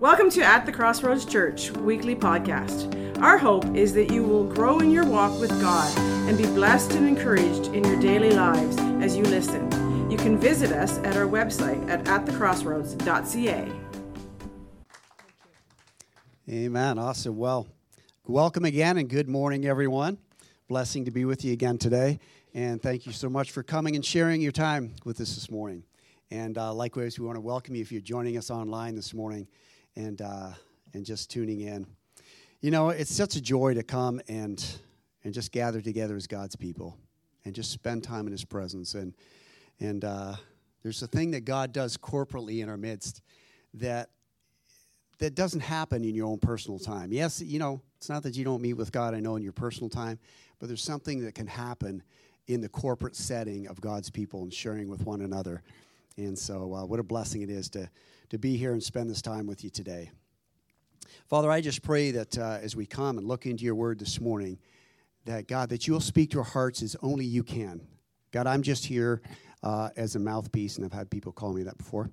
Welcome 0.00 0.28
to 0.32 0.42
At 0.42 0.66
the 0.66 0.72
Crossroads 0.72 1.24
Church 1.24 1.70
weekly 1.70 2.14
podcast. 2.14 3.18
Our 3.22 3.38
hope 3.38 3.64
is 3.74 3.94
that 3.94 4.12
you 4.12 4.22
will 4.24 4.44
grow 4.44 4.78
in 4.80 4.90
your 4.90 5.06
walk 5.06 5.40
with 5.40 5.48
God 5.62 5.98
and 6.28 6.36
be 6.36 6.44
blessed 6.44 6.92
and 6.92 7.08
encouraged 7.08 7.68
in 7.68 7.82
your 7.82 7.98
daily 7.98 8.30
lives 8.32 8.76
as 9.02 9.16
you 9.16 9.22
listen. 9.22 10.10
You 10.10 10.18
can 10.18 10.36
visit 10.36 10.70
us 10.70 10.98
at 10.98 11.16
our 11.16 11.24
website 11.24 11.88
at 11.88 12.04
atthecrossroads.ca. 12.04 13.72
Amen. 16.50 16.98
Awesome. 16.98 17.38
Well, 17.38 17.66
welcome 18.26 18.66
again 18.66 18.98
and 18.98 19.08
good 19.08 19.30
morning, 19.30 19.64
everyone. 19.64 20.18
Blessing 20.68 21.06
to 21.06 21.10
be 21.10 21.24
with 21.24 21.42
you 21.42 21.54
again 21.54 21.78
today. 21.78 22.18
And 22.52 22.82
thank 22.82 23.06
you 23.06 23.12
so 23.12 23.30
much 23.30 23.50
for 23.50 23.62
coming 23.62 23.96
and 23.96 24.04
sharing 24.04 24.42
your 24.42 24.52
time 24.52 24.94
with 25.06 25.22
us 25.22 25.34
this 25.36 25.50
morning. 25.50 25.84
And 26.30 26.58
uh, 26.58 26.74
likewise, 26.74 27.18
we 27.18 27.24
want 27.24 27.36
to 27.36 27.40
welcome 27.40 27.74
you 27.74 27.80
if 27.80 27.90
you're 27.90 28.02
joining 28.02 28.36
us 28.36 28.50
online 28.50 28.94
this 28.94 29.14
morning 29.14 29.48
and, 29.96 30.20
uh, 30.20 30.50
and 30.94 31.04
just 31.04 31.30
tuning 31.30 31.62
in. 31.62 31.86
You 32.60 32.70
know, 32.70 32.90
it's 32.90 33.14
such 33.14 33.36
a 33.36 33.40
joy 33.40 33.74
to 33.74 33.82
come 33.82 34.20
and, 34.28 34.64
and 35.24 35.34
just 35.34 35.52
gather 35.52 35.80
together 35.80 36.16
as 36.16 36.26
God's 36.26 36.56
people 36.56 36.96
and 37.44 37.54
just 37.54 37.70
spend 37.70 38.04
time 38.04 38.26
in 38.26 38.32
His 38.32 38.44
presence. 38.44 38.94
And, 38.94 39.14
and 39.80 40.04
uh, 40.04 40.34
there's 40.82 41.02
a 41.02 41.06
thing 41.06 41.32
that 41.32 41.44
God 41.44 41.72
does 41.72 41.96
corporately 41.96 42.62
in 42.62 42.68
our 42.68 42.76
midst 42.76 43.22
that, 43.74 44.10
that 45.18 45.34
doesn't 45.34 45.60
happen 45.60 46.04
in 46.04 46.14
your 46.14 46.26
own 46.26 46.38
personal 46.38 46.78
time. 46.78 47.12
Yes, 47.12 47.40
you 47.40 47.58
know, 47.58 47.80
it's 47.96 48.08
not 48.08 48.22
that 48.24 48.36
you 48.36 48.44
don't 48.44 48.62
meet 48.62 48.74
with 48.74 48.92
God, 48.92 49.14
I 49.14 49.20
know, 49.20 49.36
in 49.36 49.42
your 49.42 49.52
personal 49.52 49.88
time, 49.88 50.18
but 50.58 50.68
there's 50.68 50.82
something 50.82 51.24
that 51.24 51.34
can 51.34 51.46
happen 51.46 52.02
in 52.46 52.60
the 52.60 52.68
corporate 52.68 53.16
setting 53.16 53.66
of 53.66 53.80
God's 53.80 54.10
people 54.10 54.42
and 54.42 54.52
sharing 54.52 54.88
with 54.88 55.04
one 55.04 55.22
another. 55.22 55.62
And 56.16 56.38
so, 56.38 56.74
uh, 56.74 56.84
what 56.84 57.00
a 57.00 57.02
blessing 57.02 57.42
it 57.42 57.50
is 57.50 57.68
to, 57.70 57.88
to 58.30 58.38
be 58.38 58.56
here 58.56 58.72
and 58.72 58.82
spend 58.82 59.08
this 59.08 59.22
time 59.22 59.46
with 59.46 59.62
you 59.62 59.70
today. 59.70 60.10
Father, 61.28 61.50
I 61.50 61.60
just 61.60 61.82
pray 61.82 62.10
that 62.12 62.38
uh, 62.38 62.58
as 62.62 62.76
we 62.76 62.86
come 62.86 63.18
and 63.18 63.26
look 63.26 63.46
into 63.46 63.64
your 63.64 63.74
word 63.74 63.98
this 63.98 64.20
morning, 64.20 64.58
that 65.24 65.48
God, 65.48 65.68
that 65.70 65.86
you'll 65.86 66.00
speak 66.00 66.30
to 66.30 66.38
our 66.38 66.44
hearts 66.44 66.82
as 66.82 66.96
only 67.02 67.24
you 67.24 67.42
can. 67.42 67.80
God, 68.32 68.46
I'm 68.46 68.62
just 68.62 68.86
here 68.86 69.22
uh, 69.62 69.90
as 69.96 70.14
a 70.14 70.18
mouthpiece, 70.18 70.76
and 70.76 70.84
I've 70.84 70.92
had 70.92 71.10
people 71.10 71.32
call 71.32 71.52
me 71.52 71.64
that 71.64 71.78
before. 71.78 72.10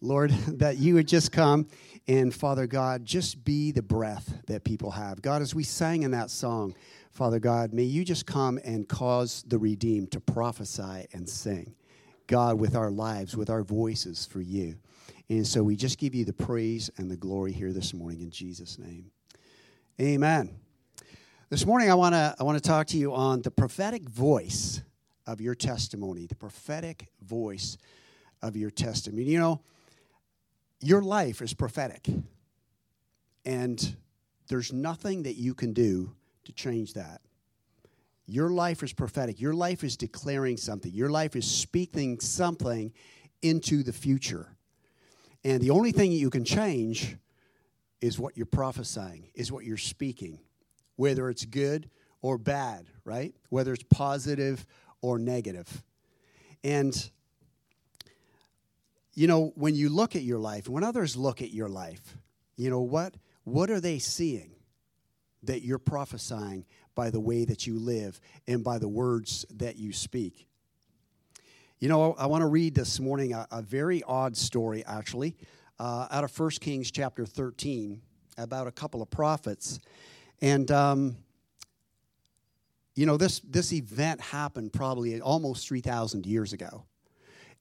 Lord, 0.00 0.30
that 0.48 0.78
you 0.78 0.94
would 0.94 1.08
just 1.08 1.32
come 1.32 1.66
and, 2.08 2.34
Father 2.34 2.66
God, 2.66 3.04
just 3.04 3.44
be 3.44 3.72
the 3.72 3.82
breath 3.82 4.42
that 4.46 4.64
people 4.64 4.90
have. 4.90 5.22
God, 5.22 5.42
as 5.42 5.54
we 5.54 5.62
sang 5.62 6.02
in 6.02 6.10
that 6.12 6.30
song, 6.30 6.74
Father 7.12 7.38
God, 7.38 7.72
may 7.72 7.82
you 7.82 8.04
just 8.04 8.26
come 8.26 8.58
and 8.64 8.88
cause 8.88 9.44
the 9.46 9.58
redeemed 9.58 10.12
to 10.12 10.20
prophesy 10.20 11.06
and 11.12 11.28
sing. 11.28 11.74
God, 12.26 12.60
with 12.60 12.76
our 12.76 12.90
lives, 12.90 13.36
with 13.36 13.50
our 13.50 13.62
voices 13.62 14.26
for 14.26 14.40
you. 14.40 14.76
And 15.30 15.46
so 15.46 15.62
we 15.62 15.76
just 15.76 15.96
give 15.96 16.12
you 16.12 16.24
the 16.24 16.32
praise 16.32 16.90
and 16.96 17.08
the 17.08 17.16
glory 17.16 17.52
here 17.52 17.72
this 17.72 17.94
morning 17.94 18.20
in 18.20 18.30
Jesus' 18.30 18.80
name. 18.80 19.12
Amen. 20.00 20.50
This 21.50 21.64
morning 21.64 21.88
I 21.88 21.94
want 21.94 22.16
to 22.16 22.34
I 22.38 22.42
want 22.42 22.60
to 22.60 22.68
talk 22.68 22.88
to 22.88 22.96
you 22.96 23.14
on 23.14 23.40
the 23.42 23.50
prophetic 23.52 24.08
voice 24.08 24.82
of 25.28 25.40
your 25.40 25.54
testimony, 25.54 26.26
the 26.26 26.34
prophetic 26.34 27.06
voice 27.22 27.78
of 28.42 28.56
your 28.56 28.70
testimony. 28.70 29.22
You 29.22 29.38
know, 29.38 29.60
your 30.80 31.00
life 31.00 31.42
is 31.42 31.54
prophetic. 31.54 32.08
And 33.44 33.96
there's 34.48 34.72
nothing 34.72 35.22
that 35.22 35.34
you 35.34 35.54
can 35.54 35.72
do 35.72 36.12
to 36.42 36.52
change 36.52 36.94
that. 36.94 37.20
Your 38.26 38.50
life 38.50 38.82
is 38.82 38.92
prophetic. 38.92 39.40
Your 39.40 39.54
life 39.54 39.84
is 39.84 39.96
declaring 39.96 40.56
something. 40.56 40.92
Your 40.92 41.08
life 41.08 41.36
is 41.36 41.48
speaking 41.48 42.18
something 42.18 42.92
into 43.42 43.84
the 43.84 43.92
future. 43.92 44.56
And 45.44 45.62
the 45.62 45.70
only 45.70 45.92
thing 45.92 46.12
you 46.12 46.30
can 46.30 46.44
change 46.44 47.16
is 48.00 48.18
what 48.18 48.36
you're 48.36 48.46
prophesying, 48.46 49.30
is 49.34 49.50
what 49.50 49.64
you're 49.64 49.76
speaking, 49.76 50.40
whether 50.96 51.28
it's 51.30 51.44
good 51.44 51.90
or 52.22 52.38
bad, 52.38 52.86
right? 53.04 53.34
Whether 53.48 53.72
it's 53.72 53.84
positive 53.84 54.66
or 55.00 55.18
negative. 55.18 55.82
And, 56.62 57.10
you 59.14 59.26
know, 59.26 59.52
when 59.54 59.74
you 59.74 59.88
look 59.88 60.14
at 60.14 60.22
your 60.22 60.38
life, 60.38 60.68
when 60.68 60.84
others 60.84 61.16
look 61.16 61.40
at 61.40 61.50
your 61.50 61.68
life, 61.68 62.16
you 62.56 62.68
know, 62.68 62.80
what, 62.80 63.14
what 63.44 63.70
are 63.70 63.80
they 63.80 63.98
seeing 63.98 64.52
that 65.42 65.62
you're 65.62 65.78
prophesying 65.78 66.66
by 66.94 67.08
the 67.08 67.20
way 67.20 67.46
that 67.46 67.66
you 67.66 67.78
live 67.78 68.20
and 68.46 68.62
by 68.62 68.78
the 68.78 68.88
words 68.88 69.46
that 69.50 69.76
you 69.76 69.92
speak? 69.92 70.46
You 71.80 71.88
know, 71.88 72.12
I 72.18 72.26
want 72.26 72.42
to 72.42 72.46
read 72.46 72.74
this 72.74 73.00
morning 73.00 73.32
a, 73.32 73.46
a 73.50 73.62
very 73.62 74.02
odd 74.02 74.36
story, 74.36 74.84
actually, 74.84 75.34
uh, 75.78 76.08
out 76.10 76.24
of 76.24 76.38
1 76.38 76.50
Kings 76.60 76.90
chapter 76.90 77.24
13 77.24 78.02
about 78.36 78.66
a 78.66 78.70
couple 78.70 79.00
of 79.00 79.08
prophets. 79.08 79.80
And, 80.42 80.70
um, 80.70 81.16
you 82.94 83.06
know, 83.06 83.16
this, 83.16 83.40
this 83.40 83.72
event 83.72 84.20
happened 84.20 84.74
probably 84.74 85.18
almost 85.22 85.66
3,000 85.66 86.26
years 86.26 86.52
ago. 86.52 86.84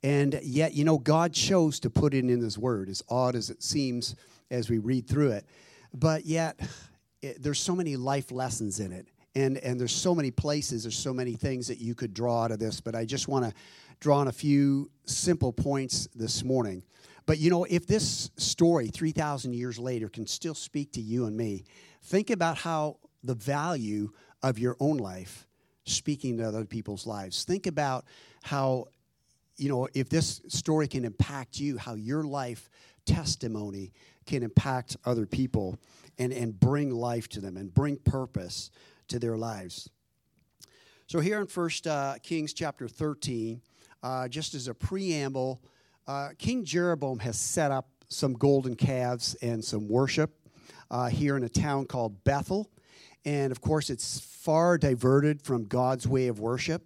And 0.03 0.37
yet, 0.43 0.73
you 0.73 0.83
know, 0.83 0.97
God 0.97 1.31
chose 1.31 1.79
to 1.79 1.89
put 1.89 2.13
it 2.13 2.25
in 2.25 2.41
His 2.41 2.57
Word, 2.57 2.89
as 2.89 3.01
odd 3.07 3.37
as 3.37 3.49
it 3.49 3.63
seems 3.63 4.17
as 4.51 4.69
we 4.69 4.79
read 4.79 5.07
through 5.07 5.31
it. 5.31 5.45
But 5.93 6.25
yet, 6.25 6.59
it, 7.21 7.41
there's 7.41 7.59
so 7.61 7.73
many 7.73 7.95
life 7.95 8.33
lessons 8.33 8.81
in 8.81 8.91
it. 8.91 9.07
And, 9.35 9.57
and 9.59 9.79
there's 9.79 9.95
so 9.95 10.13
many 10.13 10.31
places, 10.31 10.83
there's 10.83 10.97
so 10.97 11.13
many 11.13 11.35
things 11.35 11.67
that 11.67 11.77
you 11.77 11.95
could 11.95 12.13
draw 12.13 12.43
out 12.43 12.51
of 12.51 12.59
this. 12.59 12.81
But 12.81 12.95
I 12.95 13.05
just 13.05 13.29
want 13.29 13.45
to 13.45 13.53
draw 13.99 14.17
on 14.17 14.27
a 14.27 14.31
few 14.31 14.89
simple 15.05 15.51
points 15.51 16.07
this 16.15 16.43
morning. 16.43 16.83
But 17.25 17.37
you 17.37 17.49
know, 17.49 17.65
if 17.65 17.85
this 17.85 18.31
story 18.37 18.87
3,000 18.87 19.53
years 19.53 19.77
later 19.77 20.09
can 20.09 20.25
still 20.25 20.55
speak 20.55 20.93
to 20.93 21.01
you 21.01 21.25
and 21.25 21.37
me, 21.37 21.63
think 22.03 22.29
about 22.29 22.57
how 22.57 22.97
the 23.23 23.35
value 23.35 24.11
of 24.41 24.57
your 24.57 24.77
own 24.79 24.97
life 24.97 25.47
speaking 25.83 26.37
to 26.37 26.47
other 26.47 26.65
people's 26.65 27.05
lives. 27.05 27.43
Think 27.43 27.67
about 27.67 28.05
how, 28.43 28.85
you 29.57 29.69
know, 29.69 29.87
if 29.93 30.09
this 30.09 30.41
story 30.47 30.87
can 30.87 31.03
impact 31.03 31.59
you, 31.59 31.77
how 31.77 31.95
your 31.95 32.23
life 32.23 32.69
testimony 33.05 33.91
can 34.25 34.43
impact 34.43 34.95
other 35.05 35.25
people 35.25 35.77
and, 36.17 36.31
and 36.31 36.59
bring 36.59 36.91
life 36.91 37.27
to 37.29 37.41
them 37.41 37.57
and 37.57 37.73
bring 37.73 37.97
purpose 37.97 38.71
to 39.07 39.19
their 39.19 39.37
lives. 39.37 39.89
So 41.07 41.19
here 41.19 41.41
in 41.41 41.47
First 41.47 41.87
uh, 41.87 42.15
Kings 42.21 42.53
chapter 42.53 42.87
13, 42.87 43.61
uh, 44.03 44.27
just 44.27 44.53
as 44.53 44.67
a 44.67 44.73
preamble, 44.73 45.61
uh, 46.07 46.29
King 46.37 46.63
Jeroboam 46.65 47.19
has 47.19 47.37
set 47.37 47.71
up 47.71 47.87
some 48.07 48.33
golden 48.33 48.75
calves 48.75 49.35
and 49.35 49.63
some 49.63 49.87
worship 49.87 50.31
uh, 50.89 51.07
here 51.07 51.37
in 51.37 51.43
a 51.43 51.49
town 51.49 51.85
called 51.85 52.23
Bethel. 52.23 52.69
And 53.25 53.51
of 53.51 53.61
course, 53.61 53.89
it's 53.89 54.19
far 54.19 54.77
diverted 54.77 55.41
from 55.41 55.65
God's 55.65 56.07
way 56.07 56.27
of 56.27 56.39
worship. 56.39 56.83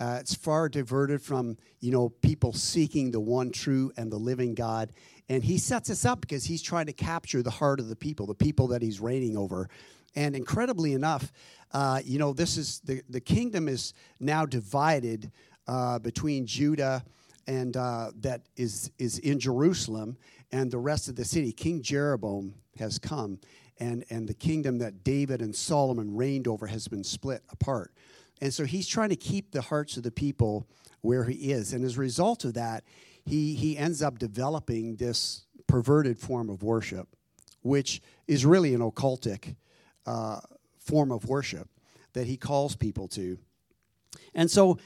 Uh, 0.00 0.18
it's 0.20 0.34
far 0.34 0.68
diverted 0.68 1.22
from 1.22 1.56
you 1.80 1.92
know 1.92 2.08
people 2.08 2.52
seeking 2.52 3.10
the 3.10 3.20
one 3.20 3.50
true 3.50 3.92
and 3.96 4.10
the 4.10 4.16
living 4.16 4.54
God. 4.54 4.92
And 5.28 5.42
he 5.42 5.58
sets 5.58 5.88
this 5.88 6.04
up 6.04 6.20
because 6.20 6.44
he's 6.44 6.62
trying 6.62 6.86
to 6.86 6.92
capture 6.92 7.42
the 7.42 7.50
heart 7.50 7.80
of 7.80 7.88
the 7.88 7.96
people, 7.96 8.26
the 8.26 8.34
people 8.34 8.68
that 8.68 8.82
he's 8.82 9.00
reigning 9.00 9.36
over. 9.36 9.68
And 10.16 10.36
incredibly 10.36 10.92
enough, 10.92 11.32
uh, 11.72 12.00
you 12.04 12.18
know, 12.18 12.32
this 12.32 12.56
is 12.56 12.80
the, 12.80 13.02
the 13.08 13.20
kingdom 13.20 13.68
is 13.68 13.94
now 14.20 14.46
divided 14.46 15.32
uh, 15.66 15.98
between 15.98 16.46
Judah 16.46 17.04
and 17.46 17.76
uh, 17.76 18.10
that 18.20 18.42
is, 18.56 18.90
is 18.98 19.18
in 19.18 19.38
Jerusalem 19.38 20.16
and 20.52 20.70
the 20.70 20.78
rest 20.78 21.08
of 21.08 21.16
the 21.16 21.24
city. 21.24 21.52
King 21.52 21.82
Jeroboam 21.82 22.54
has 22.78 22.98
come, 22.98 23.38
and, 23.78 24.04
and 24.10 24.28
the 24.28 24.34
kingdom 24.34 24.78
that 24.78 25.04
David 25.04 25.42
and 25.42 25.54
Solomon 25.54 26.14
reigned 26.16 26.48
over 26.48 26.66
has 26.66 26.88
been 26.88 27.04
split 27.04 27.42
apart. 27.50 27.92
And 28.40 28.52
so 28.52 28.64
he's 28.64 28.86
trying 28.86 29.10
to 29.10 29.16
keep 29.16 29.50
the 29.50 29.62
hearts 29.62 29.96
of 29.96 30.02
the 30.02 30.10
people 30.10 30.68
where 31.00 31.24
he 31.24 31.52
is. 31.52 31.72
And 31.72 31.84
as 31.84 31.96
a 31.96 32.00
result 32.00 32.44
of 32.44 32.54
that, 32.54 32.84
he, 33.24 33.54
he 33.54 33.78
ends 33.78 34.02
up 34.02 34.18
developing 34.18 34.96
this 34.96 35.46
perverted 35.66 36.18
form 36.18 36.50
of 36.50 36.62
worship, 36.62 37.08
which 37.62 38.02
is 38.26 38.44
really 38.44 38.74
an 38.74 38.80
occultic 38.80 39.56
uh, 40.06 40.40
form 40.78 41.10
of 41.10 41.26
worship 41.26 41.68
that 42.12 42.26
he 42.26 42.36
calls 42.36 42.76
people 42.76 43.08
to. 43.08 43.38
And 44.34 44.50
so 44.50 44.78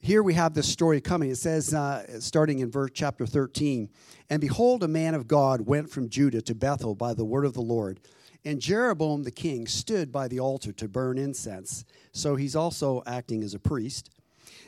here 0.00 0.22
we 0.22 0.32
have 0.34 0.54
this 0.54 0.68
story 0.68 1.00
coming. 1.00 1.30
It 1.30 1.36
says, 1.36 1.74
uh, 1.74 2.20
starting 2.20 2.60
in 2.60 2.70
verse 2.70 2.90
chapter 2.94 3.26
13, 3.26 3.90
and 4.30 4.40
behold, 4.40 4.82
a 4.82 4.88
man 4.88 5.14
of 5.14 5.28
God 5.28 5.62
went 5.66 5.90
from 5.90 6.08
Judah 6.08 6.40
to 6.42 6.54
Bethel 6.54 6.94
by 6.94 7.12
the 7.12 7.24
word 7.24 7.44
of 7.44 7.52
the 7.52 7.60
Lord. 7.60 8.00
And 8.42 8.60
Jeroboam 8.60 9.24
the 9.24 9.30
king 9.30 9.66
stood 9.66 10.10
by 10.10 10.26
the 10.26 10.40
altar 10.40 10.72
to 10.72 10.88
burn 10.88 11.18
incense. 11.18 11.84
So 12.12 12.36
he's 12.36 12.56
also 12.56 13.02
acting 13.06 13.42
as 13.42 13.52
a 13.52 13.58
priest. 13.58 14.10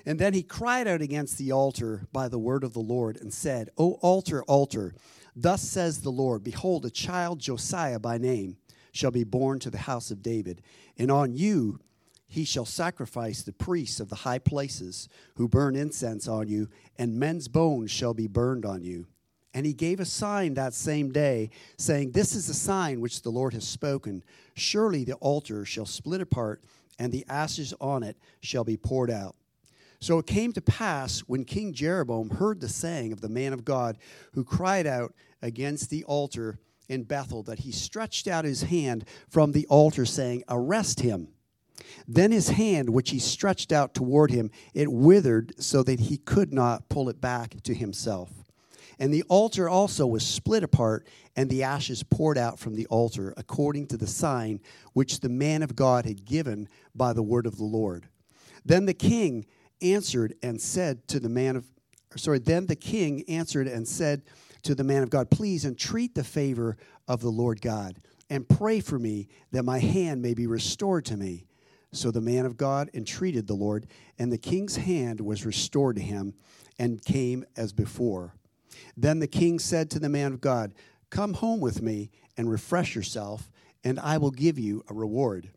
And 0.05 0.19
then 0.19 0.35
he 0.35 0.43
cried 0.43 0.87
out 0.87 1.01
against 1.01 1.39
the 1.39 1.53
altar 1.53 2.07
by 2.13 2.29
the 2.29 2.39
word 2.39 2.65
of 2.65 2.75
the 2.75 2.81
Lord 2.81 3.17
and 3.17 3.33
said, 3.33 3.71
O 3.79 3.93
altar, 4.03 4.43
altar, 4.45 4.95
thus 5.35 5.63
says 5.63 6.03
the 6.03 6.11
Lord, 6.11 6.45
Behold, 6.45 6.85
a 6.85 6.91
child, 6.91 7.41
Josiah 7.41 7.99
by 7.99 8.19
name, 8.19 8.59
shall 8.93 9.11
be 9.11 9.25
born 9.25 9.59
to 9.61 9.71
the 9.71 9.79
house 9.79 10.11
of 10.11 10.23
David. 10.23 10.61
And 10.99 11.11
on 11.11 11.33
you 11.33 11.81
he 12.33 12.45
shall 12.47 12.65
sacrifice 12.65 13.43
the 13.43 13.53
priests 13.53 14.01
of 14.01 14.09
the 14.09 14.17
high 14.17 14.39
places 14.39 15.07
who 15.35 15.47
burn 15.47 15.77
incense 15.77 16.27
on 16.27 16.49
you, 16.49 16.67
and 16.97 17.21
men's 17.21 17.47
bones 17.47 17.91
shall 17.91 18.15
be 18.15 18.27
burned 18.27 18.65
on 18.65 18.83
you. 18.83 19.07
And 19.53 19.67
he 19.67 19.75
gave 19.75 20.01
a 20.01 20.07
sign 20.07 20.55
that 20.55 20.73
same 20.73 21.13
day, 21.13 21.51
saying, 21.77 22.13
This 22.13 22.35
is 22.35 22.47
the 22.47 22.55
sign 22.55 23.03
which 23.03 23.21
the 23.21 23.29
Lord 23.29 23.53
has 23.53 23.69
spoken. 23.69 24.25
Surely 24.55 25.05
the 25.05 25.17
altar 25.17 25.67
shall 25.67 25.85
split 25.85 26.23
apart, 26.23 26.65
and 26.99 27.13
the 27.13 27.27
ashes 27.29 27.75
on 27.83 28.03
it 28.03 28.17
shall 28.41 28.65
be 28.65 28.79
poured 28.79 29.11
out. 29.11 29.37
So 30.01 30.19
it 30.19 30.27
came 30.27 30.55
to 30.55 30.63
pass 30.63 31.21
when 31.21 31.45
King 31.45 31.75
Jeroboam 31.75 32.31
heard 32.31 32.63
the 32.63 32.69
saying 32.71 33.13
of 33.13 33.21
the 33.21 33.29
man 33.29 33.53
of 33.53 33.67
God 33.67 33.99
who 34.33 34.43
cried 34.43 34.87
out 34.87 35.13
against 35.43 35.91
the 35.91 36.03
altar 36.05 36.59
in 36.89 37.03
Bethel 37.03 37.43
that 37.43 37.59
he 37.59 37.73
stretched 37.73 38.27
out 38.27 38.47
his 38.47 38.63
hand 38.63 39.05
from 39.29 39.53
the 39.53 39.67
altar, 39.67 40.07
saying, 40.07 40.45
Arrest 40.49 41.01
him. 41.01 41.29
Then 42.07 42.33
his 42.33 42.51
hand, 42.51 42.91
which 42.91 43.11
he 43.11 43.19
stretched 43.19 43.73
out 43.73 43.95
toward 43.95 44.31
him, 44.31 44.51
it 44.75 44.93
withered 44.93 45.53
so 45.59 45.83
that 45.83 46.01
he 46.01 46.17
could 46.19 46.53
not 46.53 46.89
pull 46.89 47.09
it 47.09 47.21
back 47.21 47.63
to 47.63 47.75
himself. 47.75 48.31
And 48.99 49.13
the 49.13 49.25
altar 49.25 49.69
also 49.69 50.07
was 50.07 50.25
split 50.25 50.63
apart, 50.63 51.07
and 51.35 51.49
the 51.49 51.63
ashes 51.63 52.03
poured 52.03 52.39
out 52.39 52.59
from 52.59 52.75
the 52.75 52.87
altar, 52.87 53.35
according 53.37 53.87
to 53.89 53.97
the 53.97 54.07
sign 54.07 54.61
which 54.93 55.21
the 55.21 55.29
man 55.29 55.63
of 55.63 55.75
God 55.75 56.05
had 56.05 56.25
given 56.25 56.69
by 56.95 57.13
the 57.13 57.23
word 57.23 57.47
of 57.47 57.57
the 57.57 57.65
Lord. 57.65 58.09
Then 58.65 58.87
the 58.87 58.95
king 58.95 59.47
answered 59.81 60.35
and 60.43 60.61
said 60.61 61.09
to 61.09 61.19
the 61.19 61.29
man 61.29 61.57
of 61.57 61.65
sorry, 62.17 62.39
then 62.39 62.67
the 62.67 62.77
king 62.77 63.25
answered 63.29 63.67
and 63.67 63.89
said 63.89 64.23
to 64.63 64.75
the 64.75 64.85
man 64.85 65.03
of 65.03 65.11
God, 65.11 65.31
Please 65.31 65.65
entreat 65.65 66.15
the 66.15 66.25
favor 66.25 66.77
of 67.09 67.21
the 67.21 67.31
Lord 67.31 67.61
God, 67.61 67.97
and 68.31 68.49
pray 68.49 68.81
for 68.81 68.99
me 68.99 69.29
that 69.51 69.65
my 69.65 69.79
hand 69.79 70.23
may 70.23 70.35
be 70.35 70.47
restored 70.47 71.05
to 71.07 71.17
me. 71.17 71.47
So 71.93 72.11
the 72.11 72.21
man 72.21 72.47
of 72.47 72.57
God 72.57 72.91
entreated 72.95 73.47
the 73.47 73.55
Lord, 73.55 73.87
and 74.19 74.33
the 74.33 74.39
king's 74.39 74.77
hand 74.77 75.21
was 75.21 75.45
restored 75.45 75.97
to 75.97 76.03
him 76.03 76.35
and 76.79 77.05
came 77.05 77.45
as 77.57 77.73
before. 77.73 78.35
Then 78.97 79.19
the 79.19 79.27
king 79.27 79.59
said 79.59 79.91
to 79.91 79.99
the 79.99 80.09
man 80.09 80.33
of 80.33 80.41
God, 80.41 80.73
Come 81.11 81.35
home 81.35 81.61
with 81.61 81.83
me 81.83 82.11
and 82.37 82.51
refresh 82.51 82.95
yourself, 82.95 83.51
and 83.85 84.01
I 84.01 84.17
will 84.17 84.31
give 84.31 84.59
you 84.59 84.83
a 84.89 84.95
reward. 84.95 85.51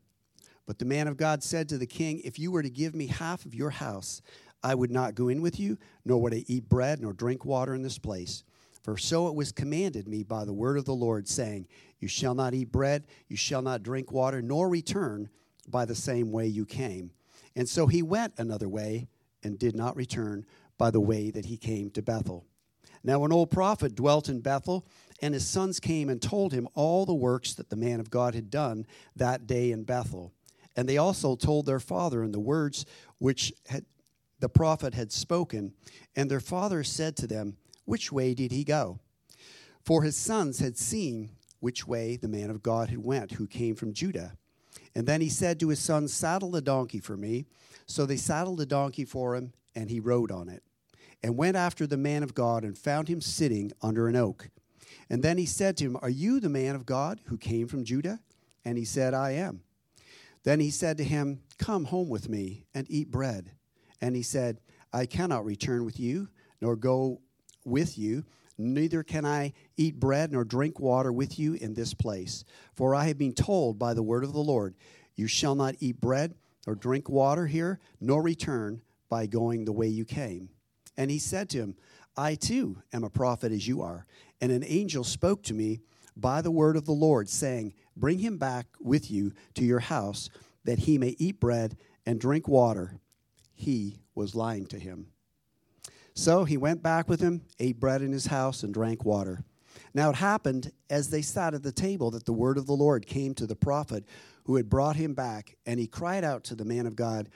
But 0.66 0.80
the 0.80 0.86
man 0.86 1.08
of 1.08 1.16
God 1.16 1.42
said 1.42 1.70
to 1.70 1.78
the 1.78 1.86
king, 1.86 2.20
If 2.20 2.38
you 2.38 2.52
were 2.52 2.64
to 2.64 2.70
give 2.70 2.94
me 2.94 3.08
half 3.08 3.46
of 3.46 3.56
your 3.56 3.70
house, 3.70 4.22
I 4.62 4.76
would 4.76 4.92
not 4.92 5.16
go 5.16 5.30
in 5.30 5.42
with 5.42 5.58
you, 5.58 5.78
nor 6.04 6.22
would 6.22 6.34
I 6.34 6.44
eat 6.48 6.68
bread 6.68 7.00
nor 7.00 7.14
drink 7.14 7.46
water 7.46 7.74
in 7.74 7.84
this 7.84 8.00
place. 8.00 8.44
For 8.84 8.98
so 8.98 9.28
it 9.28 9.36
was 9.36 9.52
commanded 9.52 10.08
me 10.08 10.24
by 10.24 10.44
the 10.44 10.54
word 10.54 10.78
of 10.78 10.86
the 10.86 10.94
Lord, 10.94 11.30
saying, 11.30 11.68
You 12.00 12.08
shall 12.08 12.36
not 12.36 12.54
eat 12.54 12.72
bread, 12.72 13.06
you 13.30 13.38
shall 13.38 13.62
not 13.62 13.84
drink 13.84 14.12
water, 14.12 14.42
nor 14.42 14.68
return 14.68 15.30
by 15.68 15.86
the 15.86 15.96
same 15.96 16.32
way 16.32 16.48
you 16.48 16.66
came. 16.66 17.12
And 17.56 17.68
so 17.68 17.88
he 17.88 18.02
went 18.02 18.34
another 18.38 18.70
way 18.70 19.08
and 19.44 19.58
did 19.58 19.76
not 19.76 19.96
return 19.96 20.46
by 20.78 20.92
the 20.92 21.00
way 21.00 21.32
that 21.32 21.46
he 21.46 21.58
came 21.58 21.90
to 21.92 22.02
Bethel. 22.02 22.46
Now, 23.04 23.24
an 23.24 23.32
old 23.32 23.52
prophet 23.52 23.94
dwelt 23.96 24.30
in 24.30 24.42
Bethel, 24.42 24.88
and 25.22 25.34
his 25.34 25.48
sons 25.48 25.80
came 25.80 26.10
and 26.10 26.22
told 26.22 26.52
him 26.52 26.68
all 26.74 27.06
the 27.06 27.14
works 27.14 27.54
that 27.54 27.70
the 27.70 27.76
man 27.76 28.00
of 28.00 28.10
God 28.10 28.34
had 28.34 28.50
done 28.50 28.86
that 29.16 29.46
day 29.46 29.72
in 29.72 29.84
Bethel. 29.84 30.34
And 30.76 30.90
they 30.90 30.98
also 30.98 31.36
told 31.36 31.66
their 31.66 31.80
father 31.80 32.24
in 32.24 32.32
the 32.32 32.40
words 32.40 32.86
which 33.20 33.54
had, 33.68 33.86
the 34.40 34.50
prophet 34.50 34.94
had 34.94 35.12
spoken. 35.12 35.74
And 36.16 36.30
their 36.30 36.40
father 36.40 36.84
said 36.84 37.16
to 37.18 37.28
them, 37.28 37.58
Which 37.86 38.12
way 38.12 38.34
did 38.34 38.52
he 38.52 38.64
go? 38.64 39.00
For 39.84 40.02
his 40.02 40.18
sons 40.18 40.60
had 40.60 40.78
seen 40.78 41.30
which 41.60 41.88
way 41.88 42.18
the 42.18 42.28
man 42.28 42.50
of 42.50 42.64
God 42.64 42.90
had 42.90 43.04
went, 43.04 43.34
who 43.34 43.48
came 43.48 43.76
from 43.76 43.94
Judah. 43.94 44.36
And 44.96 45.06
then 45.06 45.22
he 45.22 45.30
said 45.30 45.60
to 45.60 45.70
his 45.70 45.80
son, 45.80 46.08
Saddle 46.08 46.56
a 46.56 46.62
donkey 46.62 47.00
for 47.00 47.18
me. 47.18 47.46
So 47.86 48.06
they 48.06 48.18
saddled 48.18 48.62
a 48.62 48.66
donkey 48.66 49.06
for 49.06 49.36
him, 49.36 49.54
and 49.76 49.90
he 49.90 50.00
rode 50.00 50.32
on 50.32 50.50
it 50.50 50.64
and 51.22 51.38
went 51.38 51.58
after 51.58 51.88
the 51.88 51.98
man 51.98 52.24
of 52.24 52.36
God 52.36 52.64
and 52.64 52.78
found 52.78 53.08
him 53.08 53.20
sitting 53.20 53.72
under 53.82 54.08
an 54.08 54.16
oak. 54.16 54.50
And 55.10 55.24
then 55.24 55.38
he 55.38 55.46
said 55.46 55.78
to 55.78 55.84
him, 55.84 55.98
Are 56.02 56.10
you 56.10 56.40
the 56.40 56.50
man 56.50 56.76
of 56.76 56.86
God 56.86 57.20
who 57.26 57.38
came 57.38 57.68
from 57.68 57.84
Judah? 57.84 58.20
And 58.64 58.78
he 58.78 58.86
said, 58.86 59.14
I 59.14 59.32
am. 59.32 59.62
Then 60.44 60.60
he 60.60 60.70
said 60.70 60.98
to 60.98 61.04
him, 61.04 61.42
Come 61.58 61.86
home 61.86 62.10
with 62.10 62.30
me 62.30 62.66
and 62.74 62.86
eat 62.90 63.12
bread. 63.12 63.52
And 64.02 64.16
he 64.16 64.22
said, 64.22 64.60
I 64.94 65.06
cannot 65.06 65.46
return 65.46 65.84
with 65.84 66.00
you, 66.00 66.30
nor 66.62 66.76
go 66.76 67.22
with 67.64 67.98
you, 67.98 68.24
neither 68.58 69.04
can 69.04 69.26
I 69.26 69.54
eat 69.78 70.00
bread 70.00 70.32
nor 70.32 70.44
drink 70.44 70.80
water 70.80 71.12
with 71.12 71.38
you 71.38 71.54
in 71.54 71.74
this 71.74 71.94
place. 71.94 72.44
For 72.74 72.96
I 72.96 73.06
have 73.06 73.18
been 73.18 73.34
told 73.34 73.78
by 73.80 73.94
the 73.94 74.04
word 74.04 74.24
of 74.24 74.34
the 74.34 74.40
Lord, 74.40 74.76
You 75.16 75.28
shall 75.28 75.56
not 75.56 75.76
eat 75.80 76.02
bread 76.02 76.36
or 76.68 76.76
drink 76.76 77.10
water 77.10 77.48
here, 77.48 77.80
nor 78.00 78.22
return 78.22 78.82
by 79.10 79.28
going 79.28 79.66
the 79.66 79.72
way 79.72 79.88
you 79.88 80.06
came. 80.06 80.50
And 80.98 81.12
he 81.12 81.20
said 81.20 81.50
to 81.50 81.60
him, 81.60 81.76
I 82.18 82.36
too 82.36 82.82
am 82.94 83.04
a 83.04 83.10
prophet 83.10 83.52
as 83.52 83.68
you 83.68 83.82
are. 83.82 84.06
And 84.42 84.52
an 84.52 84.64
angel 84.66 85.04
spoke 85.04 85.44
to 85.44 85.54
me 85.54 85.82
by 86.16 86.42
the 86.42 86.52
word 86.52 86.78
of 86.78 86.86
the 86.86 86.92
Lord, 86.92 87.30
saying, 87.30 87.74
Bring 87.96 88.20
him 88.20 88.38
back 88.38 88.68
with 88.80 89.12
you 89.12 89.34
to 89.56 89.66
your 89.66 89.80
house, 89.80 90.30
that 90.64 90.80
he 90.80 90.98
may 90.98 91.16
eat 91.18 91.40
bread 91.40 91.78
and 92.06 92.20
drink 92.20 92.48
water. 92.48 93.00
He 93.54 94.00
was 94.14 94.36
lying 94.36 94.66
to 94.68 94.80
him. 94.80 95.08
So 96.16 96.46
he 96.46 96.58
went 96.58 96.82
back 96.82 97.10
with 97.10 97.20
him, 97.20 97.42
ate 97.60 97.80
bread 97.80 98.02
in 98.02 98.12
his 98.12 98.28
house, 98.28 98.64
and 98.64 98.74
drank 98.74 99.04
water. 99.04 99.44
Now 99.94 100.10
it 100.10 100.16
happened 100.16 100.72
as 100.90 101.10
they 101.10 101.22
sat 101.22 101.54
at 101.54 101.64
the 101.64 101.72
table 101.72 102.10
that 102.12 102.26
the 102.26 102.34
word 102.34 102.58
of 102.58 102.68
the 102.68 102.74
Lord 102.74 103.06
came 103.06 103.34
to 103.36 103.46
the 103.46 103.56
prophet 103.56 104.06
who 104.46 104.56
had 104.56 104.70
brought 104.70 104.96
him 104.96 105.14
back, 105.14 105.58
and 105.66 105.80
he 105.80 105.88
cried 105.88 106.24
out 106.24 106.44
to 106.46 106.56
the 106.56 106.66
man 106.66 106.86
of 106.86 106.96
God 106.96 107.30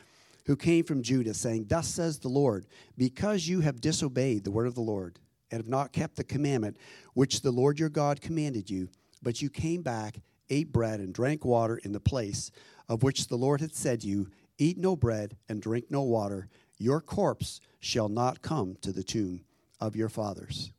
who 0.46 0.56
came 0.56 0.84
from 0.84 1.04
Judah, 1.04 1.34
saying, 1.34 1.66
Thus 1.68 1.88
says 1.88 2.20
the 2.20 2.30
Lord, 2.30 2.66
because 2.98 3.48
you 3.48 3.62
have 3.62 3.82
disobeyed 3.82 4.44
the 4.44 4.52
word 4.52 4.68
of 4.68 4.76
the 4.76 4.82
Lord, 4.82 5.20
and 5.52 5.60
have 5.60 5.68
not 5.68 5.92
kept 5.92 6.16
the 6.16 6.24
commandment 6.24 6.78
which 7.14 7.42
the 7.42 7.52
Lord 7.52 7.80
your 7.80 7.90
God 7.90 8.22
commanded 8.22 8.70
you, 8.70 8.90
but 9.22 9.42
you 9.42 9.50
came 9.50 9.82
back, 9.82 10.20
ate 10.50 10.72
bread, 10.72 11.00
and 11.00 11.14
drank 11.14 11.44
water 11.44 11.78
in 11.78 11.92
the 11.92 12.00
place 12.00 12.52
of 12.88 13.04
which 13.04 13.28
the 13.28 13.36
Lord 13.36 13.62
had 13.62 13.76
said 13.76 14.02
to 14.02 14.08
you, 14.08 14.30
Eat 14.58 14.78
no 14.78 14.96
bread 14.96 15.38
and 15.48 15.62
drink 15.62 15.86
no 15.90 16.02
water, 16.04 16.50
your 16.80 17.02
corpse 17.02 17.62
shall 17.80 18.10
not 18.10 18.42
come 18.42 18.78
to 18.82 18.92
the 18.92 19.04
tomb 19.04 19.42
of 19.80 19.96
your 19.96 20.10
fathers. 20.10 20.72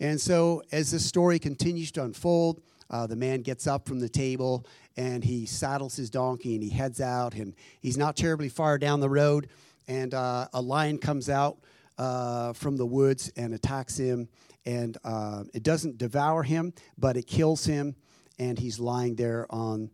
And 0.00 0.20
so, 0.20 0.62
as 0.72 0.90
this 0.90 1.06
story 1.06 1.38
continues 1.38 1.92
to 1.92 2.02
unfold, 2.02 2.60
uh, 2.90 3.06
the 3.06 3.16
man 3.16 3.42
gets 3.42 3.66
up 3.66 3.86
from 3.86 4.00
the 4.00 4.08
table 4.08 4.66
and 4.96 5.22
he 5.22 5.46
saddles 5.46 5.96
his 5.96 6.10
donkey 6.10 6.54
and 6.54 6.62
he 6.62 6.70
heads 6.70 7.00
out. 7.00 7.34
And 7.34 7.54
he's 7.80 7.96
not 7.96 8.16
terribly 8.16 8.48
far 8.48 8.78
down 8.78 9.00
the 9.00 9.08
road. 9.08 9.48
And 9.88 10.12
uh, 10.12 10.48
a 10.52 10.60
lion 10.60 10.98
comes 10.98 11.30
out 11.30 11.58
uh, 11.98 12.52
from 12.52 12.76
the 12.76 12.86
woods 12.86 13.30
and 13.36 13.54
attacks 13.54 13.96
him. 13.96 14.28
And 14.66 14.98
uh, 15.04 15.44
it 15.54 15.62
doesn't 15.62 15.98
devour 15.98 16.42
him, 16.42 16.74
but 16.98 17.16
it 17.16 17.26
kills 17.26 17.64
him. 17.64 17.94
And 18.38 18.58
he's 18.58 18.78
lying 18.78 19.14
there 19.14 19.46
on 19.50 19.90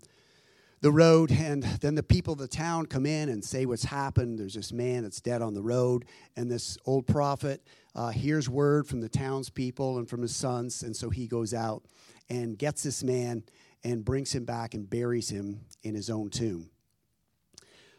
the 0.81 0.93
road. 0.93 1.31
And 1.31 1.63
then 1.63 1.95
the 1.95 2.03
people 2.03 2.33
of 2.33 2.39
the 2.39 2.49
town 2.49 2.87
come 2.87 3.07
in 3.07 3.29
and 3.29 3.45
say 3.45 3.67
what's 3.67 3.85
happened. 3.85 4.39
There's 4.39 4.55
this 4.55 4.73
man 4.73 5.03
that's 5.03 5.21
dead 5.21 5.43
on 5.43 5.55
the 5.55 5.63
road. 5.63 6.05
And 6.37 6.51
this 6.51 6.79
old 6.85 7.07
prophet 7.07 7.67
uh, 7.95 8.11
hears 8.11 8.49
word 8.49 8.87
from 8.87 9.01
the 9.01 9.09
townspeople 9.09 9.99
and 9.99 10.09
from 10.09 10.23
his 10.23 10.35
sons. 10.35 10.83
And 10.83 10.95
so 10.95 11.11
he 11.11 11.27
goes 11.27 11.53
out 11.55 11.85
and 12.29 12.59
gets 12.59 12.83
this 12.83 13.03
man 13.03 13.45
and 13.85 14.05
brings 14.05 14.35
him 14.35 14.45
back 14.45 14.75
and 14.75 14.89
buries 14.89 15.29
him 15.29 15.61
in 15.83 15.95
his 15.95 16.11
own 16.11 16.31
tomb. 16.31 16.71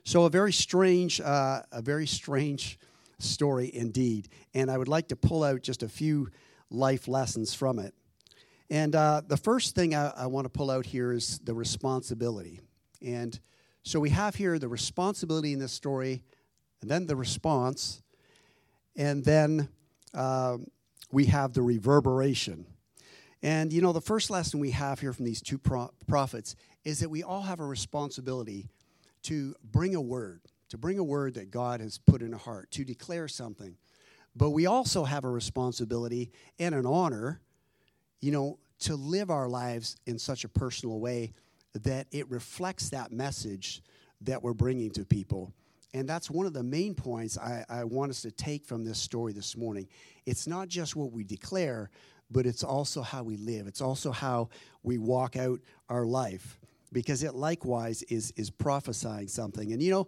So 0.04 0.24
a 0.24 0.30
very 0.30 0.54
strange, 0.54 1.22
uh, 1.22 1.62
a 1.72 1.82
very 1.82 2.08
strange 2.08 2.80
story 3.20 3.70
indeed. 3.74 4.30
And 4.54 4.72
I 4.72 4.78
would 4.78 4.88
like 4.88 5.10
to 5.10 5.16
pull 5.16 5.44
out 5.44 5.62
just 5.62 5.84
a 5.84 5.90
few 5.90 6.30
life 6.70 7.08
lessons 7.08 7.54
from 7.54 7.80
it. 7.80 7.94
And 8.70 8.96
uh, 8.96 9.22
the 9.28 9.38
first 9.38 9.76
thing 9.76 9.96
I, 9.96 10.12
I 10.16 10.28
want 10.28 10.46
to 10.46 10.50
pull 10.50 10.70
out 10.70 10.86
here 10.86 11.12
is 11.12 11.40
the 11.40 11.54
responsibility. 11.54 12.60
And 13.02 13.40
so 13.84 14.00
we 14.00 14.10
have 14.10 14.36
here 14.36 14.60
the 14.60 14.68
responsibility 14.68 15.54
in 15.54 15.60
this 15.60 15.72
story, 15.72 16.24
and 16.82 16.90
then 16.90 17.08
the 17.08 17.16
response, 17.16 18.02
and 18.96 19.24
then 19.24 19.70
uh, 20.14 20.58
we 21.12 21.26
have 21.26 21.54
the 21.54 21.62
reverberation. 21.62 22.66
And 23.42 23.72
you 23.72 23.82
know, 23.82 23.94
the 23.94 24.02
first 24.02 24.30
lesson 24.30 24.60
we 24.60 24.72
have 24.72 25.00
here 25.00 25.14
from 25.14 25.26
these 25.26 25.42
two 25.42 25.58
pro- 25.58 25.92
prophets 26.08 26.56
is 26.84 27.00
that 27.00 27.10
we 27.10 27.24
all 27.24 27.42
have 27.42 27.60
a 27.60 27.66
responsibility 27.66 28.70
to 29.24 29.56
bring 29.64 29.96
a 29.96 30.02
word, 30.02 30.42
to 30.70 30.78
bring 30.78 31.00
a 31.00 31.04
word 31.04 31.36
that 31.36 31.52
God 31.52 31.80
has 31.80 31.98
put 31.98 32.22
in 32.22 32.34
a 32.34 32.38
heart, 32.38 32.72
to 32.72 32.84
declare 32.84 33.28
something. 33.28 33.78
But 34.36 34.52
we 34.52 34.66
also 34.66 35.04
have 35.04 35.24
a 35.24 35.30
responsibility 35.30 36.32
and 36.60 36.76
an 36.76 36.86
honor, 36.86 37.42
you 38.22 38.32
know, 38.32 38.60
to 38.80 38.96
live 38.96 39.30
our 39.30 39.50
lives 39.50 39.98
in 40.06 40.18
such 40.20 40.44
a 40.44 40.50
personal 40.50 41.00
way 41.00 41.34
that 41.74 42.08
it 42.12 42.30
reflects 42.30 42.90
that 42.90 43.12
message 43.12 43.82
that 44.22 44.42
we're 44.42 44.54
bringing 44.54 44.92
to 44.92 45.06
people. 45.06 45.54
And 45.94 46.08
that's 46.08 46.30
one 46.30 46.46
of 46.46 46.54
the 46.54 46.64
main 46.64 46.94
points 46.94 47.38
I, 47.38 47.66
I, 47.68 47.84
want 47.84 48.12
us 48.12 48.22
to 48.22 48.32
take 48.32 48.66
from 48.66 48.84
this 48.84 49.00
story 49.00 49.34
this 49.34 49.58
morning. 49.58 49.88
It's 50.26 50.46
not 50.46 50.68
just 50.68 50.96
what 50.96 51.12
we 51.12 51.24
declare, 51.24 51.90
but 52.30 52.46
it's 52.46 52.64
also 52.64 53.02
how 53.02 53.24
we 53.24 53.38
live. 53.38 53.66
It's 53.66 53.82
also 53.82 54.12
how 54.12 54.50
we 54.84 55.00
walk 55.00 55.36
out 55.36 55.62
our 55.90 56.06
life 56.06 56.60
because 56.92 57.24
it 57.24 57.34
likewise 57.34 58.04
is, 58.04 58.32
is 58.36 58.52
prophesying 58.52 59.28
something. 59.28 59.72
And 59.72 59.82
you 59.82 59.90
know, 59.90 60.08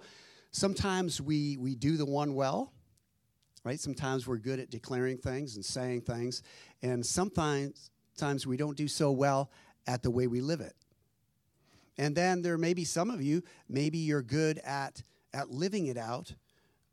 sometimes 0.51 1.19
we, 1.19 1.57
we 1.57 1.73
do 1.73 1.97
the 1.97 2.05
one 2.05 2.35
well 2.35 2.73
right? 3.63 3.79
Sometimes 3.79 4.27
we're 4.27 4.37
good 4.37 4.59
at 4.59 4.69
declaring 4.69 5.17
things 5.17 5.55
and 5.55 5.63
saying 5.63 6.01
things, 6.01 6.41
and 6.81 7.05
sometimes 7.05 7.91
times 8.17 8.45
we 8.45 8.57
don't 8.57 8.77
do 8.77 8.87
so 8.87 9.11
well 9.11 9.51
at 9.87 10.03
the 10.03 10.11
way 10.11 10.27
we 10.27 10.41
live 10.41 10.61
it. 10.61 10.75
And 11.97 12.15
then 12.15 12.41
there 12.41 12.57
may 12.57 12.73
be 12.73 12.83
some 12.83 13.09
of 13.09 13.21
you, 13.21 13.43
maybe 13.69 13.97
you're 13.97 14.21
good 14.21 14.59
at, 14.59 15.03
at 15.33 15.49
living 15.49 15.87
it 15.87 15.97
out, 15.97 16.33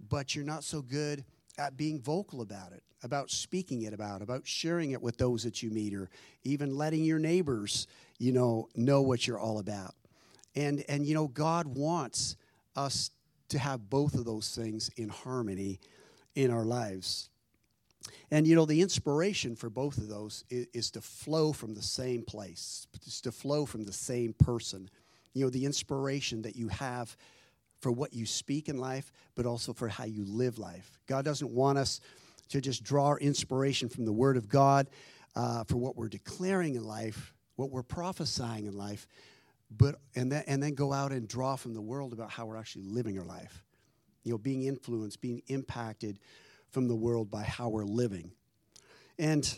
but 0.08 0.34
you're 0.34 0.44
not 0.44 0.64
so 0.64 0.82
good 0.82 1.24
at 1.56 1.76
being 1.76 2.00
vocal 2.00 2.40
about 2.40 2.72
it, 2.72 2.82
about 3.02 3.30
speaking 3.30 3.82
it 3.82 3.92
about, 3.92 4.22
about 4.22 4.46
sharing 4.46 4.92
it 4.92 5.02
with 5.02 5.16
those 5.16 5.42
that 5.44 5.62
you 5.62 5.70
meet, 5.70 5.94
or 5.94 6.08
even 6.44 6.76
letting 6.76 7.04
your 7.04 7.18
neighbors, 7.18 7.86
you 8.18 8.32
know, 8.32 8.68
know 8.76 9.02
what 9.02 9.26
you're 9.26 9.38
all 9.38 9.58
about. 9.58 9.94
And 10.54 10.84
and 10.88 11.06
you 11.06 11.14
know, 11.14 11.28
God 11.28 11.66
wants 11.66 12.36
us 12.76 13.10
to 13.48 13.58
have 13.58 13.88
both 13.90 14.14
of 14.14 14.24
those 14.24 14.54
things 14.54 14.90
in 14.96 15.08
harmony 15.08 15.80
in 16.34 16.50
our 16.50 16.64
lives. 16.64 17.30
And 18.30 18.46
you 18.46 18.54
know, 18.54 18.66
the 18.66 18.82
inspiration 18.82 19.56
for 19.56 19.70
both 19.70 19.98
of 19.98 20.08
those 20.08 20.44
is, 20.50 20.66
is, 20.72 20.90
to 20.92 21.00
flow 21.00 21.52
from 21.52 21.74
the 21.74 21.82
same 21.82 22.22
place, 22.22 22.86
it's 22.94 23.20
to 23.22 23.32
flow 23.32 23.66
from 23.66 23.84
the 23.84 23.92
same 23.92 24.32
person. 24.34 24.90
You 25.34 25.44
know, 25.44 25.50
the 25.50 25.64
inspiration 25.64 26.42
that 26.42 26.56
you 26.56 26.68
have 26.68 27.16
for 27.80 27.92
what 27.92 28.12
you 28.12 28.26
speak 28.26 28.68
in 28.68 28.78
life, 28.78 29.12
but 29.34 29.46
also 29.46 29.72
for 29.72 29.88
how 29.88 30.04
you 30.04 30.24
live 30.24 30.58
life. 30.58 30.98
God 31.06 31.24
doesn't 31.24 31.50
want 31.50 31.78
us 31.78 32.00
to 32.48 32.60
just 32.60 32.82
draw 32.82 33.14
inspiration 33.16 33.88
from 33.88 34.04
the 34.04 34.12
Word 34.12 34.36
of 34.36 34.48
God 34.48 34.88
uh, 35.36 35.64
for 35.64 35.76
what 35.76 35.96
we're 35.96 36.08
declaring 36.08 36.74
in 36.74 36.84
life, 36.84 37.34
what 37.56 37.70
we're 37.70 37.82
prophesying 37.82 38.66
in 38.66 38.76
life, 38.76 39.06
but 39.70 39.96
and 40.16 40.32
then 40.32 40.44
and 40.46 40.62
then 40.62 40.74
go 40.74 40.92
out 40.92 41.12
and 41.12 41.28
draw 41.28 41.56
from 41.56 41.74
the 41.74 41.80
world 41.80 42.12
about 42.12 42.30
how 42.30 42.46
we're 42.46 42.56
actually 42.56 42.84
living 42.84 43.18
our 43.18 43.24
life. 43.24 43.62
You 44.24 44.32
know, 44.32 44.38
being 44.38 44.64
influenced, 44.64 45.20
being 45.20 45.42
impacted 45.48 46.18
from 46.78 46.86
the 46.86 46.94
world 46.94 47.28
by 47.28 47.42
how 47.42 47.68
we're 47.68 47.82
living. 47.82 48.30
And 49.18 49.52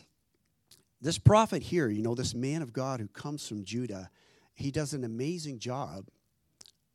this 1.02 1.18
prophet 1.18 1.62
here, 1.62 1.86
you 1.90 2.00
know, 2.00 2.14
this 2.14 2.34
man 2.34 2.62
of 2.62 2.72
God 2.72 2.98
who 2.98 3.08
comes 3.08 3.46
from 3.46 3.62
Judah, 3.62 4.08
he 4.54 4.70
does 4.70 4.94
an 4.94 5.04
amazing 5.04 5.58
job 5.58 6.06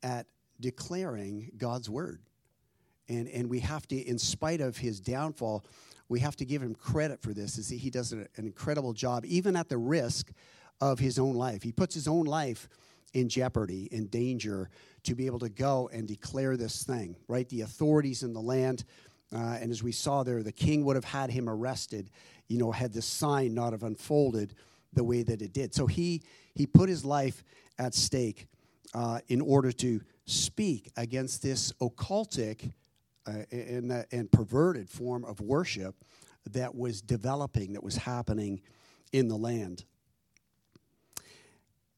at 0.02 0.26
declaring 0.58 1.52
God's 1.56 1.88
word. 1.88 2.22
And, 3.08 3.28
and 3.28 3.48
we 3.48 3.60
have 3.60 3.86
to, 3.86 3.96
in 3.96 4.18
spite 4.18 4.60
of 4.60 4.76
his 4.76 4.98
downfall, 4.98 5.64
we 6.08 6.18
have 6.18 6.34
to 6.38 6.44
give 6.44 6.60
him 6.60 6.74
credit 6.74 7.22
for 7.22 7.32
this. 7.32 7.56
Is 7.56 7.68
he 7.68 7.88
does 7.88 8.10
an 8.10 8.26
incredible 8.36 8.94
job, 8.94 9.24
even 9.26 9.54
at 9.54 9.68
the 9.68 9.78
risk 9.78 10.32
of 10.80 10.98
his 10.98 11.20
own 11.20 11.36
life. 11.36 11.62
He 11.62 11.70
puts 11.70 11.94
his 11.94 12.08
own 12.08 12.24
life 12.24 12.68
in 13.14 13.28
jeopardy, 13.28 13.88
in 13.92 14.08
danger, 14.08 14.70
to 15.04 15.14
be 15.14 15.26
able 15.26 15.38
to 15.38 15.48
go 15.48 15.88
and 15.92 16.08
declare 16.08 16.56
this 16.56 16.82
thing, 16.82 17.14
right? 17.28 17.48
The 17.48 17.60
authorities 17.60 18.24
in 18.24 18.32
the 18.32 18.42
land, 18.42 18.84
uh, 19.34 19.58
and 19.60 19.70
as 19.70 19.82
we 19.82 19.92
saw 19.92 20.22
there, 20.22 20.42
the 20.42 20.52
king 20.52 20.84
would 20.84 20.96
have 20.96 21.04
had 21.04 21.30
him 21.30 21.48
arrested, 21.48 22.10
you 22.48 22.58
know, 22.58 22.70
had 22.70 22.92
the 22.92 23.02
sign 23.02 23.54
not 23.54 23.72
have 23.72 23.82
unfolded 23.82 24.54
the 24.92 25.04
way 25.04 25.22
that 25.22 25.42
it 25.42 25.52
did. 25.52 25.74
So 25.74 25.86
he, 25.86 26.22
he 26.54 26.66
put 26.66 26.88
his 26.88 27.04
life 27.04 27.42
at 27.78 27.94
stake 27.94 28.46
uh, 28.94 29.20
in 29.28 29.40
order 29.40 29.72
to 29.72 30.00
speak 30.26 30.90
against 30.96 31.42
this 31.42 31.72
occultic 31.80 32.72
uh, 33.26 33.42
and, 33.50 33.92
uh, 33.92 34.02
and 34.12 34.30
perverted 34.30 34.88
form 34.88 35.24
of 35.24 35.40
worship 35.40 35.96
that 36.50 36.74
was 36.74 37.02
developing, 37.02 37.72
that 37.72 37.82
was 37.82 37.96
happening 37.96 38.60
in 39.12 39.28
the 39.28 39.36
land. 39.36 39.84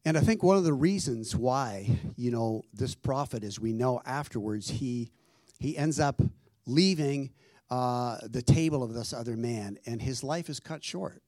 And 0.05 0.17
I 0.17 0.21
think 0.21 0.43
one 0.43 0.57
of 0.57 0.65
the 0.65 0.73
reasons 0.73 1.37
why, 1.37 1.99
you 2.17 2.31
know, 2.31 2.63
this 2.73 2.95
prophet, 2.95 3.45
as 3.45 3.61
we 3.61 3.75
know 3.75 4.01
afterwards, 4.07 4.71
he, 4.71 5.11
he 5.59 5.77
ends 5.77 6.01
up 6.01 6.23
leaving 6.69 7.31
uh, 7.71 8.19
the 8.23 8.43
table 8.43 8.83
of 8.83 8.95
this 8.95 9.13
other 9.13 9.37
man, 9.37 9.79
and 9.87 10.01
his 10.01 10.23
life 10.23 10.49
is 10.49 10.61
cut 10.61 10.85
short. 10.85 11.23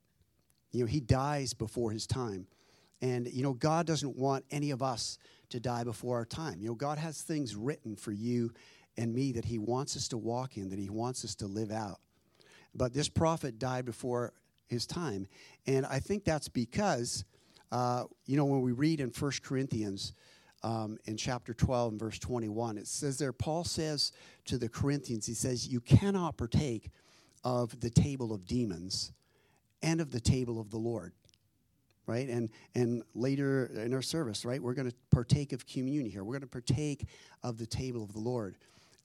You 0.70 0.80
know, 0.80 0.87
he 0.87 1.00
dies 1.00 1.52
before 1.54 1.90
his 1.90 2.06
time. 2.06 2.47
And, 3.02 3.26
you 3.32 3.42
know, 3.42 3.54
God 3.54 3.87
doesn't 3.87 4.16
want 4.16 4.44
any 4.50 4.70
of 4.70 4.82
us 4.82 5.18
to 5.49 5.59
die 5.59 5.85
before 5.85 6.16
our 6.16 6.25
time. 6.25 6.61
You 6.61 6.68
know, 6.68 6.75
God 6.75 6.99
has 6.99 7.23
things 7.23 7.56
written 7.56 7.97
for 7.97 8.12
you 8.12 8.52
and 8.97 9.12
me 9.12 9.32
that 9.32 9.47
he 9.47 9.59
wants 9.59 9.97
us 9.97 10.09
to 10.09 10.18
walk 10.18 10.56
in, 10.56 10.68
that 10.68 10.78
he 10.78 10.90
wants 10.90 11.25
us 11.25 11.35
to 11.37 11.47
live 11.47 11.73
out. 11.73 12.00
But 12.75 12.92
this 12.92 13.09
prophet 13.09 13.59
died 13.59 13.85
before 13.85 14.32
his 14.66 14.87
time. 14.87 15.26
And 15.66 15.87
I 15.87 15.99
think 15.99 16.25
that's 16.25 16.49
because, 16.49 17.25
uh, 17.73 18.04
you 18.26 18.37
know, 18.37 18.44
when 18.44 18.61
we 18.61 18.73
read 18.73 19.00
in 19.00 19.09
1 19.09 19.32
Corinthians, 19.42 20.12
um, 20.62 20.99
in 21.07 21.17
chapter 21.17 21.55
12 21.55 21.93
and 21.93 22.00
verse 22.00 22.19
21. 22.19 22.79
It 22.79 22.87
says 22.87 23.19
there, 23.19 23.33
Paul 23.33 23.64
says 23.64 24.12
to 24.47 24.59
the 24.59 24.69
Corinthians, 24.69 25.26
he 25.26 25.35
says, 25.35 25.69
You 25.69 25.81
cannot 25.81 26.37
partake 26.37 26.90
of 27.45 27.79
the 27.81 27.90
table 27.90 28.33
of 28.33 28.47
demons 28.47 29.12
and 29.83 30.00
of 30.00 30.11
the 30.12 30.21
table 30.21 30.61
of 30.61 30.71
the 30.71 30.79
Lord. 30.79 31.12
Right? 32.07 32.29
And, 32.29 32.50
and 32.75 33.02
later 33.14 33.67
in 33.67 33.95
our 33.95 34.02
service, 34.02 34.45
right, 34.45 34.61
we're 34.61 34.75
going 34.75 34.90
to 34.90 34.97
partake 35.12 35.52
of 35.52 35.67
communion 35.67 36.11
here. 36.11 36.25
We're 36.25 36.38
going 36.38 36.40
to 36.43 36.49
partake 36.49 37.07
of 37.43 37.57
the 37.57 37.67
table 37.67 38.02
of 38.02 38.12
the 38.12 38.19
Lord. 38.19 38.57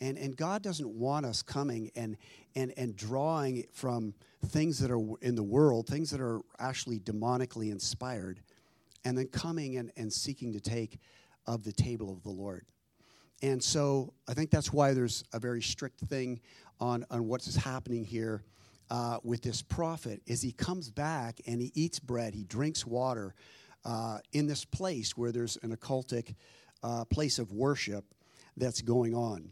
And, 0.01 0.17
and 0.17 0.35
God 0.35 0.61
doesn't 0.61 0.89
want 0.89 1.25
us 1.25 1.41
coming 1.41 1.91
and, 1.95 2.17
and, 2.55 2.73
and 2.77 2.95
drawing 2.95 3.65
from 3.71 4.13
things 4.47 4.79
that 4.79 4.91
are 4.91 5.01
in 5.21 5.35
the 5.35 5.43
world, 5.43 5.87
things 5.87 6.09
that 6.11 6.19
are 6.19 6.41
actually 6.59 6.99
demonically 6.99 7.71
inspired, 7.71 8.41
and 9.05 9.17
then 9.17 9.27
coming 9.27 9.77
and, 9.77 9.91
and 9.95 10.11
seeking 10.11 10.51
to 10.53 10.59
take 10.59 10.99
of 11.47 11.63
the 11.63 11.71
table 11.71 12.11
of 12.11 12.23
the 12.23 12.29
Lord. 12.29 12.65
And 13.41 13.63
so 13.63 14.13
I 14.27 14.33
think 14.33 14.49
that's 14.49 14.71
why 14.71 14.93
there's 14.93 15.23
a 15.33 15.39
very 15.39 15.61
strict 15.61 15.99
thing 15.99 16.39
on, 16.79 17.05
on 17.09 17.27
what's 17.27 17.55
happening 17.55 18.03
here 18.03 18.43
uh, 18.89 19.17
with 19.23 19.41
this 19.41 19.61
prophet 19.61 20.21
is 20.25 20.41
he 20.41 20.51
comes 20.51 20.89
back 20.89 21.41
and 21.47 21.61
he 21.61 21.71
eats 21.73 21.99
bread, 21.99 22.33
he 22.33 22.43
drinks 22.43 22.85
water 22.85 23.33
uh, 23.83 24.19
in 24.33 24.47
this 24.47 24.65
place 24.65 25.17
where 25.17 25.31
there's 25.31 25.57
an 25.63 25.75
occultic 25.75 26.35
uh, 26.83 27.05
place 27.05 27.39
of 27.39 27.51
worship 27.51 28.05
that's 28.57 28.81
going 28.81 29.13
on. 29.13 29.51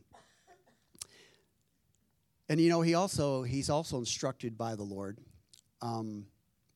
And 2.50 2.59
you 2.59 2.69
know, 2.69 2.81
he 2.81 2.93
also 2.93 3.43
he's 3.43 3.69
also 3.69 3.97
instructed 3.97 4.57
by 4.57 4.75
the 4.75 4.83
Lord 4.83 5.17
um, 5.81 6.25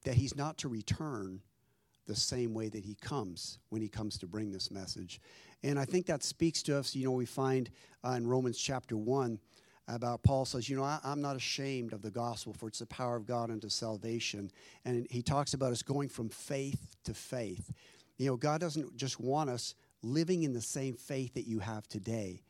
that 0.04 0.16
he's 0.16 0.36
not 0.36 0.58
to 0.60 0.68
return 0.68 1.42
the 2.08 2.16
same 2.16 2.54
way 2.54 2.70
that 2.70 2.84
he 2.84 2.96
comes 2.96 3.60
when 3.70 3.82
he 3.82 3.88
comes 3.88 4.18
to 4.20 4.28
bring 4.28 4.52
this 4.52 4.72
message. 4.72 5.22
And 5.64 5.80
I 5.80 5.86
think 5.86 6.06
that 6.08 6.24
speaks 6.24 6.64
to 6.64 6.78
us. 6.78 6.96
You 6.96 7.06
know, 7.06 7.12
we 7.12 7.26
find 7.26 7.70
uh, 8.06 8.12
in 8.12 8.28
Romans 8.28 8.58
chapter 8.58 8.98
1 8.98 9.40
about 9.88 10.24
Paul 10.24 10.46
says, 10.46 10.70
You 10.70 10.78
know, 10.78 10.84
I, 10.84 11.00
am 11.04 11.22
not 11.22 11.36
ashamed 11.36 11.94
of 11.94 12.02
the 12.02 12.12
gospel, 12.12 12.54
for 12.54 12.68
it's 12.68 12.80
the 12.80 12.86
power 12.86 13.16
of 13.16 13.26
God 13.26 13.52
unto 13.52 13.70
salvation. 13.70 14.52
And 14.86 15.08
he 15.10 15.22
talks 15.22 15.54
about 15.54 15.72
us 15.72 15.82
going 15.82 16.10
from 16.10 16.30
faith 16.30 16.96
to 17.06 17.14
faith. 17.14 17.72
You 18.18 18.28
know, 18.28 18.38
God 18.38 18.62
doesn't 18.62 18.98
just 18.98 19.20
want 19.20 19.50
us 19.50 19.76
living 20.02 20.44
in 20.44 20.54
the 20.54 20.62
same 20.62 20.96
faith 20.96 21.34
that 21.34 21.48
you 21.48 21.60
have 21.60 21.88
today, 21.88 22.42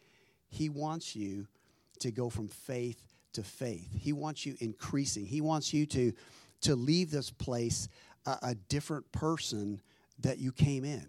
He 0.47 0.69
wants 0.69 1.15
you 1.15 1.47
to 1.99 2.11
go 2.11 2.29
from 2.29 2.47
faith 2.47 3.01
to 3.33 3.43
faith. 3.43 3.89
He 3.93 4.13
wants 4.13 4.45
you 4.45 4.55
increasing, 4.59 5.25
He 5.25 5.41
wants 5.41 5.73
you 5.73 5.85
to, 5.87 6.13
to 6.61 6.75
leave 6.75 7.11
this 7.11 7.31
place 7.31 7.87
a, 8.27 8.37
a 8.43 8.55
different 8.55 9.11
person 9.11 9.81
that 10.19 10.37
you 10.37 10.51
came 10.51 10.85
in. 10.85 11.07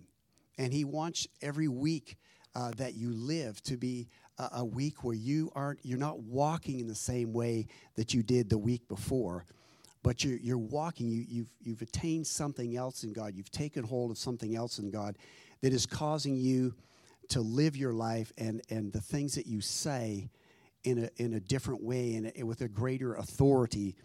And 0.56 0.72
He 0.72 0.84
wants 0.84 1.26
every 1.42 1.68
week 1.68 2.16
uh, 2.54 2.70
that 2.78 2.94
you 2.94 3.12
live 3.12 3.62
to 3.64 3.76
be 3.76 4.08
a, 4.38 4.48
a 4.52 4.64
week 4.64 5.04
where 5.04 5.14
you 5.14 5.52
aren't, 5.54 5.80
you're 5.82 5.98
not 5.98 6.20
walking 6.20 6.80
in 6.80 6.88
the 6.88 6.94
same 6.94 7.34
way 7.34 7.66
that 7.96 8.14
you 8.14 8.22
did 8.22 8.48
the 8.48 8.58
week 8.58 8.88
before 8.88 9.44
but 10.02 10.24
you're, 10.24 10.38
you're 10.38 10.58
walking, 10.58 11.08
you, 11.08 11.24
you've, 11.28 11.50
you've 11.60 11.82
attained 11.82 12.26
something 12.26 12.76
else 12.76 13.04
in 13.04 13.12
God. 13.12 13.34
You've 13.34 13.50
taken 13.50 13.84
hold 13.84 14.10
of 14.10 14.16
something 14.16 14.56
else 14.56 14.78
in 14.78 14.90
God 14.90 15.18
that 15.60 15.72
is 15.72 15.86
causing 15.86 16.36
you 16.36 16.74
to 17.28 17.40
live 17.40 17.76
your 17.76 17.92
life 17.92 18.32
and, 18.38 18.62
and 18.70 18.92
the 18.92 19.00
things 19.00 19.34
that 19.34 19.46
you 19.46 19.60
say 19.60 20.30
in 20.84 21.04
a, 21.04 21.22
in 21.22 21.34
a 21.34 21.40
different 21.40 21.82
way 21.82 22.14
and 22.14 22.46
with 22.46 22.60
a 22.62 22.68
greater 22.68 23.16
authority 23.16 23.96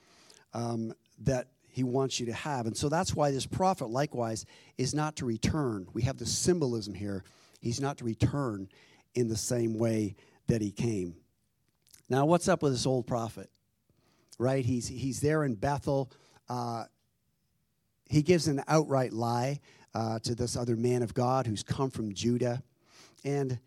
um, 0.54 0.94
that 1.20 1.48
he 1.74 1.84
wants 1.84 2.20
you 2.20 2.28
to 2.28 2.34
have. 2.34 2.68
And 2.68 2.78
so 2.78 2.88
that's 2.88 3.16
why 3.16 3.32
this 3.32 3.48
prophet, 3.48 3.90
likewise, 3.90 4.46
is 4.78 4.94
not 4.94 5.16
to 5.16 5.26
return. 5.26 5.88
We 5.92 6.04
have 6.04 6.18
the 6.18 6.26
symbolism 6.26 6.94
here. 6.94 7.24
He's 7.62 7.82
not 7.82 7.98
to 7.98 8.06
return 8.06 8.70
in 9.16 9.28
the 9.28 9.36
same 9.36 9.80
way 9.80 10.16
that 10.46 10.62
he 10.62 10.72
came. 10.72 11.16
Now, 12.10 12.28
what's 12.28 12.48
up 12.48 12.62
with 12.62 12.74
this 12.74 12.86
old 12.86 13.08
prophet? 13.08 13.50
Right? 14.38 14.64
He's, 14.64 14.88
he's 14.88 15.20
there 15.20 15.46
in 15.46 15.56
Bethel. 15.56 16.12
Uh, 16.48 16.84
he 18.08 18.22
gives 18.22 18.48
an 18.48 18.62
outright 18.68 19.12
lie 19.12 19.60
uh, 19.96 20.20
to 20.20 20.36
this 20.36 20.56
other 20.56 20.76
man 20.76 21.02
of 21.02 21.16
God 21.16 21.48
who's 21.48 21.64
come 21.64 21.90
from 21.90 22.14
Judah. 22.14 22.62
And 23.26 23.58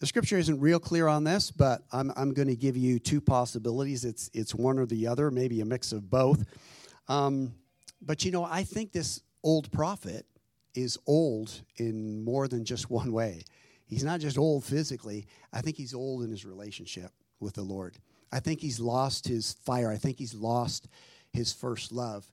the 0.00 0.06
scripture 0.06 0.36
isn't 0.36 0.60
real 0.60 0.78
clear 0.78 1.08
on 1.08 1.24
this, 1.24 1.50
but 1.50 1.80
I'm, 1.92 2.12
I'm 2.14 2.34
going 2.34 2.48
to 2.48 2.56
give 2.56 2.76
you 2.76 2.98
two 2.98 3.22
possibilities. 3.22 4.04
It's, 4.04 4.30
it's 4.34 4.54
one 4.54 4.78
or 4.78 4.84
the 4.84 5.06
other, 5.06 5.30
maybe 5.30 5.62
a 5.62 5.64
mix 5.64 5.92
of 5.92 6.10
both. 6.10 6.44
Um, 7.08 7.54
but 8.00 8.24
you 8.24 8.30
know, 8.30 8.44
I 8.44 8.64
think 8.64 8.92
this 8.92 9.20
old 9.42 9.70
prophet 9.72 10.26
is 10.74 10.98
old 11.06 11.52
in 11.76 12.24
more 12.24 12.48
than 12.48 12.64
just 12.64 12.90
one 12.90 13.12
way. 13.12 13.44
He's 13.86 14.04
not 14.04 14.20
just 14.20 14.38
old 14.38 14.64
physically, 14.64 15.26
I 15.52 15.60
think 15.60 15.76
he's 15.76 15.94
old 15.94 16.22
in 16.22 16.30
his 16.30 16.44
relationship 16.44 17.12
with 17.40 17.54
the 17.54 17.62
Lord. 17.62 17.98
I 18.32 18.40
think 18.40 18.60
he's 18.60 18.80
lost 18.80 19.28
his 19.28 19.52
fire. 19.64 19.90
I 19.90 19.96
think 19.96 20.18
he's 20.18 20.34
lost 20.34 20.88
his 21.32 21.52
first 21.52 21.92
love. 21.92 22.24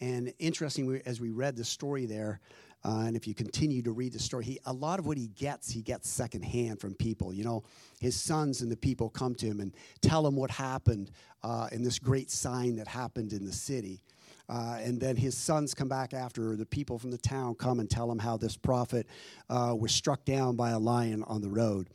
And 0.00 0.32
interesting, 0.40 1.00
as 1.06 1.20
we 1.20 1.30
read 1.30 1.56
the 1.56 1.64
story 1.64 2.06
there, 2.06 2.40
uh, 2.84 3.04
and 3.06 3.16
if 3.16 3.26
you 3.26 3.34
continue 3.34 3.80
to 3.82 3.92
read 3.92 4.12
the 4.12 4.18
story, 4.18 4.44
he, 4.44 4.58
a 4.66 4.72
lot 4.72 4.98
of 4.98 5.06
what 5.06 5.16
he 5.16 5.28
gets, 5.28 5.70
he 5.70 5.80
gets 5.80 6.08
secondhand 6.08 6.80
from 6.80 6.94
people. 6.94 7.32
You 7.32 7.44
know, 7.44 7.64
his 8.00 8.14
sons 8.20 8.60
and 8.60 8.70
the 8.70 8.76
people 8.76 9.08
come 9.08 9.34
to 9.36 9.46
him 9.46 9.60
and 9.60 9.72
tell 10.02 10.26
him 10.26 10.36
what 10.36 10.50
happened 10.50 11.10
uh, 11.42 11.68
in 11.72 11.82
this 11.82 11.98
great 11.98 12.30
sign 12.30 12.76
that 12.76 12.88
happened 12.88 13.32
in 13.32 13.46
the 13.46 13.52
city. 13.52 14.02
Uh, 14.48 14.78
and 14.80 15.00
then 15.00 15.16
his 15.16 15.36
sons 15.36 15.74
come 15.74 15.88
back 15.88 16.12
after, 16.12 16.54
the 16.56 16.66
people 16.66 16.98
from 16.98 17.10
the 17.10 17.18
town 17.18 17.54
come 17.54 17.80
and 17.80 17.88
tell 17.88 18.10
him 18.10 18.18
how 18.18 18.36
this 18.36 18.56
prophet 18.56 19.06
uh, 19.48 19.74
was 19.78 19.92
struck 19.92 20.24
down 20.24 20.54
by 20.54 20.70
a 20.70 20.78
lion 20.78 21.22
on 21.26 21.40
the 21.40 21.48
road. 21.48 21.88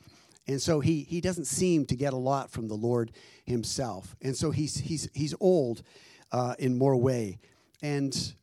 And 0.47 0.59
so 0.59 0.79
he, 0.79 1.03
he 1.03 1.21
doesn't 1.21 1.45
seem 1.45 1.85
to 1.85 1.95
get 1.95 2.11
a 2.11 2.17
lot 2.17 2.49
from 2.49 2.67
the 2.67 2.75
Lord 2.75 3.11
himself. 3.45 4.15
And 4.21 4.35
so 4.35 4.49
he's, 4.49 4.77
he's, 4.77 5.07
he's 5.13 5.35
old 5.39 5.83
uh, 6.31 6.55
in 6.57 6.75
more 6.75 6.95
way. 6.95 7.37
And 7.83 8.33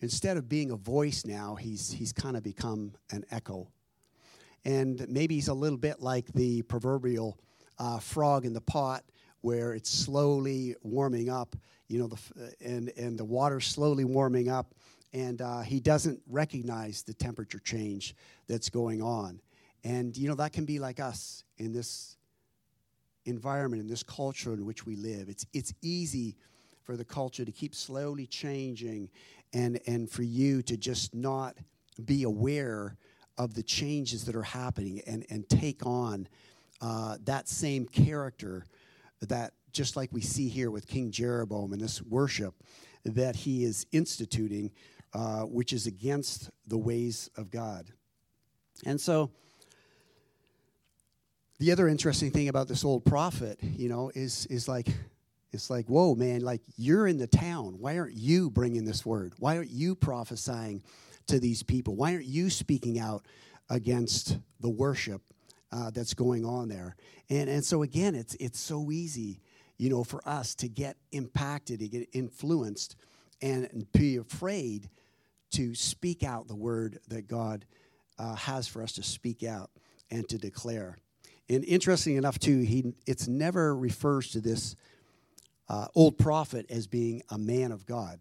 instead 0.00 0.38
of 0.38 0.48
being 0.48 0.70
a 0.70 0.76
voice 0.76 1.26
now, 1.26 1.56
he's, 1.56 1.92
he's 1.92 2.12
kind 2.12 2.38
of 2.38 2.42
become 2.42 2.94
an 3.10 3.24
echo. 3.30 3.68
And 4.64 5.06
maybe 5.10 5.34
he's 5.34 5.48
a 5.48 5.54
little 5.54 5.78
bit 5.78 6.00
like 6.00 6.32
the 6.32 6.62
proverbial 6.62 7.38
uh, 7.78 7.98
frog 7.98 8.46
in 8.46 8.54
the 8.54 8.60
pot 8.62 9.04
where 9.42 9.74
it's 9.74 9.90
slowly 9.90 10.74
warming 10.82 11.28
up, 11.28 11.56
you 11.88 11.98
know, 11.98 12.06
the, 12.06 12.54
and, 12.60 12.92
and 12.96 13.18
the 13.18 13.24
water's 13.24 13.66
slowly 13.66 14.04
warming 14.04 14.48
up, 14.48 14.74
and 15.12 15.42
uh, 15.42 15.60
he 15.60 15.80
doesn't 15.80 16.20
recognize 16.28 17.02
the 17.02 17.14
temperature 17.14 17.58
change 17.58 18.14
that's 18.46 18.68
going 18.68 19.02
on. 19.02 19.40
And, 19.82 20.16
you 20.16 20.28
know, 20.28 20.34
that 20.36 20.52
can 20.52 20.64
be 20.64 20.78
like 20.78 21.00
us 21.00 21.44
in 21.58 21.72
this 21.72 22.16
environment, 23.24 23.82
in 23.82 23.88
this 23.88 24.02
culture 24.02 24.52
in 24.52 24.64
which 24.66 24.86
we 24.86 24.96
live. 24.96 25.28
It's, 25.28 25.46
it's 25.52 25.72
easy 25.82 26.36
for 26.84 26.96
the 26.96 27.04
culture 27.04 27.44
to 27.44 27.52
keep 27.52 27.74
slowly 27.74 28.26
changing 28.26 29.08
and, 29.52 29.80
and 29.86 30.10
for 30.10 30.22
you 30.22 30.62
to 30.62 30.76
just 30.76 31.14
not 31.14 31.56
be 32.04 32.22
aware 32.24 32.96
of 33.38 33.54
the 33.54 33.62
changes 33.62 34.24
that 34.26 34.36
are 34.36 34.42
happening 34.42 35.00
and, 35.06 35.24
and 35.30 35.48
take 35.48 35.86
on 35.86 36.28
uh, 36.80 37.16
that 37.24 37.48
same 37.48 37.86
character 37.86 38.64
that 39.28 39.52
just 39.72 39.96
like 39.96 40.10
we 40.12 40.20
see 40.20 40.48
here 40.48 40.70
with 40.70 40.86
King 40.86 41.10
Jeroboam 41.10 41.72
and 41.72 41.80
this 41.80 42.02
worship 42.02 42.54
that 43.04 43.36
he 43.36 43.64
is 43.64 43.86
instituting, 43.92 44.72
uh, 45.14 45.42
which 45.42 45.72
is 45.72 45.86
against 45.86 46.50
the 46.66 46.78
ways 46.78 47.30
of 47.36 47.50
God. 47.50 47.86
And 48.84 49.00
so, 49.00 49.30
the 51.58 51.72
other 51.72 51.88
interesting 51.88 52.30
thing 52.30 52.48
about 52.48 52.68
this 52.68 52.84
old 52.84 53.04
prophet, 53.04 53.58
you 53.62 53.88
know, 53.88 54.10
is 54.14 54.46
is 54.46 54.66
like 54.66 54.88
it's 55.52 55.68
like, 55.68 55.86
whoa, 55.86 56.14
man, 56.14 56.40
like 56.40 56.62
you're 56.76 57.06
in 57.06 57.18
the 57.18 57.26
town. 57.26 57.76
Why 57.78 57.98
aren't 57.98 58.14
you 58.14 58.50
bringing 58.50 58.84
this 58.84 59.04
word? 59.04 59.34
Why 59.38 59.56
aren't 59.56 59.70
you 59.70 59.94
prophesying 59.94 60.82
to 61.26 61.40
these 61.40 61.62
people? 61.62 61.96
Why 61.96 62.14
aren't 62.14 62.26
you 62.26 62.50
speaking 62.50 62.98
out 62.98 63.26
against 63.68 64.38
the 64.60 64.70
worship 64.70 65.22
uh, 65.72 65.90
that's 65.90 66.14
going 66.14 66.44
on 66.44 66.68
there? 66.68 66.96
And 67.28 67.48
and 67.48 67.64
so 67.64 67.82
again, 67.82 68.14
it's 68.14 68.34
it's 68.36 68.58
so 68.58 68.90
easy, 68.90 69.40
you 69.78 69.90
know, 69.90 70.04
for 70.04 70.26
us 70.28 70.54
to 70.56 70.68
get 70.68 70.96
impacted, 71.12 71.80
to 71.80 71.88
get 71.88 72.08
influenced, 72.12 72.96
and, 73.42 73.86
be 73.92 74.16
afraid 74.16 74.90
to 75.52 75.74
speak 75.74 76.22
out 76.22 76.46
the 76.46 76.54
word 76.54 76.98
that 77.08 77.26
God 77.26 77.64
uh, 78.18 78.34
has 78.34 78.68
for 78.68 78.82
us 78.82 78.92
to 78.92 79.02
speak 79.02 79.42
out 79.42 79.70
and 80.10 80.28
to 80.28 80.38
declare. 80.38 80.98
And 81.48 81.64
interesting 81.64 82.16
enough, 82.16 82.38
too, 82.38 82.60
he 82.60 82.94
it's 83.06 83.26
never 83.26 83.74
refers 83.74 84.30
to 84.32 84.40
this 84.40 84.76
uh, 85.68 85.86
old 85.94 86.18
prophet 86.18 86.66
as 86.70 86.86
being 86.86 87.22
a 87.30 87.38
man 87.38 87.72
of 87.72 87.86
God. 87.86 88.20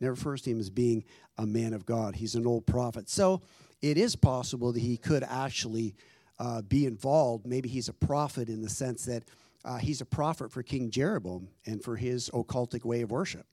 Never 0.00 0.12
refers 0.12 0.42
to 0.42 0.50
him 0.50 0.60
as 0.60 0.70
being 0.70 1.04
a 1.38 1.46
man 1.46 1.72
of 1.72 1.86
God. 1.86 2.16
He's 2.16 2.34
an 2.34 2.46
old 2.46 2.66
prophet. 2.66 3.08
So 3.08 3.42
it 3.82 3.96
is 3.96 4.16
possible 4.16 4.72
that 4.72 4.80
he 4.80 4.96
could 4.96 5.22
actually 5.22 5.94
uh, 6.38 6.62
be 6.62 6.86
involved. 6.86 7.46
Maybe 7.46 7.68
he's 7.68 7.88
a 7.88 7.92
prophet 7.92 8.48
in 8.48 8.62
the 8.62 8.68
sense 8.68 9.04
that 9.06 9.24
uh, 9.64 9.78
he's 9.78 10.00
a 10.00 10.06
prophet 10.06 10.52
for 10.52 10.62
King 10.62 10.90
Jeroboam 10.90 11.48
and 11.66 11.82
for 11.82 11.96
his 11.96 12.30
occultic 12.30 12.84
way 12.84 13.02
of 13.02 13.10
worship. 13.10 13.46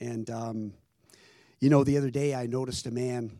And, 0.00 0.28
um, 0.30 0.72
you 1.60 1.70
know, 1.70 1.84
the 1.84 1.98
other 1.98 2.10
day 2.10 2.34
I 2.34 2.46
noticed 2.46 2.86
a 2.86 2.90
man 2.90 3.32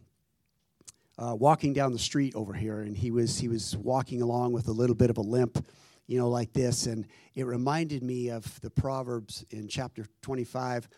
uh, 1.19 1.35
walking 1.39 1.73
down 1.73 1.93
the 1.93 1.99
street 1.99 2.35
over 2.35 2.53
here, 2.53 2.81
and 2.81 2.97
he 2.97 3.11
was 3.11 3.39
he 3.39 3.49
was 3.49 3.77
walking 3.77 4.21
along 4.21 4.53
with 4.53 4.69
a 4.69 4.73
little 4.73 4.97
bit 4.97 5.11
of 5.11 5.17
a 5.17 5.21
limp, 5.23 5.65
you 6.07 6.19
know, 6.19 6.29
like 6.29 6.53
this, 6.53 6.87
and 6.87 7.07
it 7.35 7.47
reminded 7.47 8.03
me 8.03 8.31
of 8.31 8.61
the 8.61 8.71
Proverbs 8.71 9.45
in 9.51 9.69
chapter 9.69 10.07
25 10.23 10.89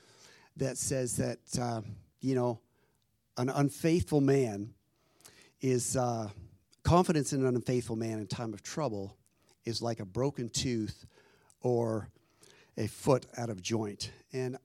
that 0.57 0.79
says 0.79 1.16
that 1.16 1.38
uh, 1.61 1.83
you 2.20 2.35
know 2.35 2.61
an 3.37 3.51
unfaithful 3.51 4.20
man 4.20 4.72
is 5.61 5.96
uh, 5.96 6.29
confidence 6.87 7.33
in 7.33 7.44
an 7.44 7.57
unfaithful 7.57 7.96
man 7.96 8.20
in 8.20 8.29
time 8.29 8.55
of 8.55 8.62
trouble 8.62 9.16
is 9.64 9.83
like 9.83 9.99
a 9.99 10.05
broken 10.05 10.49
tooth 10.49 11.05
or 11.61 12.09
a 12.79 12.87
foot 12.87 13.27
out 13.37 13.51
of 13.51 13.61
joint, 13.61 14.12
and 14.33 14.57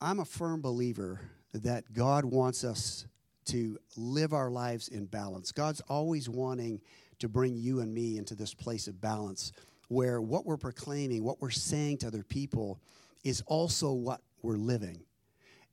I'm 0.00 0.20
a 0.20 0.24
firm 0.24 0.60
believer 0.60 1.20
that 1.52 1.92
God 1.92 2.24
wants 2.24 2.62
us 2.62 3.06
to 3.46 3.78
live 3.96 4.32
our 4.32 4.48
lives 4.48 4.86
in 4.86 5.06
balance. 5.06 5.50
God's 5.50 5.80
always 5.88 6.28
wanting 6.28 6.80
to 7.18 7.28
bring 7.28 7.56
you 7.56 7.80
and 7.80 7.92
me 7.92 8.16
into 8.16 8.36
this 8.36 8.54
place 8.54 8.86
of 8.86 9.00
balance 9.00 9.50
where 9.88 10.20
what 10.20 10.46
we're 10.46 10.56
proclaiming, 10.56 11.24
what 11.24 11.40
we're 11.40 11.50
saying 11.50 11.98
to 11.98 12.06
other 12.06 12.22
people 12.22 12.78
is 13.24 13.42
also 13.46 13.90
what 13.90 14.20
we're 14.40 14.56
living. 14.56 15.00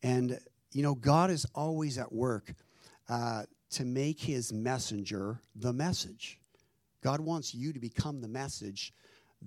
And, 0.02 0.40
you 0.72 0.82
know, 0.82 0.96
God 0.96 1.30
is 1.30 1.46
always 1.54 2.00
at 2.00 2.12
work 2.12 2.52
uh, 3.10 3.44
to 3.74 3.86
make 3.86 4.20
his 4.20 4.52
messenger 4.52 5.40
the 5.56 5.74
message. 5.74 6.40
God 7.04 7.20
wants 7.20 7.54
you 7.54 7.74
to 7.74 7.80
become 7.80 8.22
the 8.22 8.28
message 8.28 8.94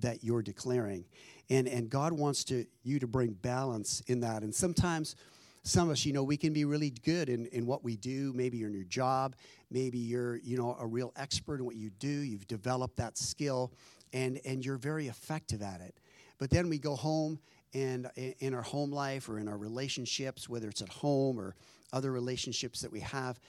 that 0.01 0.23
you're 0.23 0.43
declaring. 0.43 1.05
And, 1.49 1.67
and 1.69 1.89
God 1.89 2.13
wants 2.13 2.45
to, 2.45 2.67
you 2.83 2.99
to 2.99 3.07
bring 3.07 3.33
balance 3.33 4.03
in 4.09 4.21
that. 4.21 4.43
And 4.43 4.55
sometimes, 4.55 5.17
some 5.63 5.89
of 5.89 5.93
us, 5.93 6.05
you 6.05 6.13
know, 6.13 6.23
we 6.23 6.37
can 6.37 6.53
be 6.53 6.65
really 6.65 6.91
good 6.91 7.29
in, 7.29 7.47
in 7.47 7.67
what 7.67 7.83
we 7.83 7.97
do. 7.97 8.33
Maybe 8.35 8.59
you're 8.59 8.69
in 8.69 8.75
your 8.75 8.85
job. 8.85 9.35
Maybe 9.69 9.99
you're, 9.99 10.37
you 10.37 10.57
know, 10.57 10.77
a 10.79 10.87
real 10.87 11.13
expert 11.17 11.59
in 11.59 11.65
what 11.65 11.75
you 11.75 11.91
do. 11.91 12.09
You've 12.09 12.47
developed 12.47 12.99
that 12.99 13.19
skill 13.19 13.73
and, 14.13 14.41
and 14.45 14.65
you're 14.65 14.77
very 14.77 15.09
effective 15.09 15.63
at 15.63 15.81
it. 15.81 15.97
But 16.39 16.51
then 16.51 16.69
we 16.69 16.79
go 16.79 16.95
home 16.95 17.41
and 17.75 18.09
in 18.15 18.55
our 18.55 18.63
home 18.63 18.93
life 18.93 19.29
or 19.29 19.39
in 19.39 19.49
our 19.49 19.59
relationships, 19.59 20.49
whether 20.49 20.69
it's 20.69 20.83
at 20.83 20.89
home 20.89 21.39
or 21.39 21.57
other 21.93 22.13
relationships 22.13 22.81
that 22.81 22.93
we 22.93 23.01
have, 23.01 23.41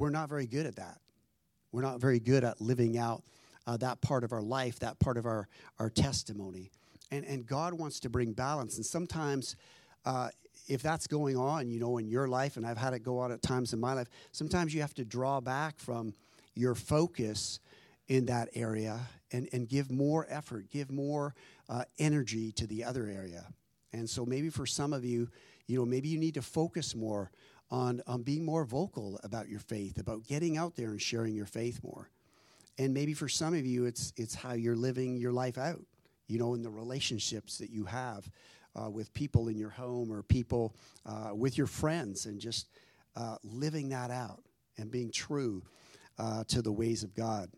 we're 0.00 0.10
not 0.10 0.30
very 0.30 0.46
good 0.46 0.64
at 0.64 0.76
that. 0.76 0.98
We're 1.72 1.82
not 1.82 2.00
very 2.00 2.18
good 2.18 2.42
at 2.42 2.58
living 2.60 2.96
out 2.96 3.22
uh, 3.66 3.76
that 3.76 4.00
part 4.00 4.24
of 4.24 4.32
our 4.32 4.40
life, 4.40 4.78
that 4.80 4.98
part 4.98 5.18
of 5.18 5.26
our, 5.26 5.46
our 5.78 5.90
testimony. 5.90 6.72
And, 7.10 7.24
and 7.26 7.46
God 7.46 7.74
wants 7.74 8.00
to 8.00 8.08
bring 8.08 8.32
balance. 8.32 8.76
And 8.76 8.86
sometimes 8.86 9.56
uh, 10.06 10.30
if 10.66 10.80
that's 10.80 11.06
going 11.06 11.36
on, 11.36 11.68
you 11.68 11.78
know, 11.78 11.98
in 11.98 12.08
your 12.08 12.28
life, 12.28 12.56
and 12.56 12.66
I've 12.66 12.78
had 12.78 12.94
it 12.94 13.00
go 13.02 13.18
on 13.18 13.30
at 13.30 13.42
times 13.42 13.74
in 13.74 13.78
my 13.78 13.92
life, 13.92 14.08
sometimes 14.32 14.72
you 14.72 14.80
have 14.80 14.94
to 14.94 15.04
draw 15.04 15.38
back 15.38 15.78
from 15.78 16.14
your 16.54 16.74
focus 16.74 17.60
in 18.08 18.24
that 18.26 18.48
area 18.54 19.00
and, 19.32 19.50
and 19.52 19.68
give 19.68 19.90
more 19.90 20.26
effort, 20.30 20.70
give 20.70 20.90
more 20.90 21.34
uh, 21.68 21.84
energy 21.98 22.52
to 22.52 22.66
the 22.66 22.84
other 22.84 23.06
area. 23.06 23.44
And 23.92 24.08
so 24.08 24.24
maybe 24.24 24.48
for 24.48 24.64
some 24.64 24.94
of 24.94 25.04
you, 25.04 25.28
you 25.66 25.78
know, 25.78 25.84
maybe 25.84 26.08
you 26.08 26.18
need 26.18 26.34
to 26.34 26.42
focus 26.42 26.94
more 26.94 27.30
on, 27.70 28.02
on 28.06 28.22
being 28.22 28.44
more 28.44 28.64
vocal 28.64 29.20
about 29.22 29.48
your 29.48 29.60
faith, 29.60 29.98
about 29.98 30.26
getting 30.26 30.56
out 30.56 30.76
there 30.76 30.90
and 30.90 31.00
sharing 31.00 31.34
your 31.34 31.46
faith 31.46 31.80
more. 31.82 32.10
And 32.78 32.94
maybe 32.94 33.14
for 33.14 33.28
some 33.28 33.54
of 33.54 33.66
you, 33.66 33.84
it's, 33.84 34.12
it's 34.16 34.34
how 34.34 34.54
you're 34.54 34.76
living 34.76 35.16
your 35.16 35.32
life 35.32 35.58
out, 35.58 35.80
you 36.26 36.38
know, 36.38 36.54
in 36.54 36.62
the 36.62 36.70
relationships 36.70 37.58
that 37.58 37.70
you 37.70 37.84
have 37.84 38.28
uh, 38.74 38.90
with 38.90 39.12
people 39.12 39.48
in 39.48 39.58
your 39.58 39.70
home 39.70 40.12
or 40.12 40.22
people 40.22 40.74
uh, 41.06 41.30
with 41.34 41.58
your 41.58 41.66
friends 41.66 42.26
and 42.26 42.40
just 42.40 42.68
uh, 43.16 43.36
living 43.44 43.90
that 43.90 44.10
out 44.10 44.42
and 44.78 44.90
being 44.90 45.10
true 45.10 45.62
uh, 46.18 46.44
to 46.48 46.62
the 46.62 46.72
ways 46.72 47.02
of 47.02 47.14
God. 47.14 47.50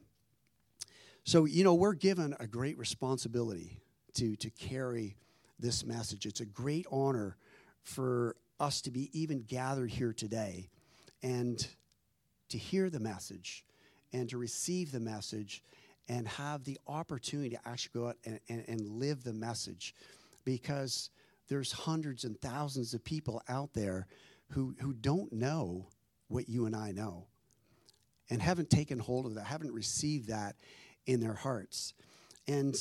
So, 1.25 1.44
you 1.44 1.62
know, 1.62 1.75
we're 1.75 1.94
given 1.94 2.35
a 2.40 2.46
great 2.46 2.77
responsibility 2.79 3.81
to, 4.14 4.35
to 4.37 4.51
carry 4.51 5.16
this 5.59 5.85
message. 5.87 6.27
It's 6.27 6.40
a 6.40 6.46
great 6.46 6.87
honor 6.90 7.37
for 7.83 8.37
us 8.62 8.81
to 8.81 8.90
be 8.92 9.11
even 9.12 9.42
gathered 9.42 9.90
here 9.90 10.12
today 10.12 10.70
and 11.22 11.66
to 12.48 12.57
hear 12.57 12.88
the 12.88 13.01
message 13.01 13.64
and 14.12 14.29
to 14.31 14.38
receive 14.38 14.92
the 14.92 15.01
message 15.01 15.62
and 16.09 16.29
have 16.29 16.62
the 16.64 16.79
opportunity 16.87 17.51
to 17.51 17.68
actually 17.68 17.90
go 18.01 18.09
out 18.09 18.16
and, 18.25 18.38
and, 18.48 18.64
and 18.68 18.88
live 18.88 19.25
the 19.25 19.33
message 19.33 19.94
because 20.44 21.11
there's 21.48 21.72
hundreds 21.72 22.25
and 22.25 22.40
thousands 22.40 22.94
of 22.94 23.03
people 23.05 23.42
out 23.48 23.72
there 23.75 24.07
who, 24.51 24.75
who 24.81 24.92
don't 24.92 25.33
know 25.33 25.88
what 26.29 26.48
you 26.48 26.66
and 26.66 26.77
I 26.77 26.92
know 26.92 27.27
and 28.31 28.40
haven't 28.40 28.70
taken 28.70 28.98
hold 28.98 29.27
of 29.27 29.35
that, 29.35 29.44
haven't 29.44 29.72
received 29.72 30.29
that 30.29 30.55
in 31.07 31.18
their 31.18 31.35
hearts. 31.35 31.94
And, 32.46 32.75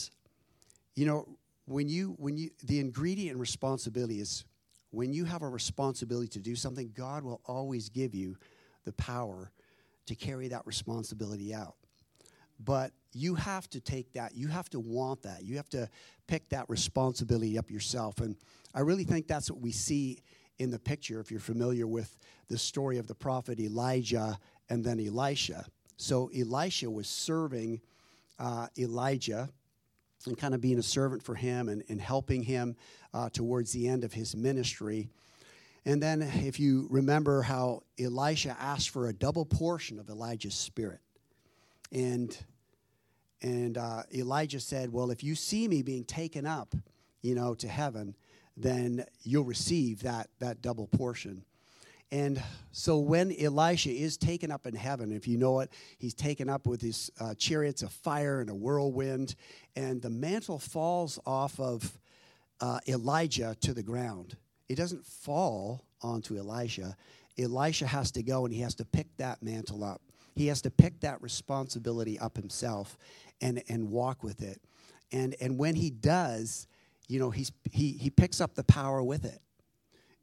you 0.95 1.07
know, 1.07 1.27
when 1.65 1.87
you 1.87 2.15
when 2.17 2.37
you 2.37 2.49
the 2.63 2.79
ingredient 2.79 3.39
responsibility 3.39 4.19
is 4.19 4.43
when 4.91 5.13
you 5.13 5.25
have 5.25 5.41
a 5.41 5.49
responsibility 5.49 6.27
to 6.27 6.39
do 6.39 6.55
something, 6.55 6.91
God 6.95 7.23
will 7.23 7.41
always 7.45 7.89
give 7.89 8.13
you 8.13 8.37
the 8.83 8.93
power 8.93 9.51
to 10.05 10.15
carry 10.15 10.49
that 10.49 10.65
responsibility 10.65 11.53
out. 11.53 11.75
But 12.63 12.91
you 13.13 13.35
have 13.35 13.69
to 13.71 13.79
take 13.79 14.13
that, 14.13 14.35
you 14.35 14.47
have 14.47 14.69
to 14.69 14.79
want 14.79 15.23
that, 15.23 15.43
you 15.43 15.57
have 15.57 15.69
to 15.69 15.89
pick 16.27 16.49
that 16.49 16.69
responsibility 16.69 17.57
up 17.57 17.71
yourself. 17.71 18.19
And 18.19 18.35
I 18.73 18.81
really 18.81 19.03
think 19.03 19.27
that's 19.27 19.49
what 19.49 19.61
we 19.61 19.71
see 19.71 20.21
in 20.59 20.69
the 20.69 20.79
picture 20.79 21.19
if 21.19 21.31
you're 21.31 21.39
familiar 21.39 21.87
with 21.87 22.15
the 22.47 22.57
story 22.57 22.97
of 22.97 23.07
the 23.07 23.15
prophet 23.15 23.59
Elijah 23.59 24.37
and 24.69 24.83
then 24.83 24.99
Elisha. 24.99 25.65
So 25.97 26.29
Elisha 26.37 26.89
was 26.89 27.07
serving 27.07 27.81
uh, 28.37 28.67
Elijah 28.77 29.49
and 30.27 30.37
kind 30.37 30.53
of 30.53 30.61
being 30.61 30.79
a 30.79 30.83
servant 30.83 31.23
for 31.23 31.35
him 31.35 31.69
and, 31.69 31.83
and 31.89 32.01
helping 32.01 32.43
him 32.43 32.75
uh, 33.13 33.29
towards 33.29 33.71
the 33.71 33.87
end 33.87 34.03
of 34.03 34.13
his 34.13 34.35
ministry. 34.35 35.09
And 35.85 36.01
then, 36.01 36.21
if 36.21 36.59
you 36.59 36.87
remember 36.91 37.41
how 37.41 37.83
Elisha 37.99 38.55
asked 38.59 38.89
for 38.89 39.07
a 39.07 39.13
double 39.13 39.45
portion 39.45 39.99
of 39.99 40.09
Elijah's 40.09 40.53
spirit, 40.53 40.99
and 41.91 42.37
and 43.41 43.77
uh, 43.77 44.03
Elijah 44.13 44.59
said, 44.59 44.93
"Well, 44.93 45.09
if 45.09 45.23
you 45.23 45.33
see 45.33 45.67
me 45.67 45.81
being 45.81 46.03
taken 46.03 46.45
up, 46.45 46.75
you 47.23 47.33
know, 47.33 47.55
to 47.55 47.67
heaven, 47.67 48.15
then 48.55 49.05
you'll 49.23 49.43
receive 49.43 50.03
that 50.03 50.29
that 50.39 50.61
double 50.61 50.85
portion." 50.85 51.43
And 52.11 52.41
so 52.73 52.97
when 52.99 53.33
Elisha 53.39 53.89
is 53.89 54.17
taken 54.17 54.51
up 54.51 54.65
in 54.65 54.75
heaven, 54.75 55.11
if 55.11 55.27
you 55.27 55.37
know 55.37 55.61
it, 55.61 55.71
he's 55.97 56.13
taken 56.13 56.49
up 56.49 56.67
with 56.67 56.81
his 56.81 57.09
uh, 57.19 57.33
chariots 57.35 57.83
of 57.83 57.91
fire 57.91 58.41
and 58.41 58.49
a 58.49 58.55
whirlwind, 58.55 59.35
and 59.75 60.01
the 60.01 60.09
mantle 60.09 60.59
falls 60.59 61.19
off 61.25 61.59
of 61.59 61.97
uh, 62.59 62.79
Elijah 62.87 63.55
to 63.61 63.73
the 63.73 63.83
ground. 63.83 64.35
It 64.67 64.75
doesn't 64.75 65.05
fall 65.05 65.85
onto 66.01 66.37
Elisha. 66.37 66.95
Elisha 67.37 67.87
has 67.87 68.11
to 68.11 68.23
go 68.23 68.45
and 68.45 68.53
he 68.53 68.61
has 68.61 68.75
to 68.75 68.85
pick 68.85 69.07
that 69.17 69.41
mantle 69.41 69.83
up. 69.83 70.01
He 70.35 70.47
has 70.47 70.61
to 70.63 70.71
pick 70.71 70.99
that 71.01 71.21
responsibility 71.21 72.19
up 72.19 72.37
himself 72.37 72.97
and, 73.41 73.63
and 73.69 73.89
walk 73.89 74.23
with 74.23 74.41
it. 74.41 74.61
And, 75.11 75.35
and 75.41 75.57
when 75.57 75.75
he 75.75 75.89
does, 75.89 76.67
you 77.07 77.19
know, 77.19 77.29
he's, 77.29 77.51
he, 77.71 77.93
he 77.93 78.09
picks 78.09 78.39
up 78.39 78.55
the 78.55 78.63
power 78.63 79.03
with 79.03 79.25
it. 79.25 79.41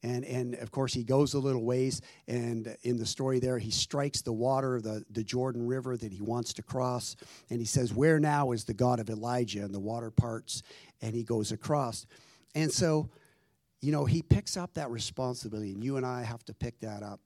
And, 0.03 0.25
and 0.25 0.55
of 0.57 0.71
course, 0.71 0.95
he 0.95 1.03
goes 1.03 1.35
a 1.35 1.41
little 1.41 1.65
ways, 1.65 2.01
and 2.29 2.77
in 2.83 2.99
the 2.99 3.07
story 3.07 3.41
there, 3.41 3.59
he 3.59 3.73
strikes 3.73 4.23
the 4.23 4.33
water, 4.33 4.81
the, 4.81 5.05
the 5.11 5.25
Jordan 5.25 5.67
River 5.67 5.97
that 5.97 6.13
he 6.13 6.23
wants 6.23 6.53
to 6.55 6.63
cross. 6.63 7.17
And 7.51 7.59
he 7.59 7.67
says, 7.67 7.93
Where 7.93 8.21
now 8.21 8.53
is 8.53 8.65
the 8.65 8.75
God 8.75 9.01
of 9.01 9.11
Elijah? 9.11 9.65
And 9.65 9.75
the 9.75 9.81
water 9.81 10.13
parts, 10.13 10.63
and 11.03 11.17
he 11.17 11.25
goes 11.25 11.51
across. 11.51 12.07
And 12.55 12.71
so, 12.71 13.11
you 13.81 13.91
know, 13.91 14.05
he 14.05 14.23
picks 14.23 14.57
up 14.57 14.75
that 14.75 14.91
responsibility, 14.91 15.73
and 15.73 15.83
you 15.83 15.97
and 15.97 16.07
I 16.07 16.23
have 16.23 16.45
to 16.45 16.55
pick 16.55 16.79
that 16.81 17.03
up. 17.03 17.21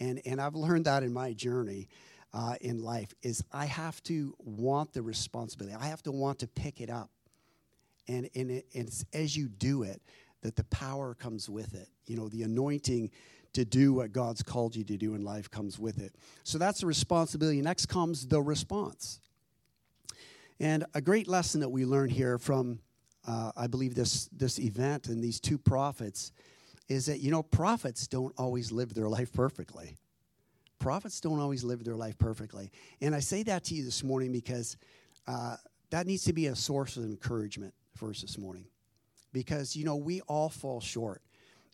And, 0.00 0.20
and 0.26 0.40
I've 0.40 0.56
learned 0.56 0.86
that 0.86 1.04
in 1.04 1.12
my 1.12 1.32
journey 1.32 1.88
uh, 2.34 2.56
in 2.60 2.82
life 2.82 3.14
is 3.22 3.42
I 3.52 3.66
have 3.66 4.02
to 4.04 4.34
want 4.38 4.92
the 4.92 5.02
responsibility. 5.02 5.76
I 5.78 5.86
have 5.86 6.02
to 6.02 6.12
want 6.12 6.40
to 6.40 6.48
pick 6.48 6.80
it 6.80 6.90
up. 6.90 7.10
And, 8.08 8.28
and, 8.34 8.50
it, 8.50 8.66
and 8.74 8.90
as 9.12 9.36
you 9.36 9.48
do 9.48 9.82
it, 9.82 10.00
that 10.42 10.56
the 10.56 10.64
power 10.64 11.14
comes 11.14 11.48
with 11.48 11.74
it. 11.74 11.88
You 12.06 12.16
know, 12.16 12.28
the 12.28 12.42
anointing 12.42 13.10
to 13.54 13.64
do 13.64 13.94
what 13.94 14.12
God's 14.12 14.42
called 14.42 14.76
you 14.76 14.84
to 14.84 14.96
do 14.96 15.14
in 15.14 15.24
life 15.24 15.50
comes 15.50 15.78
with 15.78 15.98
it. 15.98 16.14
So 16.44 16.58
that's 16.58 16.80
the 16.80 16.86
responsibility. 16.86 17.60
Next 17.62 17.86
comes 17.86 18.26
the 18.26 18.40
response. 18.40 19.18
And 20.60 20.84
a 20.94 21.00
great 21.00 21.26
lesson 21.26 21.60
that 21.60 21.68
we 21.70 21.84
learn 21.84 22.10
here 22.10 22.38
from, 22.38 22.80
uh, 23.26 23.52
I 23.56 23.66
believe, 23.66 23.94
this, 23.94 24.28
this 24.28 24.58
event 24.58 25.08
and 25.08 25.24
these 25.24 25.40
two 25.40 25.58
prophets 25.58 26.32
is 26.88 27.06
that, 27.06 27.20
you 27.20 27.30
know, 27.30 27.42
prophets 27.42 28.06
don't 28.06 28.34
always 28.38 28.70
live 28.72 28.94
their 28.94 29.08
life 29.08 29.32
perfectly. 29.32 29.96
Prophets 30.78 31.20
don't 31.20 31.40
always 31.40 31.64
live 31.64 31.82
their 31.82 31.96
life 31.96 32.18
perfectly. 32.18 32.70
And 33.00 33.14
I 33.14 33.20
say 33.20 33.42
that 33.44 33.64
to 33.64 33.74
you 33.74 33.84
this 33.84 34.04
morning 34.04 34.32
because 34.32 34.76
uh, 35.26 35.56
that 35.90 36.06
needs 36.06 36.24
to 36.24 36.32
be 36.32 36.46
a 36.46 36.54
source 36.54 36.98
of 36.98 37.04
encouragement 37.04 37.72
for 37.94 38.10
us 38.10 38.20
this 38.20 38.36
morning 38.36 38.66
because, 39.36 39.76
you 39.76 39.84
know, 39.84 39.96
we 39.96 40.22
all 40.22 40.48
fall 40.48 40.80
short. 40.80 41.20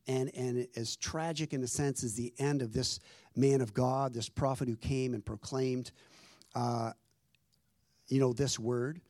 And, 0.09 0.33
and 0.35 0.67
as 0.75 0.97
tragic 0.97 1.53
in 1.53 1.63
a 1.63 1.69
sense 1.69 2.03
as 2.03 2.15
the 2.15 2.33
end 2.41 2.61
of 2.61 2.73
this 2.73 2.99
man 3.37 3.61
of 3.61 3.73
God, 3.73 4.13
this 4.13 4.29
prophet 4.29 4.67
who 4.67 4.75
came 4.75 5.15
and 5.15 5.25
proclaimed, 5.25 5.93
uh, 6.57 6.91
you 8.09 8.19
know, 8.19 8.33
this 8.33 8.59
word, 8.59 9.01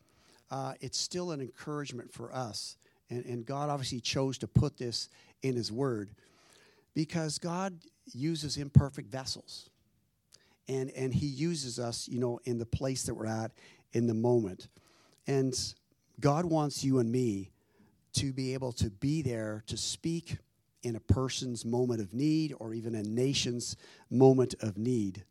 uh, 0.50 0.74
it's 0.82 0.98
still 0.98 1.30
an 1.30 1.40
encouragement 1.40 2.12
for 2.12 2.30
us. 2.30 2.76
And, 3.08 3.24
and 3.24 3.46
God 3.46 3.70
obviously 3.70 4.00
chose 4.00 4.36
to 4.36 4.46
put 4.46 4.76
this 4.76 5.08
in 5.40 5.56
his 5.56 5.72
word 5.72 6.10
because 6.94 7.38
God 7.38 7.78
uses 8.12 8.58
imperfect 8.58 9.08
vessels. 9.08 9.70
And, 10.68 10.90
and 10.90 11.14
he 11.14 11.24
uses 11.24 11.78
us, 11.78 12.06
you 12.06 12.20
know, 12.20 12.38
in 12.44 12.58
the 12.58 12.66
place 12.66 13.04
that 13.04 13.14
we're 13.14 13.24
at 13.24 13.52
in 13.94 14.06
the 14.06 14.14
moment. 14.14 14.68
And 15.26 15.54
God 16.20 16.44
wants 16.44 16.84
you 16.84 16.98
and 16.98 17.10
me 17.10 17.48
to 18.14 18.32
be 18.32 18.54
able 18.54 18.72
to 18.72 18.90
be 18.90 19.22
there 19.22 19.62
to 19.66 19.76
speak 19.76 20.38
in 20.82 20.96
a 20.96 21.00
person's 21.00 21.64
moment 21.64 22.00
of 22.00 22.12
need 22.12 22.54
or 22.58 22.74
even 22.74 22.94
a 22.94 23.02
nation's 23.02 23.76
moment 24.10 24.54
of 24.60 24.76
need. 24.76 25.24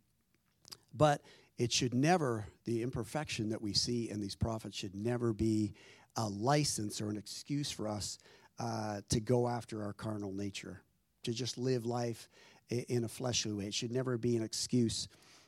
But 0.93 1.21
it 1.57 1.71
should 1.71 1.93
never, 1.93 2.47
the 2.65 2.81
imperfection 2.81 3.49
that 3.49 3.61
we 3.61 3.73
see 3.73 4.09
in 4.09 4.19
these 4.19 4.35
prophets 4.35 4.77
should 4.77 4.95
never 4.95 5.33
be 5.33 5.73
a 6.15 6.27
license 6.27 7.01
or 7.01 7.09
an 7.09 7.17
excuse 7.17 7.69
for 7.69 7.87
us 7.87 8.17
uh, 8.59 9.01
to 9.09 9.19
go 9.19 9.47
after 9.47 9.83
our 9.83 9.93
carnal 9.93 10.33
nature, 10.33 10.81
to 11.23 11.31
just 11.31 11.57
live 11.57 11.85
life 11.85 12.29
in 12.69 13.03
a 13.03 13.07
fleshly 13.07 13.53
way. 13.53 13.65
It 13.65 13.73
should 13.73 13.91
never 13.91 14.17
be 14.17 14.37
an 14.37 14.43
excuse 14.43 15.07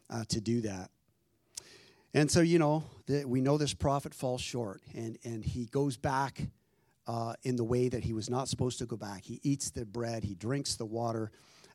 uh, 0.10 0.24
to 0.30 0.42
do 0.42 0.62
that. 0.62 0.90
And 2.14 2.30
so, 2.30 2.42
you 2.42 2.60
know, 2.60 2.84
the, 3.08 3.26
we 3.26 3.42
know 3.42 3.58
this 3.58 3.74
prophet 3.74 4.14
falls 4.14 4.42
short, 4.42 4.82
and, 4.94 5.18
and 5.24 5.44
he 5.44 5.66
goes 5.66 5.98
back 5.98 6.42
uh, 7.08 7.34
in 7.44 7.56
the 7.56 7.64
way 7.64 7.90
that 7.90 8.04
he 8.04 8.14
was 8.14 8.30
not 8.30 8.48
supposed 8.48 8.80
to 8.80 8.86
go 8.86 8.96
back. 8.96 9.24
He 9.24 9.40
eats 9.44 9.70
the 9.70 9.86
bread, 9.86 10.24
he 10.24 10.36
drinks 10.36 10.76
the 10.76 10.86
water 10.86 11.32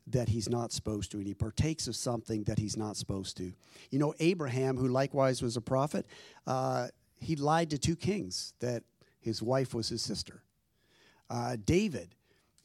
that 0.07 0.29
he's 0.29 0.49
not 0.49 0.71
supposed 0.71 1.11
to, 1.11 1.17
and 1.17 1.27
he 1.27 1.33
partakes 1.33 1.87
of 1.87 1.95
something 1.95 2.43
that 2.43 2.57
he's 2.57 2.75
not 2.75 2.97
supposed 2.97 3.37
to. 3.37 3.53
You 3.91 3.99
know, 3.99 4.13
Abraham, 4.19 4.77
who 4.77 4.87
likewise 4.87 5.41
was 5.41 5.55
a 5.55 5.61
prophet, 5.61 6.05
uh, 6.47 6.87
he 7.19 7.35
lied 7.35 7.69
to 7.71 7.77
two 7.77 7.95
kings 7.95 8.53
that 8.59 8.83
his 9.19 9.41
wife 9.41 9.73
was 9.73 9.89
his 9.89 10.01
sister. 10.01 10.41
Uh, 11.29 11.57
David, 11.63 12.15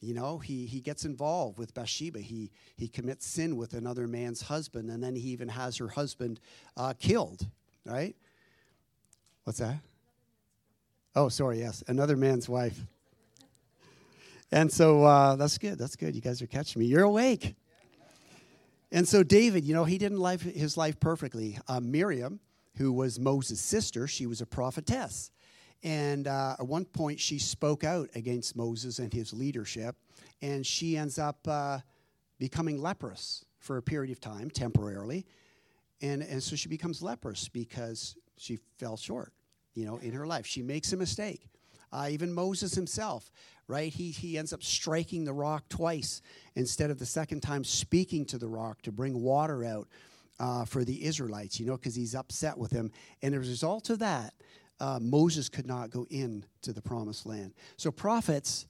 you 0.01 0.13
know, 0.13 0.39
he, 0.39 0.65
he 0.65 0.81
gets 0.81 1.05
involved 1.05 1.59
with 1.59 1.73
Bathsheba. 1.73 2.19
He, 2.19 2.51
he 2.75 2.87
commits 2.87 3.27
sin 3.27 3.57
with 3.57 3.73
another 3.73 4.07
man's 4.07 4.41
husband, 4.43 4.89
and 4.89 5.03
then 5.03 5.15
he 5.15 5.29
even 5.29 5.49
has 5.49 5.77
her 5.77 5.89
husband 5.89 6.39
uh, 6.77 6.93
killed, 6.97 7.47
right? 7.85 8.15
What's 9.43 9.59
that? 9.59 9.77
Oh, 11.17 11.29
sorry, 11.29 11.59
yes, 11.59 11.81
another 11.87 12.17
man's 12.17 12.49
wife. 12.49 12.77
And 14.51 14.69
so 14.69 15.03
uh, 15.05 15.37
that's 15.37 15.57
good. 15.57 15.77
That's 15.77 15.95
good. 15.95 16.13
You 16.13 16.19
guys 16.19 16.41
are 16.41 16.47
catching 16.47 16.81
me. 16.81 16.87
You're 16.87 17.03
awake. 17.03 17.55
And 18.91 19.07
so 19.07 19.23
David, 19.23 19.63
you 19.63 19.73
know, 19.73 19.85
he 19.85 19.97
didn't 19.97 20.19
live 20.19 20.41
his 20.41 20.75
life 20.75 20.99
perfectly. 20.99 21.57
Uh, 21.69 21.79
Miriam, 21.79 22.41
who 22.75 22.91
was 22.91 23.17
Moses' 23.17 23.61
sister, 23.61 24.07
she 24.07 24.25
was 24.25 24.41
a 24.41 24.45
prophetess. 24.45 25.31
And 25.83 26.27
uh, 26.27 26.57
at 26.59 26.67
one 26.67 26.83
point, 26.83 27.21
she 27.21 27.39
spoke 27.39 27.85
out 27.85 28.09
against 28.13 28.57
Moses 28.57 28.99
and 28.99 29.13
his 29.13 29.31
leadership, 29.31 29.95
and 30.41 30.65
she 30.65 30.97
ends 30.97 31.17
up 31.17 31.47
uh, 31.47 31.79
becoming 32.39 32.81
leprous 32.81 33.45
for 33.59 33.77
a 33.77 33.81
period 33.81 34.11
of 34.11 34.19
time, 34.19 34.49
temporarily. 34.49 35.25
And, 36.01 36.21
and 36.21 36.43
so 36.43 36.57
she 36.57 36.67
becomes 36.67 37.01
leprous 37.01 37.47
because 37.47 38.17
she 38.37 38.59
fell 38.77 38.97
short 38.97 39.31
you 39.75 39.85
know, 39.85 39.97
in 39.97 40.13
her 40.13 40.25
life. 40.25 40.45
She 40.45 40.61
makes 40.61 40.93
a 40.93 40.97
mistake. 40.97 41.47
Uh, 41.91 42.07
even 42.09 42.33
Moses 42.33 42.73
himself, 42.73 43.31
right? 43.67 43.93
He, 43.93 44.11
he 44.11 44.37
ends 44.37 44.51
up 44.51 44.63
striking 44.63 45.23
the 45.23 45.33
rock 45.33 45.69
twice 45.69 46.21
instead 46.55 46.89
of 46.89 46.99
the 46.99 47.05
second 47.05 47.41
time 47.41 47.63
speaking 47.63 48.25
to 48.25 48.37
the 48.37 48.47
rock 48.47 48.81
to 48.81 48.91
bring 48.91 49.21
water 49.21 49.63
out 49.63 49.87
uh, 50.39 50.65
for 50.65 50.83
the 50.83 51.05
Israelites, 51.05 51.59
you 51.59 51.65
know, 51.65 51.77
because 51.77 51.95
he's 51.95 52.15
upset 52.15 52.57
with 52.57 52.71
him. 52.71 52.91
And 53.21 53.33
as 53.35 53.47
a 53.47 53.49
result 53.49 53.89
of 53.89 53.99
that, 53.99 54.33
uh, 54.79 54.99
Moses 55.01 55.47
could 55.47 55.67
not 55.67 55.89
go 55.89 56.05
in 56.09 56.45
to 56.63 56.73
the 56.73 56.81
promised 56.81 57.25
land. 57.25 57.53
So 57.77 57.91
prophets 57.91 58.67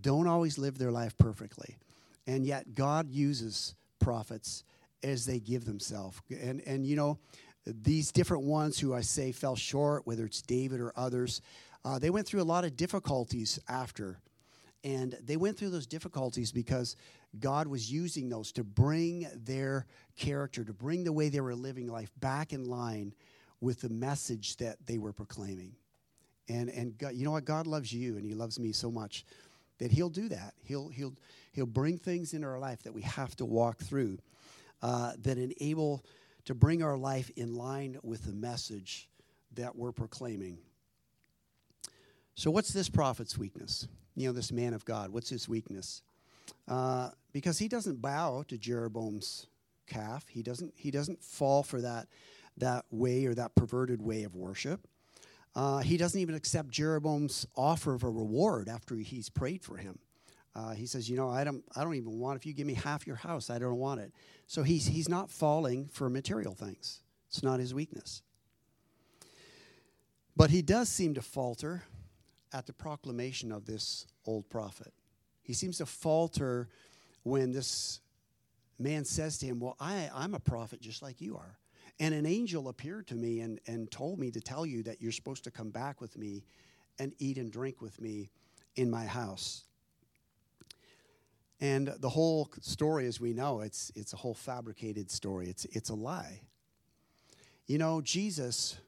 don't 0.00 0.28
always 0.28 0.58
live 0.58 0.78
their 0.78 0.92
life 0.92 1.16
perfectly. 1.18 1.78
And 2.26 2.46
yet 2.46 2.74
God 2.74 3.10
uses 3.10 3.74
prophets 3.98 4.62
as 5.02 5.26
they 5.26 5.40
give 5.40 5.64
themselves. 5.64 6.20
And, 6.30 6.62
and 6.66 6.86
you 6.86 6.94
know, 6.94 7.18
these 7.66 8.12
different 8.12 8.44
ones 8.44 8.78
who 8.78 8.94
I 8.94 9.00
say 9.02 9.32
fell 9.32 9.56
short, 9.56 10.06
whether 10.06 10.24
it's 10.24 10.42
David 10.42 10.80
or 10.80 10.92
others, 10.96 11.42
uh, 11.84 11.98
they 11.98 12.10
went 12.10 12.26
through 12.26 12.42
a 12.42 12.44
lot 12.44 12.64
of 12.64 12.76
difficulties 12.76 13.58
after. 13.68 14.18
And 14.82 15.16
they 15.22 15.36
went 15.36 15.58
through 15.58 15.70
those 15.70 15.86
difficulties 15.86 16.52
because 16.52 16.96
God 17.38 17.66
was 17.66 17.92
using 17.92 18.28
those 18.28 18.50
to 18.52 18.64
bring 18.64 19.28
their 19.34 19.86
character, 20.16 20.64
to 20.64 20.72
bring 20.72 21.04
the 21.04 21.12
way 21.12 21.28
they 21.28 21.40
were 21.40 21.54
living 21.54 21.86
life 21.86 22.10
back 22.18 22.52
in 22.52 22.64
line 22.64 23.14
with 23.60 23.82
the 23.82 23.90
message 23.90 24.56
that 24.56 24.78
they 24.86 24.98
were 24.98 25.12
proclaiming. 25.12 25.74
And, 26.48 26.70
and 26.70 26.96
God, 26.96 27.14
you 27.14 27.24
know 27.24 27.32
what? 27.32 27.44
God 27.44 27.66
loves 27.66 27.92
you 27.92 28.16
and 28.16 28.24
He 28.24 28.34
loves 28.34 28.58
me 28.58 28.72
so 28.72 28.90
much 28.90 29.24
that 29.78 29.92
He'll 29.92 30.08
do 30.08 30.28
that. 30.28 30.54
He'll, 30.62 30.88
he'll, 30.88 31.14
he'll 31.52 31.66
bring 31.66 31.98
things 31.98 32.32
into 32.32 32.48
our 32.48 32.58
life 32.58 32.82
that 32.82 32.94
we 32.94 33.02
have 33.02 33.36
to 33.36 33.44
walk 33.44 33.78
through 33.78 34.18
uh, 34.82 35.12
that 35.22 35.36
enable 35.36 36.04
to 36.50 36.54
bring 36.56 36.82
our 36.82 36.98
life 36.98 37.30
in 37.36 37.54
line 37.54 37.96
with 38.02 38.24
the 38.24 38.32
message 38.32 39.08
that 39.54 39.76
we're 39.76 39.92
proclaiming. 39.92 40.58
So, 42.34 42.50
what's 42.50 42.72
this 42.72 42.88
prophet's 42.88 43.38
weakness? 43.38 43.86
You 44.16 44.26
know, 44.26 44.32
this 44.32 44.50
man 44.50 44.74
of 44.74 44.84
God, 44.84 45.12
what's 45.12 45.30
his 45.30 45.48
weakness? 45.48 46.02
Uh, 46.66 47.10
because 47.32 47.60
he 47.60 47.68
doesn't 47.68 48.02
bow 48.02 48.42
to 48.48 48.58
Jeroboam's 48.58 49.46
calf. 49.86 50.26
He 50.26 50.42
doesn't, 50.42 50.74
he 50.74 50.90
doesn't 50.90 51.22
fall 51.22 51.62
for 51.62 51.80
that, 51.82 52.08
that 52.56 52.84
way 52.90 53.26
or 53.26 53.34
that 53.34 53.54
perverted 53.54 54.02
way 54.02 54.24
of 54.24 54.34
worship. 54.34 54.88
Uh, 55.54 55.78
he 55.78 55.96
doesn't 55.96 56.20
even 56.20 56.34
accept 56.34 56.70
Jeroboam's 56.70 57.46
offer 57.54 57.94
of 57.94 58.02
a 58.02 58.10
reward 58.10 58.68
after 58.68 58.96
he's 58.96 59.30
prayed 59.30 59.62
for 59.62 59.76
him. 59.76 60.00
Uh, 60.54 60.72
he 60.72 60.86
says, 60.86 61.08
"You 61.08 61.16
know, 61.16 61.28
I 61.28 61.44
don't, 61.44 61.64
I 61.76 61.84
don't 61.84 61.94
even 61.94 62.18
want. 62.18 62.36
If 62.36 62.46
you 62.46 62.52
give 62.52 62.66
me 62.66 62.74
half 62.74 63.06
your 63.06 63.16
house, 63.16 63.50
I 63.50 63.58
don't 63.58 63.76
want 63.76 64.00
it." 64.00 64.12
So 64.46 64.62
he's 64.62 64.86
he's 64.86 65.08
not 65.08 65.30
falling 65.30 65.86
for 65.86 66.10
material 66.10 66.54
things. 66.54 67.00
It's 67.28 67.42
not 67.42 67.60
his 67.60 67.72
weakness. 67.72 68.22
But 70.36 70.50
he 70.50 70.62
does 70.62 70.88
seem 70.88 71.14
to 71.14 71.22
falter 71.22 71.84
at 72.52 72.66
the 72.66 72.72
proclamation 72.72 73.52
of 73.52 73.66
this 73.66 74.06
old 74.26 74.48
prophet. 74.48 74.92
He 75.42 75.52
seems 75.52 75.78
to 75.78 75.86
falter 75.86 76.68
when 77.22 77.52
this 77.52 78.00
man 78.78 79.04
says 79.04 79.38
to 79.38 79.46
him, 79.46 79.60
Well, 79.60 79.76
I, 79.78 80.10
I'm 80.14 80.34
a 80.34 80.40
prophet 80.40 80.80
just 80.80 81.02
like 81.02 81.20
you 81.20 81.36
are. 81.36 81.58
And 81.98 82.14
an 82.14 82.24
angel 82.24 82.68
appeared 82.68 83.06
to 83.08 83.14
me 83.14 83.40
and, 83.40 83.60
and 83.66 83.90
told 83.90 84.18
me 84.18 84.30
to 84.30 84.40
tell 84.40 84.64
you 84.64 84.82
that 84.84 85.02
you're 85.02 85.12
supposed 85.12 85.44
to 85.44 85.50
come 85.50 85.70
back 85.70 86.00
with 86.00 86.16
me 86.16 86.44
and 86.98 87.12
eat 87.18 87.36
and 87.36 87.52
drink 87.52 87.82
with 87.82 88.00
me 88.00 88.30
in 88.76 88.90
my 88.90 89.04
house. 89.04 89.64
And 91.60 91.88
the 91.98 92.08
whole 92.08 92.50
story, 92.62 93.06
as 93.06 93.20
we 93.20 93.32
know, 93.32 93.60
it's, 93.60 93.92
it's 93.94 94.12
a 94.12 94.16
whole 94.16 94.34
fabricated 94.34 95.10
story. 95.10 95.48
It's, 95.48 95.66
it's 95.66 95.90
a 95.90 95.94
lie. 95.94 96.40
You 97.66 97.78
know, 97.78 98.00
Jesus, 98.00 98.78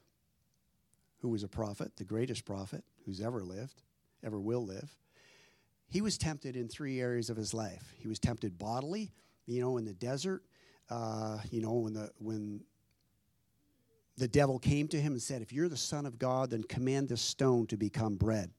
who 1.19 1.29
was 1.29 1.43
a 1.43 1.47
prophet, 1.47 1.95
the 1.97 2.03
greatest 2.03 2.45
prophet 2.45 2.83
who's 3.05 3.21
ever 3.21 3.43
lived, 3.43 3.83
ever 4.23 4.39
will 4.39 4.65
live, 4.65 4.95
he 5.87 6.01
was 6.01 6.17
tempted 6.17 6.55
in 6.55 6.67
three 6.67 6.99
areas 6.99 7.29
of 7.29 7.37
his 7.37 7.53
life. 7.53 7.93
He 7.99 8.07
was 8.07 8.17
tempted 8.17 8.57
bodily, 8.57 9.11
you 9.45 9.61
know, 9.61 9.77
in 9.77 9.85
the 9.85 9.93
desert, 9.93 10.43
uh, 10.89 11.37
you 11.51 11.61
know, 11.61 11.73
when 11.73 11.93
the, 11.93 12.09
when 12.17 12.61
the 14.17 14.27
devil 14.27 14.57
came 14.57 14.87
to 14.87 14.99
him 14.99 15.13
and 15.13 15.21
said, 15.21 15.41
If 15.41 15.53
you're 15.53 15.69
the 15.69 15.77
Son 15.77 16.05
of 16.05 16.17
God, 16.17 16.49
then 16.49 16.63
command 16.63 17.09
this 17.09 17.21
stone 17.21 17.67
to 17.67 17.77
become 17.77 18.15
bread 18.15 18.51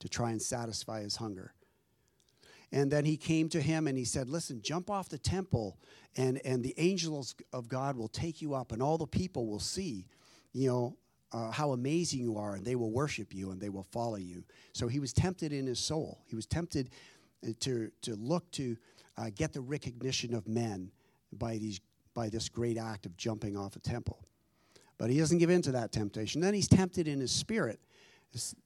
to 0.00 0.08
try 0.08 0.30
and 0.30 0.40
satisfy 0.40 1.02
his 1.02 1.16
hunger. 1.16 1.54
And 2.72 2.90
then 2.90 3.04
he 3.04 3.16
came 3.16 3.48
to 3.50 3.60
him 3.60 3.86
and 3.86 3.96
he 3.96 4.04
said, 4.04 4.28
Listen, 4.28 4.60
jump 4.60 4.90
off 4.90 5.08
the 5.08 5.18
temple, 5.18 5.78
and, 6.16 6.40
and 6.44 6.64
the 6.64 6.74
angels 6.78 7.34
of 7.52 7.68
God 7.68 7.96
will 7.96 8.08
take 8.08 8.42
you 8.42 8.54
up, 8.54 8.72
and 8.72 8.82
all 8.82 8.98
the 8.98 9.06
people 9.06 9.46
will 9.46 9.60
see, 9.60 10.06
you 10.52 10.68
know, 10.68 10.96
uh, 11.32 11.50
how 11.50 11.72
amazing 11.72 12.20
you 12.20 12.38
are, 12.38 12.54
and 12.54 12.64
they 12.64 12.76
will 12.76 12.90
worship 12.90 13.34
you 13.34 13.50
and 13.50 13.60
they 13.60 13.68
will 13.68 13.82
follow 13.82 14.16
you. 14.16 14.44
So 14.72 14.88
he 14.88 15.00
was 15.00 15.12
tempted 15.12 15.52
in 15.52 15.66
his 15.66 15.78
soul. 15.78 16.22
He 16.26 16.36
was 16.36 16.46
tempted 16.46 16.90
uh, 17.46 17.50
to, 17.60 17.90
to 18.02 18.14
look 18.14 18.50
to 18.52 18.76
uh, 19.18 19.30
get 19.34 19.52
the 19.52 19.60
recognition 19.60 20.34
of 20.34 20.46
men 20.46 20.90
by, 21.32 21.58
these, 21.58 21.80
by 22.14 22.28
this 22.28 22.48
great 22.48 22.78
act 22.78 23.06
of 23.06 23.16
jumping 23.16 23.56
off 23.56 23.76
a 23.76 23.80
temple. 23.80 24.24
But 24.98 25.10
he 25.10 25.18
doesn't 25.18 25.38
give 25.38 25.50
in 25.50 25.62
to 25.62 25.72
that 25.72 25.92
temptation. 25.92 26.40
Then 26.40 26.54
he's 26.54 26.68
tempted 26.68 27.06
in 27.08 27.20
his 27.20 27.32
spirit 27.32 27.80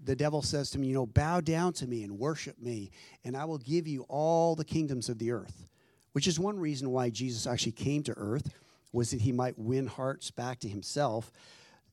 the 0.03 0.17
devil 0.17 0.43
says 0.43 0.71
to 0.71 0.79
me, 0.79 0.89
You 0.89 0.95
know, 0.95 1.07
bow 1.07 1.41
down 1.41 1.73
to 1.75 1.87
me 1.87 2.03
and 2.03 2.19
worship 2.19 2.61
me, 2.61 2.91
and 3.25 3.37
I 3.37 3.45
will 3.45 3.59
give 3.59 3.87
you 3.87 4.05
all 4.09 4.55
the 4.55 4.65
kingdoms 4.65 5.09
of 5.09 5.19
the 5.19 5.33
earth. 5.33 5.67
Which 6.13 6.27
is 6.27 6.41
one 6.41 6.59
reason 6.59 6.91
why 6.91 7.11
Jesus 7.11 7.47
actually 7.47 7.73
came 7.73 8.03
to 8.05 8.15
earth, 8.17 8.53
was 8.93 9.13
that 9.13 9.21
he 9.21 9.33
might 9.33 9.59
win 9.59 9.87
hearts 9.87 10.31
back 10.31 10.59
to 10.61 10.69
himself, 10.69 11.31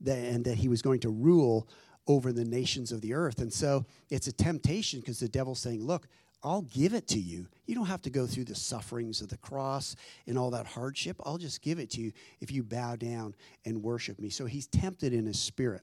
and 0.05 0.43
that 0.45 0.55
he 0.55 0.67
was 0.67 0.81
going 0.81 0.99
to 1.01 1.09
rule 1.09 1.67
over 2.07 2.31
the 2.31 2.45
nations 2.45 2.91
of 2.91 3.01
the 3.01 3.13
earth. 3.13 3.39
And 3.39 3.53
so 3.53 3.85
it's 4.09 4.27
a 4.27 4.31
temptation 4.31 4.99
because 4.99 5.19
the 5.19 5.27
devil's 5.27 5.59
saying, 5.59 5.85
Look, 5.85 6.07
I'll 6.43 6.61
give 6.61 6.93
it 6.93 7.07
to 7.09 7.19
you. 7.19 7.47
You 7.65 7.75
don't 7.75 7.87
have 7.87 8.01
to 8.03 8.09
go 8.09 8.27
through 8.27 8.45
the 8.45 8.55
sufferings 8.55 9.21
of 9.21 9.29
the 9.29 9.37
cross 9.37 9.95
and 10.27 10.37
all 10.37 10.51
that 10.51 10.65
hardship. 10.65 11.19
I'll 11.25 11.37
just 11.37 11.61
give 11.61 11.79
it 11.79 11.89
to 11.91 12.01
you 12.01 12.11
if 12.39 12.51
you 12.51 12.63
bow 12.63 12.95
down 12.95 13.35
and 13.65 13.83
worship 13.83 14.19
me. 14.19 14.29
So 14.29 14.45
he's 14.45 14.67
tempted 14.67 15.13
in 15.13 15.25
his 15.25 15.39
spirit. 15.39 15.81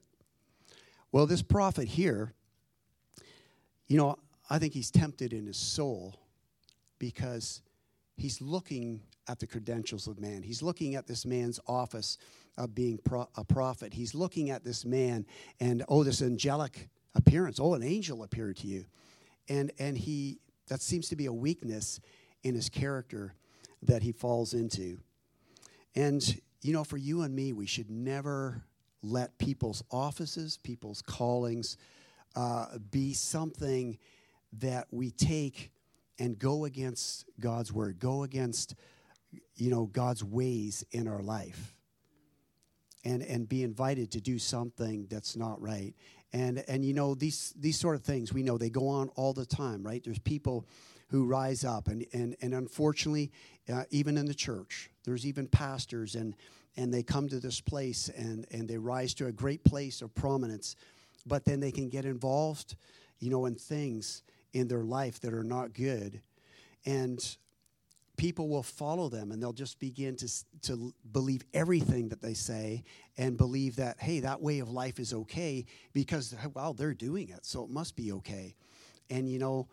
Well, 1.15 1.27
this 1.27 1.41
prophet 1.41 1.87
here, 1.87 2.33
you 3.87 3.95
know, 3.95 4.17
I 4.49 4.59
think 4.59 4.73
he's 4.73 4.91
tempted 4.91 5.31
in 5.31 5.45
his 5.45 5.55
soul 5.55 6.19
because 6.99 7.61
he's 8.17 8.41
looking 8.41 8.99
at 9.29 9.39
the 9.39 9.47
credentials 9.47 10.07
of 10.07 10.19
man. 10.19 10.43
He's 10.43 10.61
looking 10.61 10.95
at 10.95 11.07
this 11.07 11.25
man's 11.25 11.57
office 11.69 12.17
of 12.57 12.75
being 12.75 12.97
pro- 12.97 13.29
a 13.37 13.45
prophet. 13.45 13.93
He's 13.93 14.13
looking 14.13 14.49
at 14.49 14.65
this 14.65 14.83
man 14.83 15.25
and, 15.61 15.85
oh, 15.87 16.03
this 16.03 16.21
angelic 16.21 16.89
appearance. 17.15 17.61
Oh, 17.61 17.75
an 17.75 17.83
angel 17.83 18.21
appeared 18.21 18.57
to 18.57 18.67
you. 18.67 18.83
And, 19.47 19.71
and 19.79 19.97
he, 19.97 20.39
that 20.67 20.81
seems 20.81 21.07
to 21.07 21.15
be 21.15 21.27
a 21.27 21.33
weakness 21.33 22.01
in 22.43 22.55
his 22.55 22.67
character 22.67 23.35
that 23.83 24.03
he 24.03 24.11
falls 24.11 24.53
into. 24.53 24.99
And, 25.95 26.41
you 26.61 26.73
know, 26.73 26.83
for 26.83 26.97
you 26.97 27.21
and 27.21 27.33
me, 27.33 27.53
we 27.53 27.67
should 27.67 27.89
never 27.89 28.65
let 29.05 29.37
people's 29.37 29.83
offices, 29.91 30.57
people's 30.57 31.01
callings 31.01 31.77
uh, 32.35 32.77
be 32.91 33.13
something 33.13 33.97
that 34.53 34.87
we 34.91 35.11
take 35.11 35.71
and 36.19 36.39
go 36.39 36.65
against 36.65 37.25
God's 37.39 37.71
word, 37.71 37.99
go 37.99 38.23
against 38.23 38.75
you 39.55 39.69
know 39.69 39.85
God's 39.85 40.23
ways 40.23 40.85
in 40.91 41.07
our 41.07 41.21
life. 41.21 41.73
And, 43.07 43.21
and 43.21 43.47
be 43.47 43.61
invited 43.61 44.09
to 44.13 44.19
do 44.19 44.39
something 44.39 45.05
that's 45.11 45.35
not 45.35 45.61
right. 45.61 45.93
And, 46.33 46.63
and 46.67 46.83
you 46.83 46.95
know, 46.95 47.13
these, 47.13 47.53
these 47.55 47.79
sort 47.79 47.95
of 47.95 48.01
things, 48.03 48.33
we 48.33 48.41
know 48.41 48.57
they 48.57 48.71
go 48.71 48.87
on 48.87 49.09
all 49.09 49.31
the 49.31 49.45
time, 49.45 49.83
right? 49.83 50.03
There's 50.03 50.17
people 50.17 50.65
who 51.09 51.25
rise 51.25 51.63
up. 51.63 51.87
And, 51.87 52.07
and, 52.13 52.35
and 52.41 52.55
unfortunately, 52.55 53.31
uh, 53.71 53.83
even 53.91 54.17
in 54.17 54.25
the 54.25 54.33
church, 54.33 54.89
there's 55.03 55.23
even 55.23 55.45
pastors 55.45 56.15
and, 56.15 56.35
and 56.77 56.93
they 56.93 57.03
come 57.03 57.27
to 57.29 57.39
this 57.39 57.61
place 57.61 58.09
and, 58.15 58.45
and 58.51 58.67
they 58.67 58.77
rise 58.77 59.13
to 59.15 59.27
a 59.27 59.31
great 59.31 59.63
place 59.63 60.01
of 60.01 60.13
prominence, 60.13 60.75
but 61.25 61.45
then 61.45 61.59
they 61.59 61.71
can 61.71 61.89
get 61.89 62.05
involved, 62.05 62.75
you 63.19 63.29
know, 63.29 63.45
in 63.45 63.55
things 63.55 64.23
in 64.53 64.67
their 64.67 64.83
life 64.83 65.19
that 65.21 65.33
are 65.33 65.43
not 65.43 65.73
good. 65.73 66.21
And 66.85 67.37
people 68.17 68.47
will 68.47 68.63
follow 68.63 69.09
them 69.09 69.31
and 69.31 69.41
they'll 69.41 69.53
just 69.53 69.79
begin 69.79 70.15
to, 70.17 70.29
to 70.61 70.93
believe 71.11 71.43
everything 71.53 72.09
that 72.09 72.21
they 72.21 72.33
say 72.33 72.83
and 73.17 73.37
believe 73.37 73.75
that, 73.77 73.97
hey, 73.99 74.21
that 74.21 74.41
way 74.41 74.59
of 74.59 74.69
life 74.69 74.99
is 74.99 75.13
okay 75.13 75.65
because, 75.93 76.35
well, 76.53 76.73
they're 76.73 76.93
doing 76.93 77.29
it, 77.29 77.45
so 77.45 77.63
it 77.63 77.69
must 77.69 77.95
be 77.95 78.11
okay. 78.13 78.55
And, 79.09 79.29
you 79.29 79.39
know, 79.39 79.67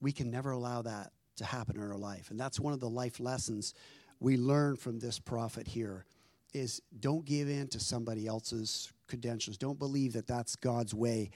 we 0.00 0.12
can 0.12 0.30
never 0.30 0.50
allow 0.50 0.82
that 0.82 1.12
to 1.36 1.44
happen 1.44 1.76
in 1.76 1.82
our 1.82 1.98
life. 1.98 2.30
And 2.30 2.38
that's 2.38 2.60
one 2.60 2.72
of 2.72 2.80
the 2.80 2.88
life 2.88 3.20
lessons 3.20 3.74
we 4.20 4.36
learn 4.36 4.76
from 4.76 4.98
this 4.98 5.18
prophet 5.18 5.66
here 5.66 6.06
is 6.56 6.80
don't 6.98 7.24
give 7.24 7.48
in 7.48 7.68
to 7.68 7.78
somebody 7.78 8.26
else's 8.26 8.92
credentials. 9.08 9.58
Don't 9.58 9.78
believe 9.78 10.14
that 10.14 10.26
that's 10.26 10.56
God's 10.56 10.94
way 10.94 11.30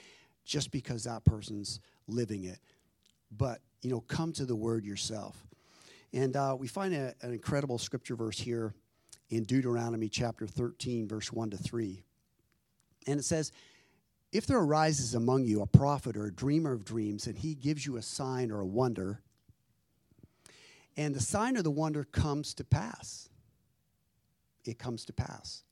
just 0.45 0.71
because 0.71 1.05
that 1.05 1.25
person's 1.25 1.81
living 2.09 2.45
it. 2.45 2.59
But, 3.31 3.61
you 3.83 3.91
know, 3.91 4.01
come 4.01 4.33
to 4.33 4.45
the 4.45 4.57
word 4.57 4.85
yourself. 4.85 5.47
And 6.13 6.35
uh, 6.35 6.57
we 6.59 6.67
find 6.67 6.95
a, 6.95 7.15
an 7.21 7.33
incredible 7.33 7.79
scripture 7.79 8.17
verse 8.17 8.39
here 8.39 8.75
in 9.29 9.45
Deuteronomy 9.45 10.09
chapter 10.09 10.47
13, 10.47 11.07
verse 11.07 11.33
1 11.33 11.51
to 11.51 11.57
3. 11.57 12.03
And 13.07 13.21
it 13.21 13.25
says, 13.25 13.53
If 14.33 14.47
there 14.47 14.59
arises 14.59 15.15
among 15.15 15.45
you 15.45 15.63
a 15.63 15.67
prophet 15.67 16.17
or 16.17 16.27
a 16.27 16.33
dreamer 16.33 16.73
of 16.73 16.85
dreams, 16.85 17.27
and 17.27 17.39
he 17.39 17.55
gives 17.55 17.87
you 17.87 17.97
a 17.97 18.03
sign 18.03 18.51
or 18.51 18.61
a 18.61 18.67
wonder, 18.67 19.21
and 20.97 21.15
the 21.15 21.21
sign 21.21 21.57
or 21.57 21.63
the 21.63 21.71
wonder 21.71 22.05
comes 22.05 22.55
to 22.55 22.65
pass, 22.65 23.30
it 24.65 24.79
comes 24.79 25.05
to 25.07 25.13
pass. 25.13 25.65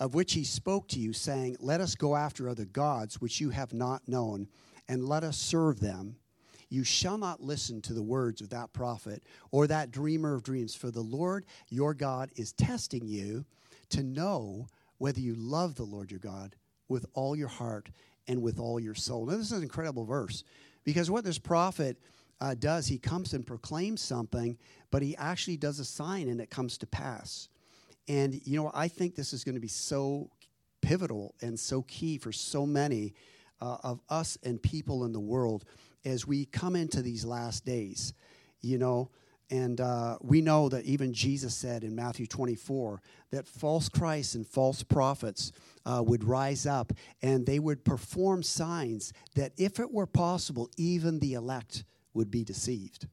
Of 0.00 0.14
which 0.14 0.32
he 0.32 0.44
spoke 0.44 0.88
to 0.88 0.98
you, 0.98 1.12
saying, 1.12 1.56
Let 1.60 1.80
us 1.80 1.94
go 1.94 2.16
after 2.16 2.48
other 2.48 2.64
gods 2.64 3.20
which 3.20 3.40
you 3.40 3.50
have 3.50 3.72
not 3.72 4.08
known, 4.08 4.48
and 4.88 5.08
let 5.08 5.24
us 5.24 5.36
serve 5.36 5.80
them. 5.80 6.16
You 6.68 6.84
shall 6.84 7.18
not 7.18 7.42
listen 7.42 7.82
to 7.82 7.92
the 7.92 8.02
words 8.02 8.40
of 8.40 8.48
that 8.50 8.72
prophet 8.72 9.22
or 9.50 9.66
that 9.66 9.90
dreamer 9.90 10.34
of 10.34 10.42
dreams, 10.42 10.74
for 10.74 10.90
the 10.90 11.02
Lord 11.02 11.44
your 11.68 11.92
God 11.92 12.30
is 12.34 12.52
testing 12.52 13.06
you 13.06 13.44
to 13.90 14.02
know 14.02 14.66
whether 14.96 15.20
you 15.20 15.34
love 15.34 15.74
the 15.74 15.82
Lord 15.82 16.10
your 16.10 16.20
God 16.20 16.56
with 16.88 17.04
all 17.12 17.36
your 17.36 17.48
heart 17.48 17.90
and 18.26 18.40
with 18.40 18.58
all 18.58 18.80
your 18.80 18.94
soul. 18.94 19.26
Now, 19.26 19.36
this 19.36 19.46
is 19.46 19.52
an 19.52 19.62
incredible 19.62 20.04
verse 20.04 20.44
because 20.84 21.10
what 21.10 21.24
this 21.24 21.38
prophet 21.38 21.98
uh, 22.40 22.54
does, 22.54 22.86
he 22.86 22.98
comes 22.98 23.34
and 23.34 23.46
proclaims 23.46 24.00
something, 24.00 24.58
but 24.90 25.02
he 25.02 25.16
actually 25.16 25.56
does 25.56 25.78
a 25.78 25.84
sign 25.84 26.28
and 26.28 26.40
it 26.40 26.50
comes 26.50 26.78
to 26.78 26.86
pass. 26.86 27.48
And, 28.08 28.40
you 28.44 28.60
know, 28.60 28.70
I 28.74 28.88
think 28.88 29.14
this 29.14 29.32
is 29.32 29.44
going 29.44 29.54
to 29.54 29.60
be 29.60 29.68
so 29.68 30.30
pivotal 30.80 31.34
and 31.40 31.58
so 31.58 31.82
key 31.82 32.18
for 32.18 32.32
so 32.32 32.66
many 32.66 33.14
uh, 33.60 33.78
of 33.84 34.00
us 34.08 34.36
and 34.42 34.60
people 34.62 35.04
in 35.04 35.12
the 35.12 35.20
world 35.20 35.64
as 36.04 36.26
we 36.26 36.46
come 36.46 36.74
into 36.74 37.00
these 37.00 37.24
last 37.24 37.64
days. 37.64 38.12
You 38.60 38.78
know, 38.78 39.10
and 39.52 39.82
uh, 39.82 40.16
we 40.22 40.40
know 40.40 40.70
that 40.70 40.86
even 40.86 41.12
Jesus 41.12 41.54
said 41.54 41.84
in 41.84 41.94
Matthew 41.94 42.26
24 42.26 43.02
that 43.32 43.46
false 43.46 43.88
Christs 43.88 44.34
and 44.34 44.46
false 44.46 44.82
prophets 44.82 45.52
uh, 45.84 46.02
would 46.04 46.24
rise 46.24 46.64
up 46.64 46.92
and 47.20 47.44
they 47.44 47.58
would 47.58 47.84
perform 47.84 48.42
signs 48.42 49.12
that, 49.34 49.52
if 49.58 49.78
it 49.78 49.92
were 49.92 50.06
possible, 50.06 50.70
even 50.78 51.18
the 51.18 51.34
elect 51.34 51.84
would 52.14 52.30
be 52.30 52.44
deceived. 52.44 53.08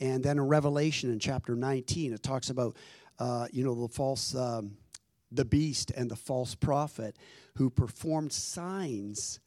And 0.00 0.22
then 0.22 0.36
in 0.36 0.46
Revelation 0.46 1.10
in 1.10 1.18
chapter 1.18 1.56
19, 1.56 2.12
it 2.12 2.22
talks 2.22 2.50
about, 2.50 2.76
uh, 3.18 3.46
you 3.52 3.64
know, 3.64 3.74
the 3.74 3.88
false, 3.88 4.34
um, 4.34 4.76
the 5.30 5.44
beast 5.44 5.90
and 5.90 6.10
the 6.10 6.16
false 6.16 6.54
prophet 6.54 7.16
who 7.56 7.70
performed 7.70 8.32
signs 8.32 9.40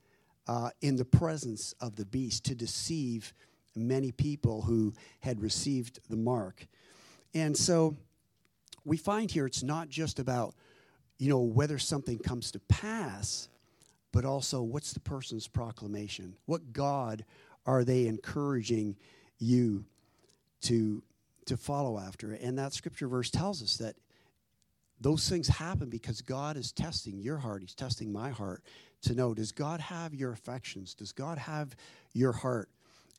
uh, 0.48 0.70
in 0.82 0.96
the 0.96 1.06
presence 1.06 1.74
of 1.82 1.96
the 1.96 2.06
beast 2.06 2.46
to 2.46 2.56
deceive 2.56 3.34
many 3.76 4.12
people 4.12 4.62
who 4.62 4.94
had 5.20 5.42
received 5.42 6.00
the 6.10 6.16
mark. 6.16 6.66
And 7.34 7.56
so 7.56 7.98
we 8.86 8.98
find 8.98 9.30
here 9.30 9.46
it's 9.46 9.64
not 9.64 9.90
just 9.90 10.20
about, 10.20 10.56
you 11.18 11.30
know, 11.30 11.42
whether 11.42 11.78
something 11.78 12.18
comes 12.18 12.52
to 12.52 12.60
pass, 12.60 13.50
but 14.12 14.26
also 14.26 14.62
what's 14.62 14.94
the 14.94 15.00
person's 15.00 15.48
proclamation? 15.48 16.36
What 16.46 16.74
God 16.74 17.26
are 17.66 17.84
they 17.84 18.08
encouraging 18.08 18.96
you 19.40 19.86
to, 20.62 21.04
to 21.48 21.58
follow 21.58 22.00
after? 22.00 22.34
And 22.34 22.58
that 22.58 22.74
scripture 22.74 23.08
verse 23.08 23.30
tells 23.30 23.62
us 23.62 23.78
that 23.78 23.96
those 25.00 25.30
things 25.30 25.48
happen 25.48 25.90
because 25.90 26.22
God 26.22 26.58
is 26.58 26.72
testing 26.72 27.20
your 27.20 27.38
heart. 27.38 27.62
He's 27.62 27.76
testing 27.76 28.12
my 28.12 28.30
heart 28.30 28.64
to 29.04 29.14
know 29.14 29.34
does 29.34 29.52
God 29.52 29.80
have 29.80 30.14
your 30.14 30.32
affections? 30.32 30.94
Does 30.94 31.12
God 31.12 31.38
have 31.38 31.76
your 32.14 32.32
heart? 32.32 32.70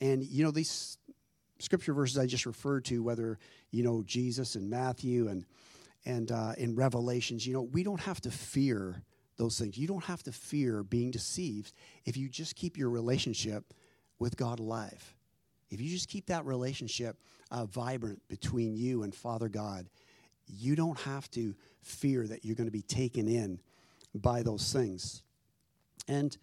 And, 0.01 0.25
you 0.25 0.45
know, 0.45 0.51
these 0.51 0.99
scripture 1.59 1.93
verses 1.93 2.19
I 2.19 2.27
just 2.27 2.47
referred 2.47 2.85
to, 2.87 3.03
whether, 3.03 3.38
you 3.71 3.83
know, 3.83 4.03
Jesus 4.05 4.55
and 4.55 4.69
Matthew 4.69 5.29
and, 5.29 5.45
and 6.05 6.31
uh, 6.31 6.53
in 6.57 6.75
Revelations, 6.75 7.47
you 7.47 7.53
know, 7.53 7.62
we 7.62 7.83
don't 7.83 8.01
have 8.01 8.21
to 8.23 8.31
fear 8.31 9.03
those 9.37 9.59
things. 9.59 9.79
You 9.79 9.87
don't 9.87 10.05
have 10.05 10.23
to 10.25 10.33
fear 10.33 10.83
being 10.83 11.11
deceived 11.11 11.73
if 12.05 12.17
you 12.17 12.29
just 12.29 12.57
keep 12.57 12.77
your 12.77 12.91
relationship 12.91 13.73
with 14.19 14.37
God 14.37 14.59
alive. 14.59 15.14
If 15.71 15.81
you 15.81 15.89
just 15.89 16.09
keep 16.09 16.27
that 16.27 16.45
relationship 16.45 17.17
uh, 17.51 17.67
vibrant 17.67 18.21
between 18.29 18.75
you 18.75 19.03
and 19.03 19.15
Father 19.15 19.49
God, 19.49 19.89
you 20.47 20.75
don't 20.75 20.99
have 21.01 21.31
to 21.33 21.55
fear 21.83 22.27
that 22.27 22.45
you're 22.45 22.57
going 22.57 22.67
to 22.69 22.73
be 22.73 22.83
taken 22.83 23.29
in 23.29 23.61
by 24.15 24.43
those 24.43 24.73
things. 24.73 25.23
And 26.07 26.37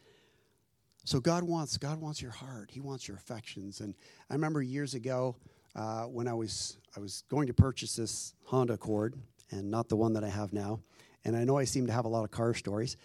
so 1.03 1.19
God 1.19 1.43
wants 1.43 1.77
God 1.77 1.99
wants 1.99 2.21
your 2.21 2.31
heart. 2.31 2.69
He 2.71 2.79
wants 2.79 3.07
your 3.07 3.17
affections. 3.17 3.81
And 3.81 3.95
I 4.29 4.33
remember 4.33 4.61
years 4.61 4.93
ago 4.93 5.35
uh, 5.75 6.03
when 6.03 6.27
I 6.27 6.33
was 6.33 6.77
I 6.95 6.99
was 6.99 7.23
going 7.29 7.47
to 7.47 7.53
purchase 7.53 7.95
this 7.95 8.33
Honda 8.45 8.73
Accord, 8.73 9.15
and 9.51 9.69
not 9.69 9.89
the 9.89 9.95
one 9.95 10.13
that 10.13 10.23
I 10.23 10.29
have 10.29 10.53
now. 10.53 10.79
And 11.23 11.35
I 11.35 11.43
know 11.43 11.57
I 11.57 11.65
seem 11.65 11.87
to 11.87 11.93
have 11.93 12.05
a 12.05 12.07
lot 12.07 12.23
of 12.23 12.31
car 12.31 12.53
stories, 12.53 12.97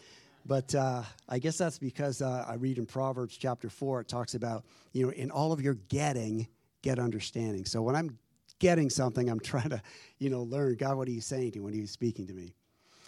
but 0.47 0.75
uh, 0.75 1.03
I 1.29 1.39
guess 1.39 1.59
that's 1.59 1.79
because 1.79 2.23
uh, 2.23 2.45
I 2.49 2.55
read 2.55 2.79
in 2.79 2.87
Proverbs 2.87 3.37
chapter 3.37 3.69
four. 3.69 4.01
It 4.01 4.09
talks 4.09 4.35
about 4.35 4.65
you 4.93 5.07
know 5.07 5.13
in 5.13 5.31
all 5.31 5.53
of 5.53 5.61
your 5.61 5.75
getting, 5.89 6.49
get 6.83 6.99
understanding. 6.99 7.65
So 7.65 7.83
when 7.83 7.95
I'm 7.97 8.19
getting 8.59 8.91
something, 8.91 9.29
I'm 9.29 9.41
trying 9.41 9.71
to 9.71 9.83
you 10.19 10.31
know 10.31 10.43
learn 10.43 10.77
God 10.77 10.97
what 10.97 11.09
He's 11.09 11.27
saying 11.27 11.53
to 11.53 11.59
me 11.59 11.65
when 11.65 11.75
He's 11.75 11.91
speaking 11.91 12.27
to 12.27 12.35
me. 12.35 12.55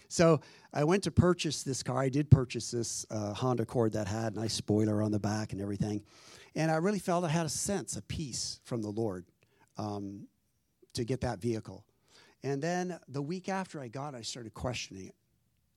So 0.08 0.42
I 0.74 0.84
went 0.84 1.04
to 1.04 1.10
purchase 1.10 1.62
this 1.62 1.82
car. 1.82 1.98
I 1.98 2.10
did 2.10 2.30
purchase 2.30 2.70
this 2.70 3.06
uh, 3.10 3.32
Honda 3.32 3.62
Accord 3.62 3.94
that 3.94 4.06
had 4.06 4.34
a 4.34 4.40
nice 4.40 4.52
spoiler 4.52 5.00
on 5.02 5.10
the 5.10 5.18
back 5.18 5.52
and 5.52 5.62
everything. 5.62 6.02
And 6.54 6.70
I 6.70 6.76
really 6.76 6.98
felt 6.98 7.24
I 7.24 7.28
had 7.28 7.46
a 7.46 7.48
sense, 7.48 7.96
a 7.96 8.02
peace 8.02 8.60
from 8.64 8.82
the 8.82 8.90
Lord 8.90 9.24
um, 9.78 10.26
to 10.92 11.04
get 11.04 11.22
that 11.22 11.40
vehicle. 11.40 11.86
And 12.44 12.60
then 12.60 12.98
the 13.08 13.22
week 13.22 13.48
after 13.48 13.80
I 13.80 13.88
got 13.88 14.12
it, 14.12 14.18
I 14.18 14.22
started 14.22 14.52
questioning 14.52 15.06
it. 15.06 15.14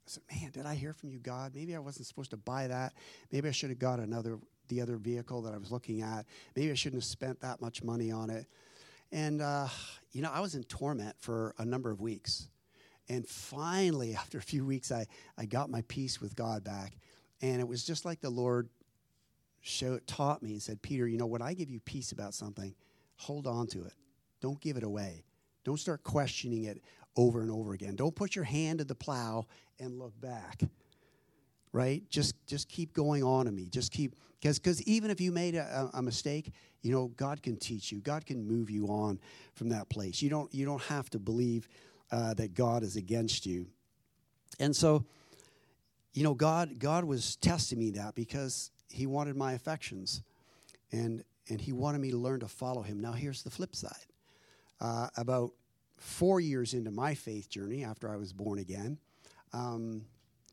I 0.05 0.11
said, 0.11 0.23
man, 0.31 0.51
did 0.51 0.65
I 0.65 0.75
hear 0.75 0.93
from 0.93 1.09
you, 1.09 1.17
God? 1.17 1.53
Maybe 1.55 1.75
I 1.75 1.79
wasn't 1.79 2.05
supposed 2.05 2.31
to 2.31 2.37
buy 2.37 2.67
that. 2.67 2.93
Maybe 3.31 3.49
I 3.49 3.51
should 3.51 3.69
have 3.69 3.79
got 3.79 3.99
another, 3.99 4.37
the 4.67 4.81
other 4.81 4.97
vehicle 4.97 5.41
that 5.43 5.53
I 5.53 5.57
was 5.57 5.71
looking 5.71 6.01
at. 6.01 6.25
Maybe 6.55 6.71
I 6.71 6.75
shouldn't 6.75 7.01
have 7.01 7.07
spent 7.07 7.41
that 7.41 7.59
much 7.59 7.83
money 7.83 8.11
on 8.11 8.29
it. 8.29 8.45
And, 9.11 9.41
uh, 9.41 9.67
you 10.11 10.21
know, 10.21 10.31
I 10.31 10.41
was 10.41 10.53
in 10.53 10.63
torment 10.63 11.15
for 11.19 11.55
a 11.57 11.65
number 11.65 11.89
of 11.89 12.01
weeks. 12.01 12.49
And 13.09 13.27
finally, 13.27 14.15
after 14.15 14.37
a 14.37 14.43
few 14.43 14.65
weeks, 14.65 14.91
I, 14.91 15.07
I 15.37 15.45
got 15.45 15.69
my 15.69 15.81
peace 15.87 16.21
with 16.21 16.35
God 16.35 16.63
back. 16.63 16.97
And 17.41 17.59
it 17.59 17.67
was 17.67 17.83
just 17.83 18.05
like 18.05 18.21
the 18.21 18.29
Lord 18.29 18.69
showed, 19.61 20.05
taught 20.05 20.43
me 20.43 20.51
and 20.51 20.61
said, 20.61 20.81
Peter, 20.81 21.07
you 21.07 21.17
know, 21.17 21.25
when 21.25 21.41
I 21.41 21.53
give 21.53 21.71
you 21.71 21.79
peace 21.79 22.11
about 22.11 22.35
something, 22.35 22.75
hold 23.17 23.47
on 23.47 23.67
to 23.67 23.85
it. 23.85 23.93
Don't 24.39 24.61
give 24.61 24.77
it 24.77 24.83
away. 24.83 25.23
Don't 25.63 25.79
start 25.79 26.03
questioning 26.03 26.65
it 26.65 26.81
over 27.17 27.41
and 27.41 27.51
over 27.51 27.73
again. 27.73 27.95
Don't 27.95 28.15
put 28.15 28.36
your 28.36 28.45
hand 28.45 28.80
to 28.80 28.86
the 28.86 28.95
plow 28.95 29.45
and 29.80 29.99
look 29.99 30.19
back. 30.19 30.62
Right? 31.71 32.04
Just 32.10 32.36
just 32.47 32.69
keep 32.69 32.93
going 32.93 33.23
on 33.23 33.45
to 33.45 33.51
me. 33.51 33.67
Just 33.69 33.91
keep 33.91 34.15
because 34.39 34.60
because 34.60 34.82
even 34.84 35.12
if 35.12 35.19
you 35.19 35.32
made 35.32 35.56
a, 35.56 35.89
a, 35.93 36.01
mistake, 36.01 36.51
you 36.82 36.91
know 36.91 37.08
God 37.17 37.43
can 37.43 37.58
teach 37.58 37.91
you. 37.91 37.99
God 37.99 38.25
can 38.25 38.47
move 38.47 38.69
you 38.69 38.88
on 38.88 39.19
from 39.56 39.69
that 39.69 39.89
place. 39.89 40.21
You 40.21 40.30
don't 40.30 40.54
you 40.54 40.65
don't 40.65 40.82
have 40.84 41.10
to 41.10 41.19
believe 41.19 41.67
uh, 42.12 42.34
that 42.36 42.54
God 42.54 42.84
is 42.84 42.95
against 42.95 43.45
you. 43.45 43.67
And 44.60 44.75
so, 44.75 45.06
you 46.13 46.23
know, 46.23 46.34
God, 46.34 46.80
God 46.80 47.04
was 47.04 47.36
testing 47.38 47.80
me 47.80 47.91
that 47.91 48.15
because 48.15 48.71
He 48.89 49.06
wanted 49.06 49.36
my 49.36 49.54
affections, 49.54 50.21
and 50.91 51.23
and 51.49 51.60
He 51.60 51.73
wanted 51.73 51.99
me 51.99 52.12
to 52.12 52.17
learn 52.17 52.39
to 52.39 52.47
follow 52.47 52.82
Him. 52.82 52.99
Now, 52.99 53.12
here's 53.13 53.43
the 53.43 53.49
flip 53.49 53.75
side. 53.75 53.91
Uh, 54.80 55.08
about 55.17 55.51
four 55.97 56.39
years 56.39 56.73
into 56.73 56.91
my 56.91 57.15
faith 57.15 57.49
journey, 57.49 57.84
after 57.84 58.12
I 58.12 58.17
was 58.17 58.34
born 58.34 58.60
again, 58.60 58.97
um, 59.53 60.05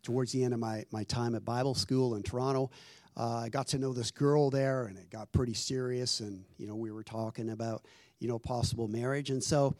towards 0.02 0.32
the 0.32 0.44
end 0.44 0.54
of 0.54 0.60
my 0.60 0.84
my 0.90 1.04
time 1.04 1.34
at 1.34 1.44
Bible 1.44 1.74
school 1.74 2.14
in 2.14 2.22
Toronto. 2.22 2.70
Uh, 3.16 3.42
I 3.44 3.48
got 3.50 3.66
to 3.68 3.78
know 3.78 3.92
this 3.92 4.10
girl 4.10 4.50
there, 4.50 4.86
and 4.86 4.96
it 4.96 5.10
got 5.10 5.30
pretty 5.32 5.54
serious. 5.54 6.20
And 6.20 6.44
you 6.58 6.66
know, 6.66 6.76
we 6.76 6.90
were 6.90 7.02
talking 7.02 7.50
about 7.50 7.84
you 8.18 8.28
know 8.28 8.38
possible 8.38 8.88
marriage, 8.88 9.30
and 9.30 9.42
so 9.42 9.74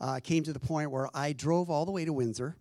uh, 0.00 0.20
came 0.22 0.42
to 0.44 0.52
the 0.52 0.60
point 0.60 0.90
where 0.90 1.08
I 1.14 1.32
drove 1.32 1.70
all 1.70 1.84
the 1.84 1.92
way 1.92 2.04
to 2.04 2.12
Windsor 2.12 2.56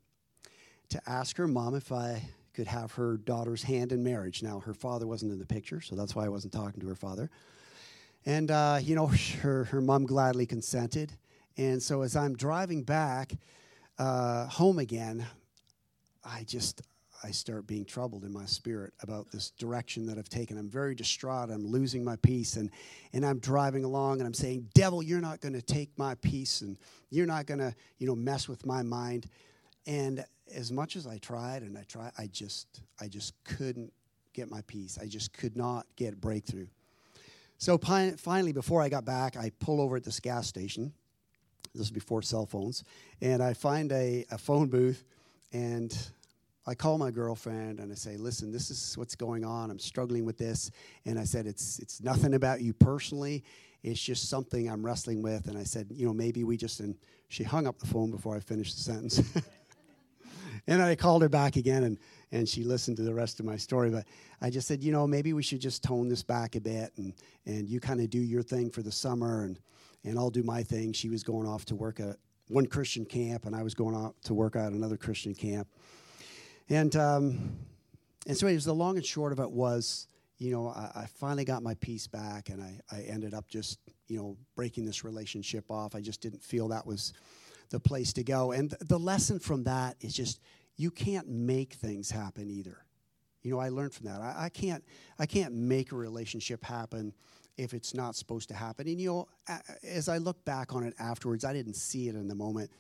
to 0.90 1.02
ask 1.08 1.38
her 1.38 1.48
mom 1.48 1.76
if 1.76 1.92
I 1.92 2.24
could 2.54 2.68
have 2.68 2.94
her 2.94 3.18
daughter's 3.18 3.64
hand 3.64 3.92
in 3.92 4.04
marriage. 4.04 4.42
Now, 4.42 4.60
her 4.62 4.74
father 4.74 5.06
wasn't 5.06 5.34
in 5.34 5.40
the 5.40 5.46
picture, 5.46 5.82
so 5.82 5.96
that's 5.96 6.16
why 6.16 6.26
I 6.26 6.30
wasn't 6.30 6.54
talking 6.54 6.80
to 6.82 6.88
her 6.88 6.96
father. 6.96 7.30
And, 8.26 8.50
uh, 8.50 8.80
you 8.82 8.96
know, 8.96 9.08
her, 9.42 9.66
her 9.66 9.82
mom 9.82 10.06
gladly 10.06 10.46
consented. 10.46 11.12
And 11.58 11.82
so 11.82 12.02
as 12.02 12.16
I'm 12.16 12.36
driving 12.36 12.84
back 12.84 13.34
uh, 13.98 14.48
home 14.48 14.80
again, 14.80 15.26
I 16.24 16.44
just, 16.44 16.82
I 17.24 17.32
start 17.32 17.66
being 17.66 17.86
troubled 17.86 18.24
in 18.24 18.34
my 18.34 18.46
spirit 18.46 18.94
about 19.02 19.32
this 19.32 19.52
direction 19.52 20.06
that 20.08 20.18
I've 20.18 20.30
taken. 20.30 20.58
I'm 20.58 20.70
very 20.70 20.96
distraught. 20.96 21.50
I'm 21.50 21.66
losing 21.66 22.04
my 22.04 22.18
peace. 22.18 22.58
And, 22.58 22.72
and 23.14 23.26
I'm 23.26 23.40
driving 23.40 23.84
along 23.84 24.20
and 24.20 24.28
I'm 24.28 24.34
saying, 24.34 24.70
Devil, 24.74 25.02
you're 25.02 25.22
not 25.22 25.40
going 25.40 25.54
to 25.54 25.62
take 25.62 25.90
my 25.98 26.16
peace 26.16 26.62
and 26.62 26.78
you're 27.10 27.26
not 27.26 27.46
going 27.46 27.60
to, 27.60 27.74
you 28.00 28.08
know, 28.08 28.16
mess 28.16 28.50
with 28.50 28.66
my 28.66 28.84
mind. 28.84 29.28
And 29.88 30.26
as 30.54 30.72
much 30.72 30.96
as 30.96 31.08
I 31.08 31.18
tried 31.20 31.62
and 31.62 31.78
I 31.78 31.84
tried, 31.84 32.12
I 32.18 32.28
just, 32.28 32.82
I 33.00 33.08
just 33.08 33.34
couldn't 33.44 33.94
get 34.34 34.50
my 34.50 34.62
peace. 34.68 34.98
I 35.02 35.06
just 35.06 35.32
could 35.32 35.56
not 35.56 35.86
get 35.96 36.20
breakthrough. 36.20 36.68
So 37.58 37.78
finally, 37.78 38.52
before 38.52 38.82
I 38.82 38.90
got 38.90 39.06
back, 39.06 39.38
I 39.38 39.52
pull 39.60 39.80
over 39.80 39.96
at 39.96 40.04
this 40.04 40.20
gas 40.20 40.48
station. 40.48 40.92
This 41.74 41.88
is 41.88 41.92
before 41.92 42.22
cell 42.22 42.46
phones. 42.46 42.84
And 43.22 43.42
I 43.42 43.54
find 43.54 43.92
a, 43.92 44.26
a 44.32 44.38
phone 44.38 44.68
booth 44.68 45.04
and 45.54 45.96
I 46.68 46.74
call 46.74 46.98
my 46.98 47.12
girlfriend 47.12 47.80
and 47.80 47.92
I 47.92 47.96
say, 47.96 48.18
"Listen, 48.18 48.52
this 48.52 48.72
is 48.72 48.98
what's 48.98 49.16
going 49.16 49.46
on. 49.46 49.70
I'm 49.70 49.80
struggling 49.80 50.26
with 50.26 50.38
this." 50.38 50.72
And 51.06 51.20
I 51.20 51.24
said, 51.24 51.46
"It's 51.46 51.80
it's 51.80 52.02
nothing 52.02 52.34
about 52.34 52.62
you 52.62 52.74
personally. 52.74 53.44
It's 53.84 54.02
just 54.02 54.30
something 54.30 54.68
I'm 54.68 54.84
wrestling 54.84 55.22
with." 55.22 55.48
And 55.48 55.58
I 55.58 55.64
said, 55.64 55.88
"You 55.92 56.08
know, 56.08 56.14
maybe 56.14 56.44
we 56.44 56.58
just." 56.58 56.80
And 56.80 56.96
she 57.28 57.44
hung 57.44 57.68
up 57.68 57.80
the 57.80 57.86
phone 57.86 58.10
before 58.10 58.36
I 58.36 58.40
finished 58.40 58.76
the 58.78 58.84
sentence. 58.84 59.22
and 60.68 60.82
I 60.82 60.96
called 60.96 61.22
her 61.22 61.30
back 61.30 61.56
again, 61.56 61.84
and 61.84 62.00
and 62.32 62.50
she 62.50 62.64
listened 62.64 62.98
to 62.98 63.04
the 63.04 63.14
rest 63.14 63.40
of 63.40 63.46
my 63.46 63.58
story. 63.58 63.92
But 63.92 64.06
I 64.42 64.50
just 64.50 64.68
said, 64.68 64.84
"You 64.84 64.92
know, 64.92 65.06
maybe 65.06 65.34
we 65.34 65.44
should 65.44 65.62
just 65.62 65.84
tone 65.84 66.10
this 66.10 66.24
back 66.24 66.56
a 66.56 66.62
bit, 66.62 66.94
and 66.98 67.14
and 67.46 67.70
you 67.70 67.80
kind 67.80 68.02
of 68.02 68.10
do 68.10 68.20
your 68.20 68.42
thing 68.42 68.72
for 68.72 68.82
the 68.82 68.92
summer, 68.92 69.44
and 69.44 69.60
and 70.06 70.18
I'll 70.18 70.30
do 70.30 70.44
my 70.44 70.64
thing." 70.64 70.94
She 70.94 71.10
was 71.10 71.24
going 71.24 71.48
off 71.48 71.66
to 71.66 71.76
work 71.76 72.00
at 72.00 72.18
one 72.48 72.68
Christian 72.68 73.06
camp, 73.06 73.46
and 73.46 73.56
I 73.56 73.64
was 73.64 73.74
going 73.74 73.96
off 73.96 74.14
to 74.26 74.34
work 74.34 74.56
at 74.56 74.72
another 74.72 74.98
Christian 74.98 75.34
camp 75.34 75.68
and, 76.70 76.96
um, 76.96 77.58
and 78.28 78.36
so, 78.36 78.48
anyways, 78.48 78.66
the 78.66 78.74
long 78.74 78.98
and 78.98 79.06
short 79.06 79.32
of 79.32 79.40
it 79.40 79.52
was, 79.52 80.08
you 80.38 80.52
know, 80.52 80.70
I, 80.70 81.02
I 81.02 81.06
finally 81.06 81.46
got 81.46 81.62
my 81.62 81.76
peace 81.76 82.08
back 82.08 82.50
and 82.50 82.62
I, 82.62 82.80
I 82.92 83.02
ended 83.02 83.34
up 83.34 83.48
just, 83.48 83.80
you 84.08 84.18
know, 84.18 84.38
breaking 84.56 84.86
this 84.86 85.04
relationship 85.04 85.70
off. 85.70 85.96
I 85.96 86.02
just 86.02 86.22
didn't 86.22 86.44
feel 86.44 86.70
that 86.70 86.86
was 86.86 87.14
the 87.70 87.80
place 87.80 88.14
to 88.14 88.24
go. 88.24 88.52
And 88.52 88.72
th- 88.72 88.82
the 88.88 88.98
lesson 88.98 89.40
from 89.40 89.64
that 89.66 89.96
is 90.02 90.14
just 90.14 90.40
you 90.76 90.90
can't 90.90 91.28
make 91.28 91.74
things 91.74 92.10
happen 92.10 92.50
either. 92.50 92.84
You 93.44 93.52
know, 93.52 93.60
I 93.60 93.70
learned 93.70 93.94
from 93.94 94.08
that. 94.08 94.22
I, 94.22 94.46
I 94.46 94.50
can't 94.50 94.84
I 95.20 95.28
can't 95.28 95.54
make 95.54 95.92
a 95.92 95.96
relationship 95.96 96.64
happen 96.64 97.14
if 97.58 97.74
it's 97.74 97.94
not 97.94 98.16
supposed 98.16 98.50
to 98.50 98.56
happen. 98.56 98.88
And 98.88 99.00
you 99.00 99.08
know, 99.08 99.28
as 99.84 100.10
I 100.10 100.18
look 100.18 100.44
back 100.46 100.74
on 100.74 100.84
it 100.84 100.94
afterwards, 101.00 101.46
I 101.46 101.54
didn't 101.54 101.76
see 101.76 102.08
it 102.10 102.16
in 102.16 102.28
the 102.28 102.36
moment, 102.36 102.72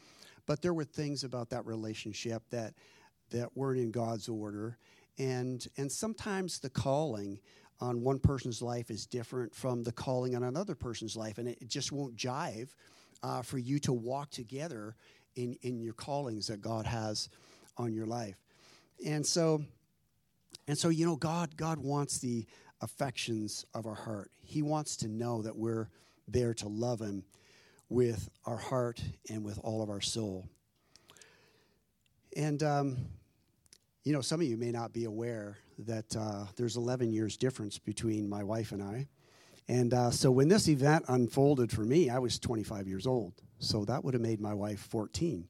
but 0.45 0.61
there 0.61 0.73
were 0.73 0.83
things 0.83 1.23
about 1.23 1.49
that 1.51 1.65
relationship 1.65 2.43
that 2.51 2.73
that 3.31 3.55
weren't 3.55 3.79
in 3.79 3.91
God's 3.91 4.29
order. 4.29 4.77
And 5.17 5.65
and 5.77 5.91
sometimes 5.91 6.59
the 6.59 6.69
calling 6.69 7.39
on 7.79 8.01
one 8.01 8.19
person's 8.19 8.61
life 8.61 8.89
is 8.89 9.05
different 9.05 9.53
from 9.53 9.83
the 9.83 9.91
calling 9.91 10.35
on 10.35 10.43
another 10.43 10.75
person's 10.75 11.15
life, 11.15 11.37
and 11.37 11.47
it 11.47 11.67
just 11.67 11.91
won't 11.91 12.15
jive 12.15 12.69
uh, 13.23 13.41
for 13.41 13.57
you 13.57 13.79
to 13.79 13.93
walk 13.93 14.29
together 14.29 14.95
in 15.35 15.57
in 15.61 15.79
your 15.79 15.93
callings 15.93 16.47
that 16.47 16.61
God 16.61 16.85
has 16.85 17.29
on 17.77 17.93
your 17.93 18.05
life. 18.05 18.37
And 19.05 19.25
so, 19.25 19.63
and 20.67 20.77
so 20.77 20.89
you 20.89 21.05
know, 21.05 21.15
God 21.15 21.55
God 21.57 21.79
wants 21.79 22.19
the 22.19 22.45
affections 22.81 23.65
of 23.73 23.85
our 23.85 23.95
heart. 23.95 24.31
He 24.41 24.61
wants 24.61 24.95
to 24.97 25.07
know 25.07 25.41
that 25.41 25.55
we're 25.55 25.89
there 26.27 26.53
to 26.55 26.67
love 26.67 26.99
Him 26.99 27.23
with 27.89 28.29
our 28.45 28.57
heart 28.57 29.01
and 29.29 29.43
with 29.43 29.59
all 29.63 29.81
of 29.81 29.89
our 29.89 30.01
soul. 30.01 30.47
And, 32.35 32.61
um, 32.63 32.97
you 34.03 34.11
know, 34.11 34.21
some 34.21 34.41
of 34.41 34.47
you 34.47 34.57
may 34.57 34.71
not 34.71 34.91
be 34.91 35.05
aware 35.05 35.57
that 35.79 36.15
uh, 36.15 36.45
there's 36.55 36.77
11 36.77 37.11
years 37.11 37.37
difference 37.37 37.77
between 37.77 38.27
my 38.29 38.43
wife 38.43 38.71
and 38.71 38.83
I. 38.83 39.07
And 39.67 39.93
uh, 39.93 40.11
so 40.11 40.31
when 40.31 40.47
this 40.47 40.67
event 40.67 41.05
unfolded 41.07 41.71
for 41.71 41.81
me, 41.81 42.09
I 42.09 42.19
was 42.19 42.37
25 42.39 42.87
years 42.87 43.07
old. 43.07 43.33
So 43.59 43.85
that 43.85 44.03
would 44.03 44.13
have 44.13 44.21
made 44.21 44.39
my 44.39 44.53
wife 44.53 44.79
14. 44.79 45.47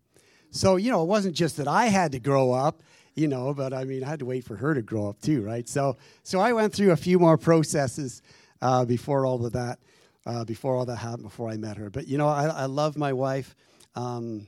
So, 0.51 0.77
you 0.77 0.89
know, 0.89 1.03
it 1.03 1.07
wasn't 1.07 1.35
just 1.35 1.57
that 1.57 1.67
I 1.67 1.87
had 1.87 2.13
to 2.13 2.19
grow 2.19 2.53
up, 2.53 2.81
you 3.15 3.29
know, 3.29 3.53
but 3.53 3.73
I 3.73 3.85
mean, 3.85 4.03
I 4.03 4.07
had 4.09 4.19
to 4.19 4.25
wait 4.25 4.43
for 4.43 4.57
her 4.57 4.73
to 4.73 4.81
grow 4.81 5.09
up 5.09 5.21
too, 5.21 5.41
right? 5.41 5.67
So, 5.67 5.97
so 6.23 6.39
I 6.39 6.53
went 6.53 6.73
through 6.73 6.91
a 6.91 6.97
few 6.97 7.17
more 7.17 7.37
processes 7.37 8.21
uh, 8.61 8.83
before 8.85 9.25
all 9.25 9.45
of 9.45 9.53
that, 9.53 9.79
uh, 10.25 10.43
before 10.43 10.75
all 10.75 10.85
that 10.85 10.97
happened, 10.97 11.23
before 11.23 11.49
I 11.49 11.55
met 11.55 11.77
her. 11.77 11.89
But, 11.89 12.07
you 12.07 12.17
know, 12.17 12.27
I, 12.27 12.47
I 12.47 12.65
love 12.65 12.97
my 12.97 13.13
wife. 13.13 13.55
Um, 13.95 14.47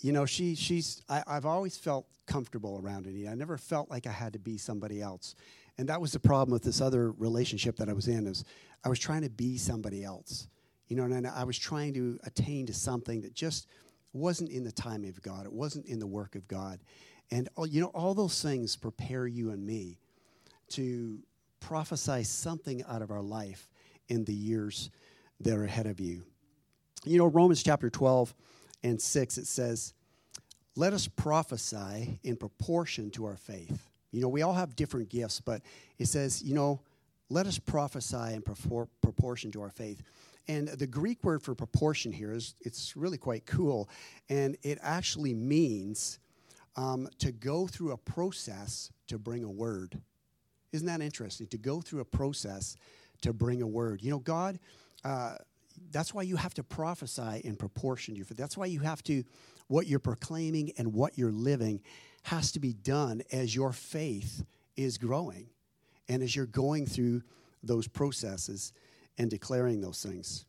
you 0.00 0.12
know, 0.12 0.24
she, 0.24 0.54
she's, 0.54 1.02
I, 1.08 1.22
have 1.26 1.46
always 1.46 1.76
felt 1.76 2.06
comfortable 2.26 2.80
around 2.82 3.06
Anita. 3.06 3.30
I 3.30 3.34
never 3.34 3.58
felt 3.58 3.90
like 3.90 4.06
I 4.06 4.12
had 4.12 4.32
to 4.32 4.38
be 4.38 4.56
somebody 4.56 5.02
else. 5.02 5.34
And 5.76 5.88
that 5.88 6.00
was 6.00 6.12
the 6.12 6.20
problem 6.20 6.52
with 6.52 6.62
this 6.62 6.80
other 6.80 7.10
relationship 7.12 7.76
that 7.76 7.88
I 7.88 7.92
was 7.92 8.08
in 8.08 8.26
is 8.26 8.44
I 8.84 8.88
was 8.88 8.98
trying 8.98 9.22
to 9.22 9.30
be 9.30 9.58
somebody 9.58 10.04
else. 10.04 10.48
You 10.88 10.96
know, 10.96 11.04
and 11.04 11.26
I 11.26 11.44
was 11.44 11.58
trying 11.58 11.94
to 11.94 12.18
attain 12.24 12.66
to 12.66 12.74
something 12.74 13.22
that 13.22 13.34
just 13.34 13.66
wasn't 14.12 14.50
in 14.50 14.62
the 14.62 14.72
timing 14.72 15.10
of 15.10 15.20
God. 15.22 15.46
It 15.46 15.52
wasn't 15.52 15.86
in 15.86 15.98
the 15.98 16.06
work 16.06 16.34
of 16.36 16.46
God. 16.46 16.80
And, 17.30 17.48
all, 17.56 17.66
you 17.66 17.80
know, 17.80 17.88
all 17.88 18.14
those 18.14 18.42
things 18.42 18.76
prepare 18.76 19.26
you 19.26 19.50
and 19.50 19.64
me 19.64 19.98
to 20.70 21.18
prophesy 21.60 22.24
something 22.24 22.82
out 22.88 23.02
of 23.02 23.10
our 23.10 23.22
life 23.22 23.68
in 24.08 24.24
the 24.24 24.34
years 24.34 24.90
that 25.40 25.56
are 25.56 25.64
ahead 25.64 25.86
of 25.86 26.00
you. 26.00 26.22
You 27.04 27.18
know, 27.18 27.26
Romans 27.26 27.62
chapter 27.62 27.90
12 27.90 28.34
and 28.82 29.00
6, 29.00 29.38
it 29.38 29.46
says, 29.46 29.94
Let 30.76 30.92
us 30.92 31.08
prophesy 31.08 32.18
in 32.22 32.36
proportion 32.36 33.10
to 33.12 33.26
our 33.26 33.36
faith. 33.36 33.90
You 34.14 34.20
know, 34.20 34.28
we 34.28 34.42
all 34.42 34.52
have 34.52 34.76
different 34.76 35.08
gifts, 35.08 35.40
but 35.40 35.62
it 35.98 36.06
says, 36.06 36.42
you 36.42 36.54
know, 36.54 36.80
let 37.30 37.46
us 37.46 37.58
prophesy 37.58 38.34
in 38.34 38.42
proportion 38.42 39.50
to 39.52 39.62
our 39.62 39.70
faith. 39.70 40.02
And 40.46 40.68
the 40.68 40.86
Greek 40.86 41.24
word 41.24 41.42
for 41.42 41.54
proportion 41.54 42.12
here 42.12 42.32
is 42.32 42.54
it's 42.60 42.96
really 42.96 43.18
quite 43.18 43.46
cool, 43.46 43.88
and 44.28 44.56
it 44.62 44.78
actually 44.82 45.34
means 45.34 46.18
um, 46.76 47.08
to 47.18 47.32
go 47.32 47.66
through 47.66 47.92
a 47.92 47.96
process 47.96 48.90
to 49.08 49.18
bring 49.18 49.44
a 49.44 49.50
word. 49.50 50.00
Isn't 50.72 50.86
that 50.86 51.00
interesting? 51.00 51.46
To 51.48 51.58
go 51.58 51.80
through 51.80 52.00
a 52.00 52.04
process 52.04 52.76
to 53.22 53.32
bring 53.32 53.62
a 53.62 53.66
word. 53.66 54.02
You 54.02 54.10
know, 54.10 54.18
God. 54.18 54.58
Uh, 55.04 55.36
that's 55.90 56.14
why 56.14 56.22
you 56.22 56.36
have 56.36 56.54
to 56.54 56.62
prophesy 56.62 57.40
in 57.42 57.56
proportion 57.56 58.14
to 58.14 58.18
your 58.18 58.26
faith. 58.26 58.38
That's 58.38 58.56
why 58.56 58.66
you 58.66 58.80
have 58.80 59.02
to, 59.04 59.24
what 59.66 59.86
you're 59.86 59.98
proclaiming 59.98 60.72
and 60.78 60.92
what 60.92 61.18
you're 61.18 61.32
living 61.32 61.80
has 62.22 62.52
to 62.52 62.60
be 62.60 62.72
done 62.72 63.22
as 63.32 63.54
your 63.54 63.72
faith 63.72 64.44
is 64.76 64.98
growing 64.98 65.48
and 66.08 66.22
as 66.22 66.34
you're 66.34 66.46
going 66.46 66.86
through 66.86 67.22
those 67.62 67.88
processes 67.88 68.72
and 69.18 69.30
declaring 69.30 69.80
those 69.80 70.02
things. 70.02 70.46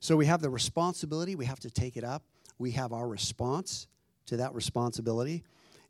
So 0.00 0.16
we 0.16 0.26
have 0.26 0.42
the 0.42 0.50
responsibility, 0.50 1.34
we 1.34 1.46
have 1.46 1.60
to 1.60 1.70
take 1.70 1.96
it 1.96 2.04
up. 2.04 2.22
We 2.58 2.72
have 2.72 2.92
our 2.92 3.08
response 3.08 3.86
to 4.26 4.36
that 4.36 4.54
responsibility. 4.54 5.44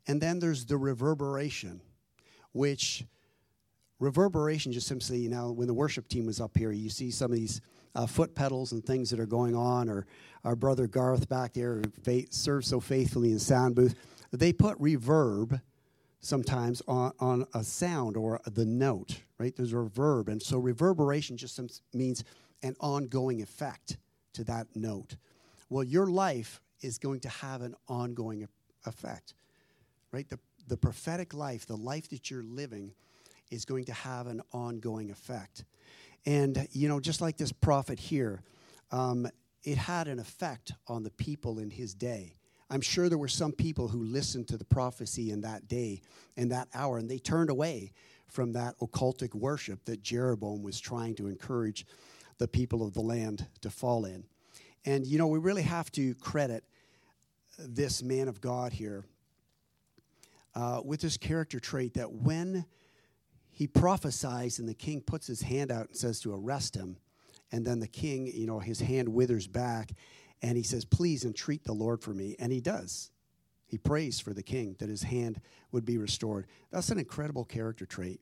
And 0.07 0.21
then 0.21 0.39
there's 0.39 0.65
the 0.65 0.77
reverberation, 0.77 1.81
which 2.51 3.05
reverberation 3.99 4.71
just 4.71 4.87
simply, 4.87 5.19
you 5.19 5.29
know, 5.29 5.51
when 5.51 5.67
the 5.67 5.73
worship 5.73 6.07
team 6.07 6.25
was 6.25 6.39
up 6.39 6.57
here, 6.57 6.71
you 6.71 6.89
see 6.89 7.11
some 7.11 7.31
of 7.31 7.37
these 7.37 7.61
uh, 7.95 8.05
foot 8.05 8.35
pedals 8.35 8.71
and 8.71 8.85
things 8.85 9.09
that 9.09 9.19
are 9.19 9.25
going 9.25 9.55
on, 9.55 9.89
or 9.89 10.05
our 10.43 10.55
brother 10.55 10.85
Garth 10.85 11.29
back 11.29 11.53
there 11.53 11.81
who 12.05 12.23
serves 12.29 12.67
so 12.67 12.79
faithfully 12.79 13.31
in 13.31 13.39
sound 13.39 13.75
booth, 13.75 13.95
they 14.31 14.51
put 14.51 14.79
reverb 14.79 15.61
sometimes 16.19 16.81
on, 16.87 17.13
on 17.19 17.45
a 17.53 17.63
sound 17.63 18.17
or 18.17 18.41
the 18.45 18.65
note, 18.65 19.21
right? 19.37 19.55
There's 19.55 19.73
a 19.73 19.75
reverb. 19.75 20.27
And 20.27 20.41
so 20.41 20.57
reverberation 20.57 21.37
just 21.37 21.59
means 21.93 22.23
an 22.63 22.75
ongoing 22.79 23.41
effect 23.41 23.97
to 24.33 24.43
that 24.45 24.67
note. 24.75 25.15
Well, 25.69 25.83
your 25.83 26.07
life 26.07 26.61
is 26.81 26.97
going 26.97 27.21
to 27.21 27.29
have 27.29 27.61
an 27.61 27.75
ongoing 27.87 28.47
effect, 28.85 29.33
right? 30.15 30.29
The, 30.29 30.39
the 30.69 30.77
prophetic 30.77 31.33
life, 31.33 31.65
the 31.65 31.75
life 31.75 32.09
that 32.11 32.31
you're 32.31 32.41
living, 32.41 32.93
is 33.51 33.65
going 33.65 33.83
to 33.83 33.93
have 33.93 34.27
an 34.27 34.41
ongoing 34.53 35.11
effect. 35.11 35.65
And, 36.25 36.69
you 36.71 36.87
know, 36.87 37.01
just 37.01 37.19
like 37.19 37.35
this 37.35 37.51
prophet 37.51 37.99
here, 37.99 38.41
um, 38.91 39.27
it 39.65 39.77
had 39.77 40.07
an 40.07 40.19
effect 40.19 40.71
on 40.87 41.03
the 41.03 41.11
people 41.11 41.59
in 41.59 41.69
his 41.69 41.93
day. 41.93 42.37
I'm 42.69 42.79
sure 42.79 43.09
there 43.09 43.17
were 43.17 43.27
some 43.27 43.51
people 43.51 43.89
who 43.89 44.03
listened 44.05 44.47
to 44.47 44.57
the 44.57 44.63
prophecy 44.63 45.31
in 45.31 45.41
that 45.41 45.67
day, 45.67 46.01
in 46.37 46.47
that 46.47 46.69
hour, 46.73 46.97
and 46.97 47.09
they 47.09 47.19
turned 47.19 47.49
away 47.49 47.91
from 48.29 48.53
that 48.53 48.77
occultic 48.79 49.35
worship 49.35 49.83
that 49.83 50.01
Jeroboam 50.01 50.63
was 50.63 50.79
trying 50.79 51.15
to 51.15 51.27
encourage 51.27 51.85
the 52.37 52.47
people 52.47 52.87
of 52.87 52.93
the 52.93 53.01
land 53.01 53.47
to 53.61 53.69
fall 53.69 54.05
in. 54.05 54.23
And, 54.85 55.05
you 55.05 55.17
know, 55.17 55.27
we 55.27 55.39
really 55.39 55.63
have 55.63 55.91
to 55.91 56.15
credit 56.15 56.63
this 57.59 58.01
man 58.01 58.29
of 58.29 58.39
God 58.39 58.71
here 58.71 59.03
uh, 60.55 60.81
with 60.83 61.01
this 61.01 61.17
character 61.17 61.59
trait 61.59 61.93
that 61.95 62.11
when 62.11 62.65
he 63.55 63.67
prophesies, 63.67 64.59
and 64.59 64.67
the 64.67 64.73
king 64.73 65.01
puts 65.01 65.27
his 65.27 65.41
hand 65.41 65.71
out 65.71 65.87
and 65.87 65.95
says 65.95 66.19
to 66.19 66.33
arrest 66.33 66.75
him. 66.75 66.97
And 67.53 67.65
then 67.65 67.79
the 67.79 67.87
king, 67.87 68.27
you 68.27 68.45
know, 68.45 68.59
his 68.59 68.81
hand 68.81 69.07
withers 69.07 69.47
back 69.47 69.91
and 70.41 70.57
he 70.57 70.63
says, 70.63 70.83
Please 70.83 71.23
entreat 71.23 71.63
the 71.63 71.71
Lord 71.71 72.01
for 72.01 72.13
me. 72.13 72.35
And 72.37 72.51
he 72.51 72.59
does. 72.59 73.11
He 73.65 73.77
prays 73.77 74.19
for 74.19 74.33
the 74.33 74.43
king 74.43 74.75
that 74.79 74.89
his 74.89 75.03
hand 75.03 75.39
would 75.71 75.85
be 75.85 75.97
restored. 75.97 76.47
That's 76.69 76.89
an 76.89 76.99
incredible 76.99 77.45
character 77.45 77.85
trait. 77.85 78.19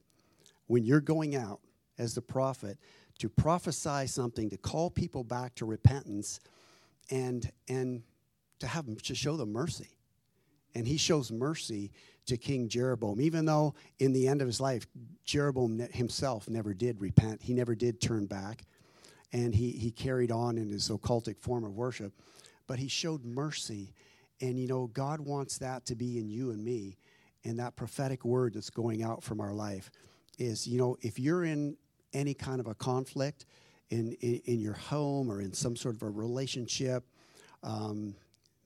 When 0.68 0.86
you're 0.86 1.02
going 1.02 1.36
out 1.36 1.62
as 1.98 2.14
the 2.14 2.22
prophet 2.22 2.78
to 3.18 3.28
prophesy 3.28 4.06
something, 4.06 4.52
to 4.52 4.58
call 4.58 4.92
people 4.92 5.24
back 5.24 5.56
to 5.56 5.66
repentance, 5.66 6.40
and, 7.10 7.52
and 7.68 8.04
to 8.60 8.68
have 8.68 8.86
to 8.86 9.16
show 9.16 9.36
them 9.36 9.52
mercy. 9.52 9.98
And 10.76 10.88
he 10.88 10.98
shows 10.98 11.32
mercy 11.32 11.92
to 12.26 12.38
King 12.38 12.70
Jeroboam, 12.70 13.20
even 13.20 13.46
though 13.46 13.76
in 14.00 14.14
the 14.14 14.28
end 14.28 14.42
of 14.42 14.48
his 14.48 14.62
life, 14.62 14.88
Jeroboam 15.26 15.80
himself 15.92 16.50
never 16.50 16.74
did 16.74 17.02
repent. 17.02 17.42
He 17.42 17.54
never 17.54 17.76
did 17.76 18.02
turn 18.02 18.26
back. 18.26 18.66
And 19.32 19.54
he, 19.54 19.72
he 19.72 19.92
carried 19.92 20.32
on 20.32 20.58
in 20.58 20.70
his 20.70 20.90
occultic 20.90 21.40
form 21.40 21.64
of 21.64 21.74
worship. 21.74 22.14
But 22.68 22.80
he 22.80 22.88
showed 22.88 23.26
mercy. 23.26 23.94
And, 24.42 24.60
you 24.60 24.68
know, 24.68 24.88
God 24.88 25.20
wants 25.20 25.58
that 25.58 25.86
to 25.88 25.96
be 25.96 26.20
in 26.20 26.30
you 26.30 26.52
and 26.52 26.64
me. 26.64 26.98
And 27.44 27.60
that 27.60 27.76
prophetic 27.76 28.24
word 28.24 28.54
that's 28.54 28.70
going 28.70 29.04
out 29.04 29.24
from 29.24 29.42
our 29.42 29.54
life 29.54 29.92
is, 30.38 30.66
you 30.68 30.78
know, 30.78 30.98
if 31.02 31.20
you're 31.20 31.44
in 31.44 31.76
any 32.14 32.34
kind 32.34 32.60
of 32.60 32.68
a 32.68 32.76
conflict 32.76 33.46
in, 33.90 34.14
in, 34.22 34.42
in 34.46 34.60
your 34.62 34.74
home 34.74 35.32
or 35.32 35.42
in 35.42 35.52
some 35.52 35.76
sort 35.76 35.96
of 35.96 36.04
a 36.04 36.10
relationship, 36.10 37.04
um, 37.64 38.16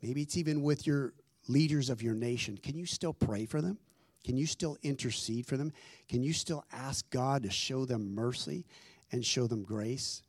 maybe 0.01 0.22
it's 0.22 0.38
even 0.38 0.62
with 0.62 0.86
your 0.86 1.14
leaders 1.48 1.89
of 1.89 2.02
your 2.02 2.14
nation, 2.14 2.58
can 2.58 2.78
you 2.78 2.86
still 2.86 3.14
pray 3.14 3.45
for 3.45 3.62
them? 3.62 3.78
Can 4.24 4.38
you 4.38 4.45
still 4.45 4.78
intercede 4.84 5.45
for 5.45 5.56
them? 5.56 5.72
Can 6.10 6.22
you 6.22 6.34
still 6.34 6.66
ask 6.72 7.10
God 7.10 7.43
to 7.43 7.50
show 7.50 7.86
them 7.86 8.14
mercy 8.14 8.66
and 9.12 9.26
show 9.26 9.48
them 9.48 9.64
grace? 9.64 10.22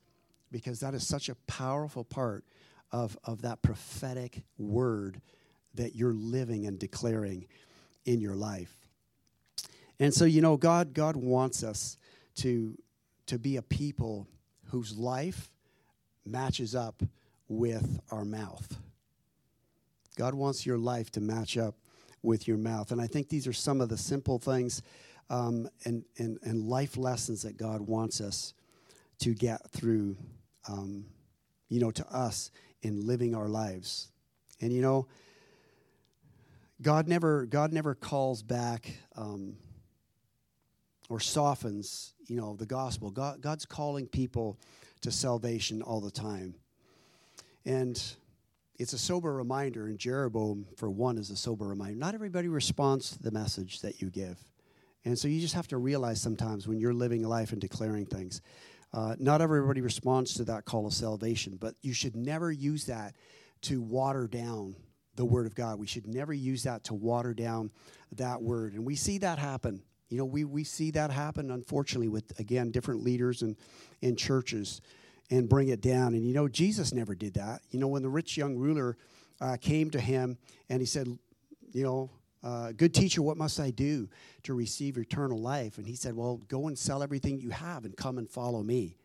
Because 0.51 0.79
that 0.79 0.93
is 0.93 1.05
such 1.05 1.29
a 1.29 1.35
powerful 1.47 2.03
part 2.03 2.45
of, 2.91 3.17
of 3.23 3.41
that 3.41 3.61
prophetic 3.61 4.43
word 4.57 5.21
that 5.75 5.95
you're 5.95 6.13
living 6.13 6.65
and 6.65 6.79
declaring 6.79 7.45
in 8.05 8.21
your 8.21 8.35
life. 8.35 8.73
And 9.99 10.13
so, 10.13 10.25
you 10.25 10.41
know, 10.41 10.55
God, 10.57 10.93
God 10.93 11.15
wants 11.15 11.63
us 11.63 11.97
to, 12.35 12.77
to 13.27 13.37
be 13.37 13.57
a 13.57 13.61
people 13.61 14.27
whose 14.65 14.97
life 14.97 15.51
matches 16.25 16.73
up 16.73 17.03
with 17.47 17.99
our 18.11 18.23
mouth. 18.23 18.77
God 20.19 20.33
wants 20.33 20.65
your 20.65 20.77
life 20.77 21.09
to 21.11 21.21
match 21.21 21.57
up 21.57 21.75
with 22.21 22.45
your 22.45 22.57
mouth. 22.57 22.91
And 22.91 22.99
I 22.99 23.07
think 23.07 23.29
these 23.29 23.47
are 23.47 23.53
some 23.53 23.79
of 23.79 23.87
the 23.87 23.97
simple 23.97 24.37
things 24.37 24.81
um, 25.29 25.69
and, 25.85 26.03
and, 26.17 26.37
and 26.43 26.67
life 26.67 26.97
lessons 26.97 27.43
that 27.43 27.55
God 27.55 27.79
wants 27.79 28.19
us 28.19 28.53
to 29.19 29.33
get 29.33 29.71
through, 29.71 30.17
um, 30.67 31.05
you 31.69 31.79
know, 31.79 31.89
to 31.91 32.05
us 32.13 32.51
in 32.81 33.07
living 33.07 33.33
our 33.33 33.47
lives. 33.47 34.11
And, 34.59 34.73
you 34.73 34.81
know, 34.81 35.07
God 36.81 37.07
never, 37.07 37.45
God 37.45 37.71
never 37.71 37.95
calls 37.95 38.43
back 38.43 38.91
um, 39.15 39.55
or 41.07 41.21
softens, 41.21 42.13
you 42.27 42.35
know, 42.35 42.57
the 42.57 42.65
gospel. 42.65 43.09
God, 43.09 43.39
God's 43.39 43.65
calling 43.65 44.05
people 44.05 44.59
to 44.99 45.11
salvation 45.11 45.81
all 45.81 46.01
the 46.01 46.11
time. 46.11 46.55
And 47.65 48.03
it's 48.79 48.93
a 48.93 48.97
sober 48.97 49.33
reminder, 49.33 49.87
and 49.87 49.99
Jeroboam, 49.99 50.65
for 50.77 50.89
one, 50.89 51.17
is 51.17 51.29
a 51.29 51.35
sober 51.35 51.67
reminder. 51.67 51.99
Not 51.99 52.15
everybody 52.15 52.47
responds 52.47 53.11
to 53.11 53.21
the 53.21 53.29
message 53.29 53.81
that 53.81 54.01
you 54.01 54.09
give. 54.09 54.39
And 55.03 55.19
so 55.19 55.27
you 55.27 55.41
just 55.41 55.53
have 55.53 55.67
to 55.67 55.77
realize 55.77 56.21
sometimes 56.21 56.65
when 56.65 56.79
you're 56.79 56.93
living 56.93 57.23
life 57.23 57.51
and 57.51 57.59
declaring 57.59 58.05
things, 58.05 58.41
uh, 58.93 59.15
not 59.19 59.41
everybody 59.41 59.81
responds 59.81 60.33
to 60.35 60.45
that 60.45 60.63
call 60.63 60.87
of 60.87 60.93
salvation, 60.93 61.57
but 61.59 61.75
you 61.81 61.93
should 61.93 62.15
never 62.15 62.51
use 62.51 62.85
that 62.85 63.15
to 63.63 63.81
water 63.81 64.27
down 64.27 64.75
the 65.15 65.25
Word 65.25 65.45
of 65.45 65.55
God. 65.55 65.77
We 65.77 65.85
should 65.85 66.07
never 66.07 66.33
use 66.33 66.63
that 66.63 66.85
to 66.85 66.93
water 66.93 67.33
down 67.33 67.71
that 68.13 68.41
Word. 68.41 68.73
And 68.73 68.85
we 68.85 68.95
see 68.95 69.17
that 69.17 69.39
happen. 69.39 69.83
You 70.07 70.17
know, 70.17 70.25
we, 70.25 70.45
we 70.45 70.63
see 70.63 70.91
that 70.91 71.11
happen, 71.11 71.51
unfortunately, 71.51 72.07
with, 72.07 72.39
again, 72.39 72.71
different 72.71 73.03
leaders 73.03 73.41
and 73.41 73.57
in 74.01 74.15
churches 74.15 74.81
and 75.29 75.47
bring 75.47 75.69
it 75.69 75.81
down. 75.81 76.13
And, 76.13 76.25
you 76.25 76.33
know, 76.33 76.47
Jesus 76.47 76.93
never 76.93 77.15
did 77.15 77.35
that. 77.35 77.61
You 77.71 77.79
know, 77.79 77.87
when 77.87 78.01
the 78.01 78.09
rich 78.09 78.37
young 78.37 78.55
ruler 78.55 78.97
uh, 79.41 79.57
came 79.59 79.89
to 79.91 79.99
him 79.99 80.37
and 80.69 80.81
he 80.81 80.85
said, 80.85 81.07
you 81.71 81.83
know, 81.83 82.09
uh, 82.43 82.71
good 82.71 82.93
teacher, 82.93 83.21
what 83.21 83.37
must 83.37 83.59
I 83.59 83.69
do 83.69 84.07
to 84.43 84.53
receive 84.53 84.97
eternal 84.97 85.39
life? 85.39 85.77
And 85.77 85.85
he 85.85 85.95
said, 85.95 86.15
Well, 86.15 86.37
go 86.47 86.67
and 86.67 86.77
sell 86.77 87.03
everything 87.03 87.37
you 87.37 87.49
have 87.49 87.83
and 87.83 87.95
come 87.97 88.17
and 88.17 88.29
follow 88.29 88.63
me. 88.63 88.95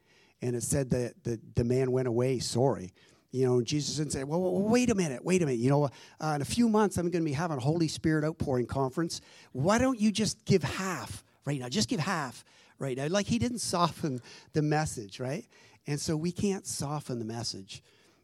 And 0.40 0.54
it 0.54 0.62
said 0.62 0.90
that 0.90 1.24
the, 1.24 1.40
the 1.56 1.64
man 1.64 1.90
went 1.90 2.06
away 2.06 2.38
sorry. 2.38 2.92
You 3.32 3.46
know, 3.46 3.62
Jesus 3.62 3.96
didn't 3.96 4.12
say, 4.12 4.22
well, 4.22 4.40
well, 4.40 4.62
wait 4.62 4.90
a 4.90 4.94
minute, 4.94 5.24
wait 5.24 5.42
a 5.42 5.44
minute. 5.44 5.58
You 5.58 5.68
know, 5.68 5.90
uh, 6.20 6.34
in 6.36 6.42
a 6.42 6.44
few 6.44 6.68
months, 6.68 6.98
I'm 6.98 7.10
going 7.10 7.24
to 7.24 7.28
be 7.28 7.32
having 7.32 7.56
a 7.56 7.60
Holy 7.60 7.88
Spirit 7.88 8.24
outpouring 8.24 8.66
conference. 8.66 9.20
Why 9.50 9.78
don't 9.78 10.00
you 10.00 10.12
just 10.12 10.44
give 10.44 10.62
half 10.62 11.24
right 11.44 11.58
now? 11.58 11.68
Just 11.68 11.88
give 11.88 11.98
half 11.98 12.44
right 12.78 12.96
now. 12.96 13.08
Like 13.08 13.26
he 13.26 13.40
didn't 13.40 13.58
soften 13.58 14.20
the 14.52 14.62
message, 14.62 15.18
right? 15.18 15.44
And 15.86 16.00
so 16.00 16.16
we 16.16 16.32
can't 16.32 16.66
soften 16.66 17.18
the 17.18 17.24
message 17.24 17.82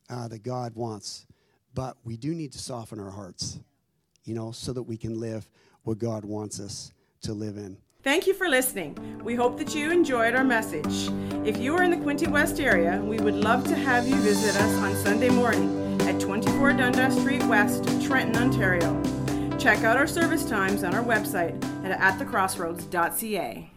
uh, 0.09 0.29
that 0.29 0.43
God 0.43 0.75
wants, 0.75 1.27
but 1.75 1.97
we 2.05 2.17
do 2.17 2.35
need 2.35 2.53
to 2.53 2.59
soften 2.59 2.99
our 2.99 3.11
hearts 3.11 3.61
you 4.25 4.35
know, 4.35 4.53
so 4.53 4.73
that 4.73 4.83
we 4.83 4.97
can 4.97 5.19
live 5.19 5.49
what 5.83 5.99
God 5.99 6.25
wants 6.25 6.61
us 6.61 6.93
to 7.23 7.33
live 7.33 7.57
in. 7.57 7.77
Thank 8.03 8.27
you 8.27 8.33
for 8.33 8.49
listening. 8.49 9.21
We 9.23 9.35
hope 9.35 9.59
that 9.59 9.75
you 9.75 9.91
enjoyed 9.91 10.35
our 10.35 10.45
message. 10.45 11.11
If 11.45 11.59
you 11.59 11.77
are 11.77 11.83
in 11.83 11.91
the 11.91 11.97
Quinte 11.97 12.29
West 12.29 12.61
area, 12.61 13.03
we 13.05 13.19
would 13.19 13.35
love 13.35 13.65
to 13.65 13.75
have 13.75 14.09
you 14.09 14.17
visit 14.17 14.57
us 14.57 14.79
on 14.79 14.95
Sunday 14.97 15.29
morning 15.29 16.01
at 16.03 16.19
24 16.21 16.75
Dundas 16.75 17.19
Street 17.19 17.43
West, 17.45 17.85
Trenton, 18.03 18.37
Ontario. 18.37 19.03
Check 19.59 19.85
out 19.85 19.99
our 19.99 20.07
service 20.07 20.45
times 20.45 20.83
on 20.83 20.95
our 20.95 21.05
website 21.05 21.63
at 21.85 21.99
atthecrossroads.ca. 21.99 23.69